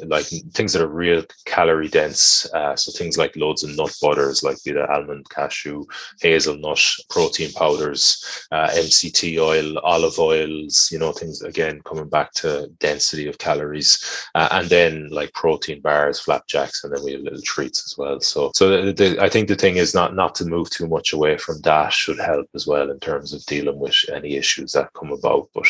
like 0.06 0.26
things 0.52 0.72
that 0.72 0.82
are 0.82 0.88
real 0.88 1.22
calorie 1.46 1.88
dense 1.88 2.46
uh, 2.54 2.76
so 2.76 2.92
things 2.92 3.16
like 3.16 3.34
loads 3.36 3.62
of 3.64 3.74
nut 3.76 3.96
butters 4.02 4.42
like 4.42 4.62
be 4.64 4.72
the 4.72 4.90
almond 4.92 5.28
cashew 5.30 5.84
hazelnut 6.20 6.80
protein 7.08 7.50
powders 7.52 8.46
uh, 8.52 8.68
mct 8.68 9.38
oil 9.38 9.78
olive 9.78 10.18
oils 10.18 10.88
you 10.92 10.98
know 10.98 11.12
things 11.12 11.42
again 11.42 11.80
coming 11.82 12.08
back 12.08 12.32
to 12.32 12.70
density 12.78 13.26
of 13.26 13.38
calories. 13.38 14.26
Uh, 14.34 14.48
and 14.52 14.68
then 14.68 15.08
like 15.14 15.32
protein 15.32 15.80
bars, 15.80 16.20
flapjacks, 16.20 16.84
and 16.84 16.92
then 16.92 17.02
we 17.04 17.12
have 17.12 17.22
little 17.22 17.40
treats 17.42 17.84
as 17.86 17.96
well. 17.96 18.20
So, 18.20 18.50
so 18.54 18.86
the, 18.86 18.92
the, 18.92 19.22
I 19.22 19.28
think 19.28 19.48
the 19.48 19.54
thing 19.54 19.76
is 19.76 19.94
not 19.94 20.14
not 20.14 20.34
to 20.36 20.44
move 20.44 20.70
too 20.70 20.86
much 20.86 21.12
away 21.12 21.38
from 21.38 21.60
that 21.62 21.92
should 21.92 22.18
help 22.18 22.48
as 22.54 22.66
well 22.66 22.90
in 22.90 23.00
terms 23.00 23.32
of 23.32 23.44
dealing 23.46 23.78
with 23.78 23.96
any 24.12 24.36
issues 24.36 24.72
that 24.72 24.92
come 24.94 25.12
about. 25.12 25.48
But 25.54 25.66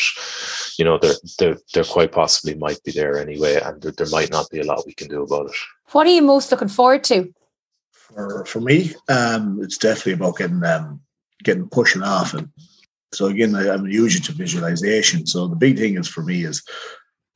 you 0.77 0.85
know, 0.85 0.97
there 0.97 1.15
there 1.39 1.57
there 1.73 1.83
quite 1.83 2.11
possibly 2.11 2.55
might 2.55 2.83
be 2.83 2.91
there 2.91 3.17
anyway, 3.17 3.61
and 3.61 3.81
there, 3.81 3.93
there 3.93 4.09
might 4.09 4.31
not 4.31 4.49
be 4.49 4.59
a 4.59 4.65
lot 4.65 4.85
we 4.85 4.93
can 4.93 5.07
do 5.07 5.23
about 5.23 5.47
it. 5.47 5.55
What 5.91 6.07
are 6.07 6.13
you 6.13 6.21
most 6.21 6.51
looking 6.51 6.67
forward 6.67 7.03
to? 7.05 7.33
For 7.91 8.45
for 8.45 8.61
me, 8.61 8.93
um, 9.09 9.59
it's 9.61 9.77
definitely 9.77 10.13
about 10.13 10.37
getting 10.37 10.63
um, 10.63 11.01
getting 11.43 11.69
pushing 11.69 12.03
off 12.03 12.33
and 12.33 12.49
so 13.15 13.27
again, 13.27 13.55
I, 13.55 13.73
am 13.73 13.85
huge 13.85 14.15
into 14.15 14.33
visualization. 14.33 15.25
So 15.25 15.47
the 15.47 15.55
big 15.55 15.77
thing 15.77 15.97
is 15.97 16.07
for 16.07 16.21
me 16.21 16.43
is 16.43 16.61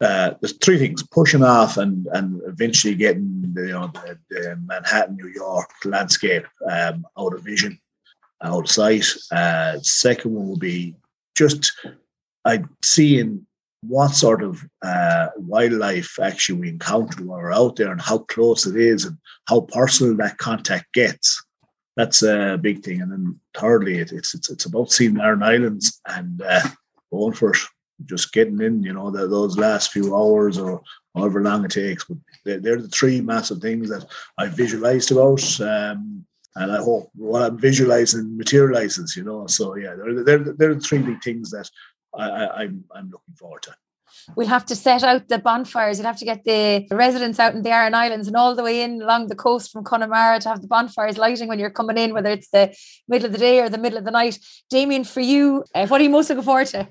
uh, 0.02 0.34
there's 0.40 0.58
three 0.58 0.78
things: 0.78 1.04
pushing 1.04 1.44
off 1.44 1.78
and 1.78 2.08
and 2.14 2.42
eventually 2.46 2.96
getting 2.96 3.52
the, 3.54 3.62
you 3.62 3.74
know 3.74 3.88
the, 3.94 4.18
the 4.30 4.56
Manhattan, 4.66 5.18
New 5.18 5.28
York 5.28 5.70
landscape 5.86 6.46
um, 6.70 7.06
out 7.18 7.34
of 7.34 7.44
vision, 7.44 7.80
out 8.42 8.66
of 8.66 8.72
sight. 8.72 9.06
Uh, 9.32 9.78
second 9.82 10.34
one 10.34 10.48
will 10.48 10.58
be 10.58 10.96
just 11.38 11.72
I 12.46 12.64
seeing 12.84 13.46
what 13.82 14.10
sort 14.10 14.44
of 14.44 14.64
uh, 14.82 15.28
wildlife 15.38 16.20
actually 16.22 16.60
we 16.60 16.70
encounter 16.70 17.24
while 17.24 17.40
we're 17.40 17.54
out 17.54 17.76
there 17.76 17.92
and 17.92 18.02
how 18.02 18.20
close 18.20 18.66
it 18.66 18.76
is 18.76 19.06
and 19.06 19.18
how 19.48 19.62
personal 19.62 20.16
that 20.18 20.38
contact 20.38 20.92
gets. 20.94 21.44
That's 21.96 22.24
a 22.24 22.58
big 22.62 22.84
thing. 22.84 23.02
And 23.02 23.12
then 23.12 23.40
thirdly, 23.58 24.00
it, 24.00 24.14
it's, 24.14 24.34
it's 24.34 24.50
it's 24.50 24.66
about 24.66 24.92
seeing 24.92 25.20
Aran 25.20 25.44
Islands 25.44 26.00
and 26.08 26.42
uh, 26.42 26.68
going 27.12 27.34
for 27.34 27.52
it 27.52 27.60
just 28.06 28.34
getting 28.34 28.62
in, 28.62 28.84
you 28.84 28.94
know, 28.94 29.12
the, 29.12 29.28
those 29.28 29.58
last 29.58 29.92
few 29.92 30.16
hours 30.16 30.58
or 30.58 30.82
however 31.16 31.42
long 31.42 31.66
it 31.66 31.72
takes. 31.72 32.04
But 32.06 32.18
they're, 32.46 32.60
they're 32.60 32.82
the 32.82 32.88
three 32.88 33.22
massive 33.22 33.60
things 33.60 33.90
that 33.90 34.06
I 34.38 34.48
visualized 34.48 35.12
about. 35.12 35.62
Um, 35.62 36.26
and 36.56 36.72
I 36.72 36.78
hope 36.78 37.10
what 37.16 37.44
I'm 37.44 37.58
visualizing 37.58 38.38
materializes, 38.38 39.16
you 39.16 39.24
know. 39.24 39.48
So 39.48 39.76
yeah, 39.76 39.96
they're, 39.96 40.24
they're, 40.24 40.54
they're 40.54 40.76
the 40.76 40.82
three 40.82 41.00
big 41.00 41.22
things 41.24 41.52
that 41.52 41.70
I, 42.18 42.30
I, 42.30 42.62
I'm, 42.62 42.84
I'm 42.94 43.10
looking 43.12 43.36
forward 43.36 43.64
to. 43.64 43.76
We'll 44.36 44.48
have 44.48 44.66
to 44.68 44.76
set 44.76 45.04
out 45.04 45.28
the 45.28 45.40
bonfires. 45.40 45.98
You'll 45.98 46.08
have 46.08 46.20
to 46.20 46.26
get 46.26 46.44
the 46.44 46.86
residents 46.92 47.40
out 47.40 47.56
in 47.56 47.62
the 47.62 47.70
Aran 47.70 47.94
Islands 47.94 48.28
and 48.28 48.36
all 48.36 48.56
the 48.56 48.64
way 48.64 48.82
in 48.82 49.02
along 49.02 49.28
the 49.28 49.36
coast 49.36 49.72
from 49.72 49.84
Connemara 49.84 50.40
to 50.42 50.50
have 50.50 50.62
the 50.62 50.68
bonfires 50.68 51.18
lighting 51.18 51.48
when 51.48 51.60
you're 51.60 51.70
coming 51.70 51.98
in, 51.98 52.14
whether 52.14 52.30
it's 52.30 52.50
the 52.50 52.76
middle 53.08 53.28
of 53.28 53.32
the 53.32 53.38
day 53.38 53.60
or 53.60 53.70
the 53.70 53.78
middle 53.78 53.98
of 53.98 54.06
the 54.06 54.12
night. 54.12 54.40
Damien, 54.70 55.04
for 55.04 55.22
you, 55.22 55.64
uh, 55.74 55.88
what 55.88 56.02
are 56.02 56.04
you 56.04 56.10
most 56.10 56.30
looking 56.30 56.44
forward 56.44 56.68
to? 56.68 56.88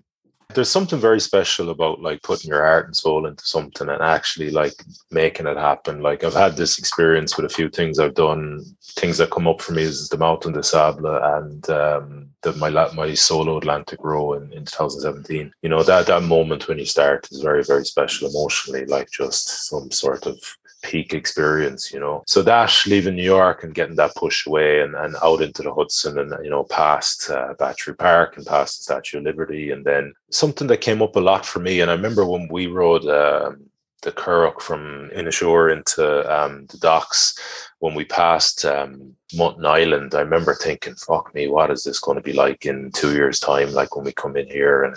There's 0.55 0.70
something 0.70 0.99
very 0.99 1.20
special 1.20 1.68
about 1.68 2.01
like 2.01 2.22
putting 2.22 2.49
your 2.49 2.62
heart 2.62 2.86
and 2.86 2.96
soul 2.96 3.26
into 3.26 3.44
something 3.44 3.88
and 3.88 4.01
actually 4.03 4.51
like 4.51 4.72
making 5.11 5.46
it 5.46 5.59
happen. 5.59 6.01
Like 6.01 6.24
I've 6.24 6.32
had 6.32 6.57
this 6.57 6.78
experience 6.78 7.36
with 7.36 7.44
a 7.44 7.55
few 7.55 7.68
things 7.68 7.99
I've 7.99 8.14
done. 8.14 8.64
Things 8.96 9.18
that 9.18 9.30
come 9.30 9.46
up 9.46 9.61
for 9.61 9.72
me 9.72 9.82
is 9.82 10.09
the 10.09 10.16
Marathon 10.16 10.55
des 10.55 10.62
Sables 10.62 11.20
and 11.22 11.68
um, 11.68 12.30
the, 12.40 12.55
my 12.55 12.70
my 12.70 13.12
solo 13.12 13.59
Atlantic 13.59 13.99
row 14.03 14.32
in, 14.32 14.44
in 14.55 14.64
2017. 14.64 15.53
You 15.61 15.68
know 15.68 15.82
that 15.82 16.07
that 16.07 16.22
moment 16.22 16.66
when 16.66 16.78
you 16.78 16.86
start 16.86 17.28
is 17.30 17.42
very 17.42 17.62
very 17.62 17.84
special 17.84 18.30
emotionally. 18.30 18.86
Like 18.86 19.11
just 19.11 19.68
some 19.68 19.90
sort 19.90 20.26
of 20.26 20.40
peak 20.83 21.14
experience, 21.14 21.93
you 21.93 22.01
know. 22.01 22.22
So 22.26 22.43
that 22.43 22.85
leaving 22.87 23.16
New 23.16 23.22
York 23.22 23.64
and 23.64 23.74
getting 23.74 23.97
that 23.97 24.14
push 24.14 24.47
away 24.47 24.81
and, 24.81 24.95
and 24.95 25.16
out 25.22 25.43
into 25.43 25.62
the 25.62 25.74
Hudson 25.74 26.18
and, 26.18 26.33
you 26.45 26.51
know, 26.51 26.64
past 26.64 27.31
uh, 27.31 27.55
Battery 27.59 27.95
Park 27.95 28.37
and 28.37 28.47
past 28.47 28.79
the 28.79 28.83
Statue 28.85 29.18
of 29.18 29.24
Liberty. 29.24 29.70
And 29.70 29.85
then 29.85 30.12
something 30.31 30.66
that 30.68 30.81
came 30.81 31.03
up 31.03 31.16
a 31.16 31.20
lot 31.20 31.45
for 31.45 31.61
me. 31.61 31.81
And 31.81 31.91
I 31.91 31.95
remember 31.95 32.24
when 32.24 32.49
we 32.51 32.66
rode 32.66 33.07
um, 33.07 33.68
the 34.03 34.12
Curragh 34.12 34.61
from 34.61 35.11
Inishowen 35.14 35.76
into 35.78 36.32
um, 36.32 36.66
the 36.66 36.78
docks 36.78 37.38
when 37.80 37.94
we 37.94 38.05
passed 38.05 38.64
um, 38.64 39.14
Mutton 39.34 39.66
Island. 39.66 40.14
I 40.14 40.20
remember 40.20 40.55
thinking, 40.55 40.94
"Fuck 40.94 41.34
me, 41.34 41.49
what 41.49 41.70
is 41.70 41.84
this 41.84 42.01
going 42.01 42.16
to 42.16 42.22
be 42.22 42.32
like 42.32 42.64
in 42.64 42.90
two 42.92 43.14
years' 43.14 43.40
time? 43.40 43.72
Like 43.72 43.96
when 43.96 44.05
we 44.05 44.12
come 44.12 44.36
in 44.36 44.46
here." 44.46 44.84
And 44.84 44.96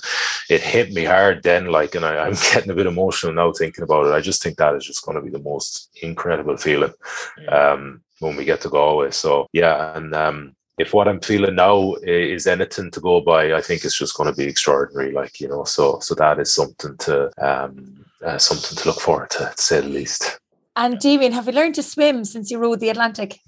it 0.50 0.62
hit 0.62 0.92
me 0.92 1.04
hard 1.04 1.44
then. 1.44 1.68
Like, 1.68 1.96
and 1.96 2.06
I, 2.06 2.28
am 2.28 2.34
getting 2.54 2.72
a 2.72 2.76
bit 2.76 2.88
emotional 2.88 3.34
now 3.34 3.52
thinking 3.52 3.84
about 3.84 4.08
it. 4.08 4.14
I 4.14 4.22
just 4.22 4.44
think 4.44 4.58
that 4.58 4.76
is 4.76 4.86
just 4.86 5.06
going 5.06 5.16
to 5.16 5.24
be 5.24 5.32
the 5.32 5.44
most 5.44 5.90
incredible 6.02 6.58
feeling 6.58 6.94
um, 7.50 8.02
when 8.20 8.36
we 8.36 8.46
get 8.46 8.62
to 8.62 8.70
Galway. 8.70 9.12
So 9.12 9.48
yeah, 9.54 9.96
and 9.98 10.14
um, 10.14 10.56
if 10.78 10.94
what 10.94 11.08
I'm 11.08 11.22
feeling 11.22 11.56
now 11.56 11.96
is 12.04 12.48
anything 12.48 12.92
to 12.92 13.00
go 13.00 13.22
by, 13.22 13.54
I 13.54 13.62
think 13.62 13.84
it's 13.84 13.98
just 13.98 14.16
going 14.16 14.30
to 14.30 14.36
be 14.36 14.46
extraordinary. 14.46 15.12
Like 15.12 15.40
you 15.40 15.48
know, 15.48 15.64
so 15.64 16.00
so 16.00 16.16
that 16.16 16.40
is 16.40 16.54
something 16.54 16.98
to 16.98 17.32
um, 17.44 18.01
uh, 18.26 18.38
something 18.38 18.78
to 18.78 18.88
look 18.88 19.00
forward 19.00 19.30
to, 19.32 19.54
to 19.56 19.62
say 19.62 19.82
the 19.82 19.88
least. 19.88 20.40
And 20.76 21.00
Damien, 21.00 21.34
have 21.34 21.48
you 21.48 21.54
learned 21.54 21.76
to 21.76 21.84
swim 21.84 22.24
since 22.24 22.50
you 22.50 22.58
rode 22.58 22.80
the 22.80 22.90
Atlantic? 22.90 23.40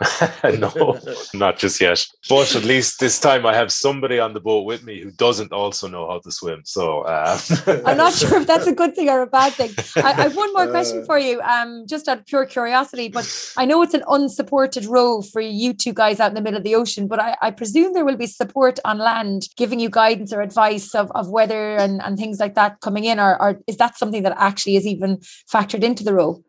no, 0.58 0.98
not 1.34 1.58
just 1.58 1.80
yet. 1.80 2.06
But 2.28 2.54
at 2.54 2.64
least 2.64 3.00
this 3.00 3.20
time 3.20 3.44
I 3.44 3.54
have 3.54 3.70
somebody 3.70 4.18
on 4.18 4.32
the 4.32 4.40
boat 4.40 4.64
with 4.64 4.82
me 4.82 5.00
who 5.00 5.10
doesn't 5.10 5.52
also 5.52 5.88
know 5.88 6.08
how 6.08 6.20
to 6.20 6.30
swim. 6.30 6.62
So 6.64 7.02
uh... 7.02 7.38
I'm 7.86 7.96
not 7.96 8.14
sure 8.14 8.40
if 8.40 8.46
that's 8.46 8.66
a 8.66 8.72
good 8.72 8.94
thing 8.94 9.08
or 9.08 9.22
a 9.22 9.26
bad 9.26 9.52
thing. 9.52 9.70
I, 10.04 10.12
I 10.12 10.22
have 10.22 10.36
one 10.36 10.52
more 10.52 10.68
question 10.68 11.02
uh. 11.02 11.04
for 11.04 11.18
you, 11.18 11.40
um, 11.42 11.84
just 11.86 12.08
out 12.08 12.18
of 12.20 12.26
pure 12.26 12.46
curiosity. 12.46 13.08
But 13.08 13.26
I 13.56 13.64
know 13.64 13.82
it's 13.82 13.94
an 13.94 14.04
unsupported 14.08 14.86
row 14.86 15.22
for 15.22 15.40
you 15.40 15.74
two 15.74 15.92
guys 15.92 16.20
out 16.20 16.30
in 16.30 16.34
the 16.34 16.40
middle 16.40 16.58
of 16.58 16.64
the 16.64 16.74
ocean, 16.74 17.06
but 17.06 17.20
I, 17.20 17.36
I 17.42 17.50
presume 17.50 17.92
there 17.92 18.04
will 18.04 18.16
be 18.16 18.26
support 18.26 18.78
on 18.84 18.98
land 18.98 19.48
giving 19.56 19.80
you 19.80 19.90
guidance 19.90 20.32
or 20.32 20.40
advice 20.40 20.94
of, 20.94 21.10
of 21.14 21.28
weather 21.28 21.76
and, 21.76 22.00
and 22.02 22.18
things 22.18 22.40
like 22.40 22.54
that 22.54 22.80
coming 22.80 23.04
in, 23.04 23.20
or, 23.20 23.40
or 23.40 23.60
is 23.66 23.76
that 23.76 23.98
something 23.98 24.22
that 24.22 24.34
actually 24.38 24.76
is 24.76 24.86
even 24.86 25.18
factored 25.52 25.82
into 25.82 26.04
the 26.04 26.14
row? 26.14 26.42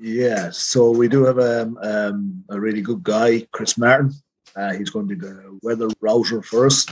Yeah, 0.00 0.50
so 0.50 0.90
we 0.90 1.08
do 1.08 1.24
have 1.24 1.38
a, 1.38 1.62
um, 1.62 1.78
um, 1.82 2.44
a 2.50 2.60
really 2.60 2.82
good 2.82 3.02
guy, 3.02 3.46
Chris 3.52 3.76
Martin. 3.76 4.12
Uh, 4.54 4.72
he's 4.74 4.90
going 4.90 5.08
to 5.08 5.16
be 5.16 5.26
the 5.26 5.58
weather 5.62 5.88
router 6.00 6.42
for 6.42 6.66
us. 6.66 6.86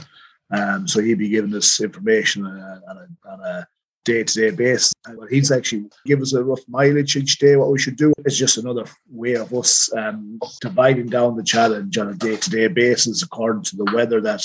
Um, 0.51 0.87
so 0.87 1.01
he'll 1.01 1.17
be 1.17 1.29
giving 1.29 1.55
us 1.55 1.81
information 1.81 2.45
on 2.45 2.57
a, 2.57 3.29
on 3.29 3.39
a 3.39 3.67
day-to-day 4.03 4.51
basis. 4.51 4.93
But 5.05 5.29
he's 5.29 5.51
actually 5.51 5.85
give 6.05 6.21
us 6.21 6.33
a 6.33 6.43
rough 6.43 6.61
mileage 6.67 7.15
each 7.15 7.39
day, 7.39 7.55
what 7.55 7.71
we 7.71 7.79
should 7.79 7.97
do. 7.97 8.13
It's 8.25 8.37
just 8.37 8.57
another 8.57 8.85
way 9.09 9.35
of 9.35 9.53
us 9.53 9.93
um, 9.93 10.39
dividing 10.61 11.07
down 11.07 11.35
the 11.35 11.43
challenge 11.43 11.97
on 11.97 12.09
a 12.09 12.13
day-to-day 12.13 12.67
basis 12.67 13.23
according 13.23 13.63
to 13.63 13.77
the 13.77 13.91
weather 13.93 14.21
that 14.21 14.43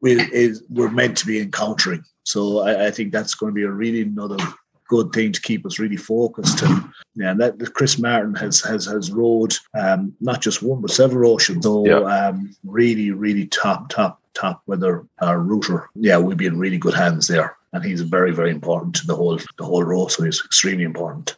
we 0.00 0.20
is 0.32 0.64
we're 0.68 0.90
meant 0.90 1.16
to 1.18 1.26
be 1.26 1.40
encountering. 1.40 2.02
So 2.24 2.60
I, 2.60 2.86
I 2.86 2.90
think 2.90 3.12
that's 3.12 3.34
going 3.34 3.50
to 3.52 3.54
be 3.54 3.64
a 3.64 3.70
really 3.70 4.02
another 4.02 4.38
good 4.90 5.12
thing 5.12 5.32
to 5.32 5.40
keep 5.40 5.64
us 5.64 5.78
really 5.78 5.96
focused. 5.96 6.62
And 6.62 6.84
yeah, 7.14 7.30
and 7.30 7.40
that 7.40 7.74
Chris 7.74 7.98
Martin 7.98 8.34
has 8.34 8.60
has 8.60 8.84
has 8.86 9.10
rowed 9.10 9.54
um, 9.78 10.12
not 10.20 10.42
just 10.42 10.62
one 10.62 10.82
but 10.82 10.90
several 10.90 11.32
oceans. 11.32 11.64
So 11.64 11.86
yeah. 11.86 12.00
um, 12.00 12.54
really, 12.64 13.12
really 13.12 13.46
top, 13.46 13.88
top, 13.88 14.20
top 14.34 14.62
weather 14.66 15.06
uh, 15.22 15.36
router. 15.36 15.88
Yeah, 15.94 16.18
we'd 16.18 16.36
be 16.36 16.46
in 16.46 16.58
really 16.58 16.78
good 16.78 16.94
hands 16.94 17.28
there. 17.28 17.56
And 17.72 17.84
he's 17.84 18.00
very, 18.00 18.32
very 18.32 18.50
important 18.50 18.96
to 18.96 19.06
the 19.06 19.14
whole 19.14 19.38
the 19.58 19.64
whole 19.64 19.84
row. 19.84 20.08
So 20.08 20.24
he's 20.24 20.42
extremely 20.44 20.84
important. 20.84 21.36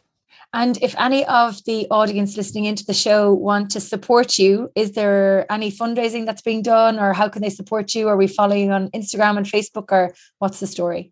And 0.55 0.77
if 0.83 0.93
any 0.99 1.25
of 1.25 1.63
the 1.65 1.87
audience 1.89 2.37
listening 2.37 2.65
into 2.65 2.85
the 2.85 2.93
show 2.93 3.33
want 3.33 3.71
to 3.71 3.79
support 3.79 4.37
you, 4.37 4.71
is 4.75 4.91
there 4.91 5.51
any 5.51 5.71
fundraising 5.71 6.27
that's 6.27 6.43
being 6.43 6.61
done 6.61 6.99
or 6.99 7.11
how 7.13 7.27
can 7.27 7.41
they 7.41 7.49
support 7.49 7.95
you? 7.95 8.07
Are 8.07 8.17
we 8.17 8.27
following 8.27 8.71
on 8.71 8.91
Instagram 8.91 9.37
and 9.37 9.47
Facebook 9.47 9.91
or 9.91 10.13
what's 10.37 10.59
the 10.59 10.67
story? 10.67 11.11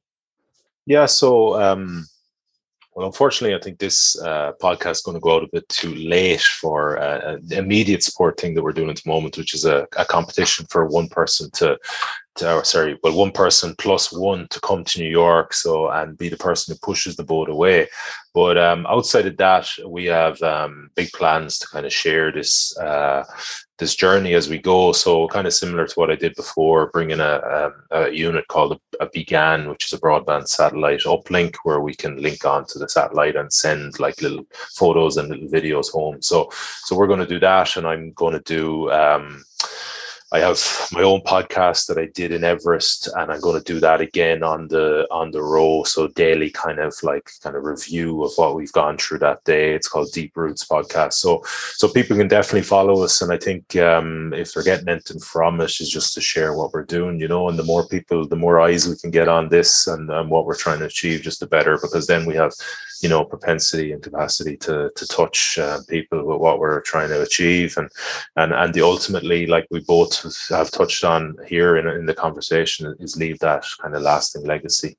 Yeah, 0.86 1.08
so 1.08 1.60
um, 1.62 2.06
well, 2.94 3.08
unfortunately, 3.08 3.56
I 3.56 3.62
think 3.62 3.80
this 3.80 4.20
uh, 4.22 4.52
podcast 4.62 4.92
is 4.92 5.02
going 5.02 5.16
to 5.16 5.22
go 5.22 5.38
out 5.38 5.44
a 5.44 5.50
bit 5.52 5.68
too 5.70 5.96
late 5.96 6.42
for 6.42 7.00
uh, 7.00 7.36
an 7.36 7.54
immediate 7.54 8.04
support 8.04 8.38
thing 8.38 8.54
that 8.54 8.64
we're 8.64 8.74
doing 8.74 8.90
at 8.90 8.98
the 8.98 9.10
moment, 9.10 9.38
which 9.38 9.54
is 9.54 9.64
a, 9.64 9.88
a 9.96 10.04
competition 10.04 10.66
for 10.70 10.86
one 10.86 11.08
person 11.08 11.50
to, 11.52 11.80
to 12.36 12.54
or 12.54 12.66
sorry, 12.66 13.00
well, 13.02 13.16
one 13.16 13.32
person 13.32 13.76
plus 13.78 14.12
one 14.12 14.46
to 14.50 14.60
come 14.60 14.84
to 14.84 15.00
New 15.00 15.10
York, 15.10 15.54
so 15.54 15.90
and 15.90 16.18
be 16.18 16.28
the 16.28 16.36
person 16.36 16.74
who 16.74 16.80
pushes 16.86 17.16
the 17.16 17.24
boat 17.24 17.48
away. 17.48 17.88
But 18.34 18.58
um, 18.58 18.86
outside 18.88 19.26
of 19.26 19.38
that, 19.38 19.70
we 19.88 20.06
have 20.06 20.42
um, 20.42 20.90
big 20.96 21.12
plans 21.14 21.60
to 21.60 21.68
kind 21.68 21.86
of 21.86 21.94
share 21.94 22.30
this 22.32 22.78
uh, 22.78 23.24
this 23.82 23.96
journey 23.96 24.36
as 24.36 24.48
we 24.48 24.60
go. 24.60 24.94
So 24.94 25.28
kind 25.28 25.48
of 25.48 25.54
similar 25.54 25.88
to 25.88 25.96
what 25.96 26.12
I 26.12 26.16
did 26.16 26.36
before, 26.36 26.92
bringing 26.94 27.20
a, 27.20 27.74
a, 27.92 28.04
a 28.04 28.12
unit 28.12 28.48
called 28.48 28.74
a, 28.74 29.04
a 29.04 29.10
BGAN, 29.10 29.70
which 29.70 29.86
is 29.86 29.94
a 29.94 30.00
broadband 30.00 30.48
satellite 30.48 31.02
uplink, 31.02 31.56
where 31.64 31.82
we 31.82 31.96
can 31.96 32.22
link 32.22 32.46
onto 32.46 32.78
the 32.78 32.88
satellite 32.88 33.36
and 33.36 33.52
send 33.52 34.00
like 34.00 34.22
little 34.22 34.46
photos 34.78 35.18
and 35.18 35.30
little 35.30 35.50
videos 35.50 35.92
home. 35.92 36.22
So 36.22 36.50
so 36.86 36.96
we're 36.96 37.08
going 37.08 37.20
to 37.20 37.26
do 37.36 37.40
that, 37.40 37.76
and 37.76 37.86
I'm 37.88 38.14
going 38.14 38.34
to 38.34 38.46
do. 38.58 38.90
Um, 38.92 39.44
I 40.34 40.40
have 40.40 40.66
my 40.94 41.02
own 41.02 41.20
podcast 41.22 41.88
that 41.88 41.98
I 41.98 42.06
did 42.06 42.32
in 42.32 42.46
Everest, 42.46 43.10
and 43.18 43.30
I'm 43.30 43.42
going 43.42 43.62
to 43.62 43.74
do 43.74 43.82
that 43.82 44.00
again 44.00 44.44
on 44.44 44.70
the 44.70 45.06
on 45.12 45.32
the 45.32 45.42
row. 45.42 45.84
So 45.84 46.08
daily, 46.08 46.50
kind 46.50 46.80
of 46.80 46.96
like 47.04 47.30
kind 47.44 47.58
of 47.58 47.66
review 47.66 48.24
of 48.24 48.32
what 48.38 48.56
we've 48.56 48.72
gone 48.72 48.98
through 48.98 49.20
that 49.20 49.44
day. 49.44 49.74
It's 49.74 49.90
called 49.90 50.14
Deep 50.14 50.38
Roots 50.38 50.66
Podcast. 50.66 51.14
So 51.14 51.44
so 51.76 51.90
people 51.90 52.16
can 52.16 52.30
definitely 52.30 52.62
follow 52.62 53.04
us, 53.04 53.22
and 53.22 53.34
I 53.34 53.38
think 53.38 53.76
um, 53.76 54.34
if 54.34 54.54
they're 54.54 54.64
getting 54.64 54.88
anything 54.88 55.20
from 55.20 55.60
us, 55.60 55.82
is 55.82 55.90
just 55.90 56.14
to 56.14 56.22
share 56.22 56.56
what 56.56 56.72
we're 56.72 56.86
doing, 56.86 57.20
you 57.20 57.28
know. 57.28 57.50
And 57.50 57.60
the 57.60 57.64
more 57.64 57.86
people, 57.86 58.26
the 58.26 58.38
more 58.38 58.62
eyes 58.62 58.88
we 58.88 58.96
can 58.96 59.12
get 59.12 59.28
on 59.28 59.50
this 59.50 59.88
and, 59.88 60.10
and 60.10 60.30
what 60.30 60.46
we're 60.46 60.56
trying 60.56 60.80
to 60.80 60.86
achieve, 60.86 61.24
just 61.24 61.42
the 61.42 61.48
better. 61.48 61.78
Because 61.78 62.08
then 62.08 62.26
we 62.26 62.36
have 62.36 62.54
you 63.02 63.10
know 63.10 63.24
propensity 63.26 63.92
and 63.92 64.04
capacity 64.04 64.58
to 64.58 64.92
to 64.96 65.08
touch 65.08 65.58
uh, 65.58 65.80
people 65.88 66.26
with 66.26 66.40
what 66.40 66.60
we're 66.60 66.82
trying 66.82 67.10
to 67.10 67.22
achieve. 67.22 67.78
And 67.78 67.90
and 68.36 68.54
and 68.54 68.74
the 68.74 68.82
ultimately 68.82 69.48
like 69.48 69.68
we 69.72 69.82
both 69.82 70.14
have 70.50 70.72
touched 70.72 71.04
on 71.04 71.36
here 71.48 71.78
in, 71.78 71.88
in 71.88 72.06
the 72.06 72.14
conversation 72.14 72.96
is 73.00 73.18
leave 73.18 73.40
that 73.40 73.66
kind 73.82 73.96
of 73.96 74.02
lasting 74.02 74.46
legacy. 74.46 74.98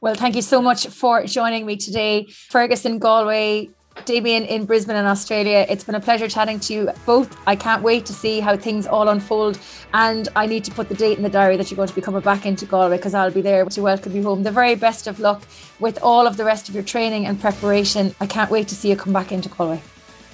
Well 0.00 0.14
thank 0.14 0.36
you 0.36 0.42
so 0.42 0.62
much 0.62 0.86
for 0.88 1.24
joining 1.24 1.66
me 1.66 1.76
today. 1.76 2.26
Fergus 2.50 2.84
in 2.84 2.98
galway 2.98 3.70
Damien 4.04 4.44
in 4.44 4.64
Brisbane 4.64 4.96
in 4.96 5.04
Australia. 5.04 5.66
It's 5.68 5.84
been 5.84 5.94
a 5.94 6.00
pleasure 6.00 6.28
chatting 6.28 6.60
to 6.60 6.72
you 6.72 6.90
both. 7.06 7.36
I 7.46 7.56
can't 7.56 7.82
wait 7.82 8.06
to 8.06 8.12
see 8.12 8.40
how 8.40 8.56
things 8.56 8.86
all 8.86 9.08
unfold. 9.08 9.58
And 9.94 10.28
I 10.36 10.46
need 10.46 10.64
to 10.64 10.70
put 10.70 10.88
the 10.88 10.94
date 10.94 11.16
in 11.16 11.22
the 11.22 11.28
diary 11.28 11.56
that 11.56 11.70
you're 11.70 11.76
going 11.76 11.88
to 11.88 11.94
be 11.94 12.00
coming 12.00 12.20
back 12.20 12.46
into 12.46 12.66
Galway 12.66 12.96
because 12.96 13.14
I'll 13.14 13.30
be 13.30 13.42
there 13.42 13.64
to 13.64 13.82
welcome 13.82 14.14
you 14.14 14.22
home. 14.22 14.42
The 14.42 14.50
very 14.50 14.74
best 14.74 15.06
of 15.06 15.20
luck 15.20 15.42
with 15.80 15.98
all 16.02 16.26
of 16.26 16.36
the 16.36 16.44
rest 16.44 16.68
of 16.68 16.74
your 16.74 16.84
training 16.84 17.26
and 17.26 17.40
preparation. 17.40 18.14
I 18.20 18.26
can't 18.26 18.50
wait 18.50 18.68
to 18.68 18.74
see 18.74 18.90
you 18.90 18.96
come 18.96 19.12
back 19.12 19.32
into 19.32 19.48
Galway. 19.48 19.82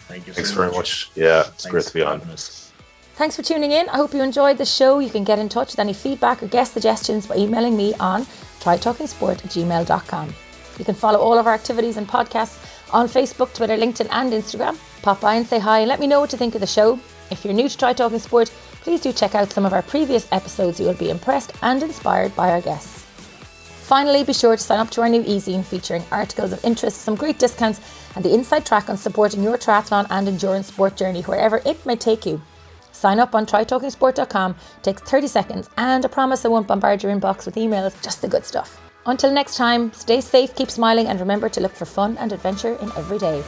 Thank 0.09 0.27
you. 0.27 0.33
Thanks 0.33 0.51
so 0.51 0.57
very 0.57 0.69
much. 0.69 0.77
much. 0.77 1.11
Yeah, 1.15 1.41
it's 1.41 1.65
Thanks 1.65 1.67
great 1.71 1.85
to 1.85 1.95
be 1.95 2.03
on. 2.03 2.21
Us. 2.23 2.73
Thanks 3.15 3.37
for 3.37 3.43
tuning 3.43 3.71
in. 3.71 3.89
I 3.91 3.97
hope 3.97 4.13
you 4.13 4.23
enjoyed 4.23 4.59
the 4.59 4.67
show. 4.67 4.99
You 4.99 5.09
can 5.09 5.23
get 5.23 5.39
in 5.39 5.49
touch 5.49 5.73
with 5.73 5.79
any 5.79 5.93
feedback 5.93 6.43
or 6.43 6.49
guest 6.49 6.73
suggestions 6.73 7.27
by 7.27 7.37
emailing 7.37 7.77
me 7.77 7.95
on 8.01 8.23
trytalkingsport 8.61 9.45
at 9.45 9.51
gmail.com. 9.51 10.35
You 10.79 10.85
can 10.85 10.95
follow 10.97 11.21
all 11.21 11.39
of 11.39 11.47
our 11.47 11.55
activities 11.55 11.97
and 11.97 12.09
podcasts 12.09 12.74
on 12.95 13.09
Facebook, 13.09 13.53
Twitter, 13.53 13.77
LinkedIn, 13.77 14.09
and 14.11 14.33
Instagram. 14.33 14.79
Pop 15.03 15.21
by 15.21 15.35
and 15.35 15.47
say 15.47 15.59
hi 15.59 15.81
and 15.81 15.89
let 15.89 16.01
me 16.01 16.07
know 16.07 16.21
what 16.21 16.33
you 16.33 16.39
think 16.39 16.55
of 16.55 16.61
the 16.61 16.67
show. 16.67 16.99
If 17.31 17.45
you're 17.45 17.53
new 17.53 17.69
to 17.69 17.77
Try 17.77 17.93
Talking 17.93 18.21
Sport, 18.21 18.51
please 18.83 19.01
do 19.01 19.13
check 19.13 19.35
out 19.35 19.53
some 19.53 19.67
of 19.67 19.73
our 19.73 19.83
previous 19.83 20.29
episodes. 20.31 20.79
You 20.79 20.87
will 20.87 20.95
be 20.95 21.11
impressed 21.11 21.53
and 21.63 21.83
inspired 21.83 22.35
by 22.37 22.51
our 22.51 22.61
guests. 22.61 23.03
Finally, 23.85 24.25
be 24.25 24.33
sure 24.33 24.57
to 24.57 24.63
sign 24.63 24.79
up 24.79 24.91
to 24.91 25.03
our 25.03 25.09
new 25.09 25.23
e-zine 25.27 25.65
featuring 25.65 26.05
articles 26.11 26.53
of 26.53 26.65
interest, 26.65 27.03
some 27.03 27.17
great 27.17 27.39
discounts, 27.39 27.81
and 28.15 28.25
the 28.25 28.33
inside 28.33 28.65
track 28.65 28.89
on 28.89 28.97
supporting 28.97 29.43
your 29.43 29.59
triathlon 29.59 30.07
and 30.09 30.29
endurance 30.29 30.69
sport 30.69 30.97
journey 30.97 31.23
wherever 31.23 31.61
it 31.67 31.85
may 31.85 31.97
take 31.97 32.25
you. 32.25 32.41
Sign 32.93 33.19
up 33.19 33.35
on 33.35 33.45
trytalkingsport.com, 33.45 34.55
takes 34.83 35.03
30 35.03 35.27
seconds, 35.27 35.71
and 35.77 36.05
I 36.05 36.09
promise 36.09 36.45
I 36.45 36.49
won't 36.49 36.69
bombard 36.69 37.03
your 37.03 37.13
inbox 37.13 37.45
with 37.45 37.57
emails, 37.57 38.01
just 38.03 38.23
the 38.23 38.29
good 38.29 38.47
stuff. 38.47 38.84
Until 39.07 39.31
next 39.31 39.57
time, 39.57 39.93
stay 39.93 40.21
safe, 40.21 40.55
keep 40.55 40.71
smiling, 40.71 41.09
and 41.09 41.21
remember 41.21 41.49
to 41.51 41.61
look 41.61 41.73
for 41.73 41.85
fun 41.85 42.17
and 42.17 42.33
adventure 42.33 42.75
in 42.75 42.91
every 42.97 43.19
day. 43.19 43.43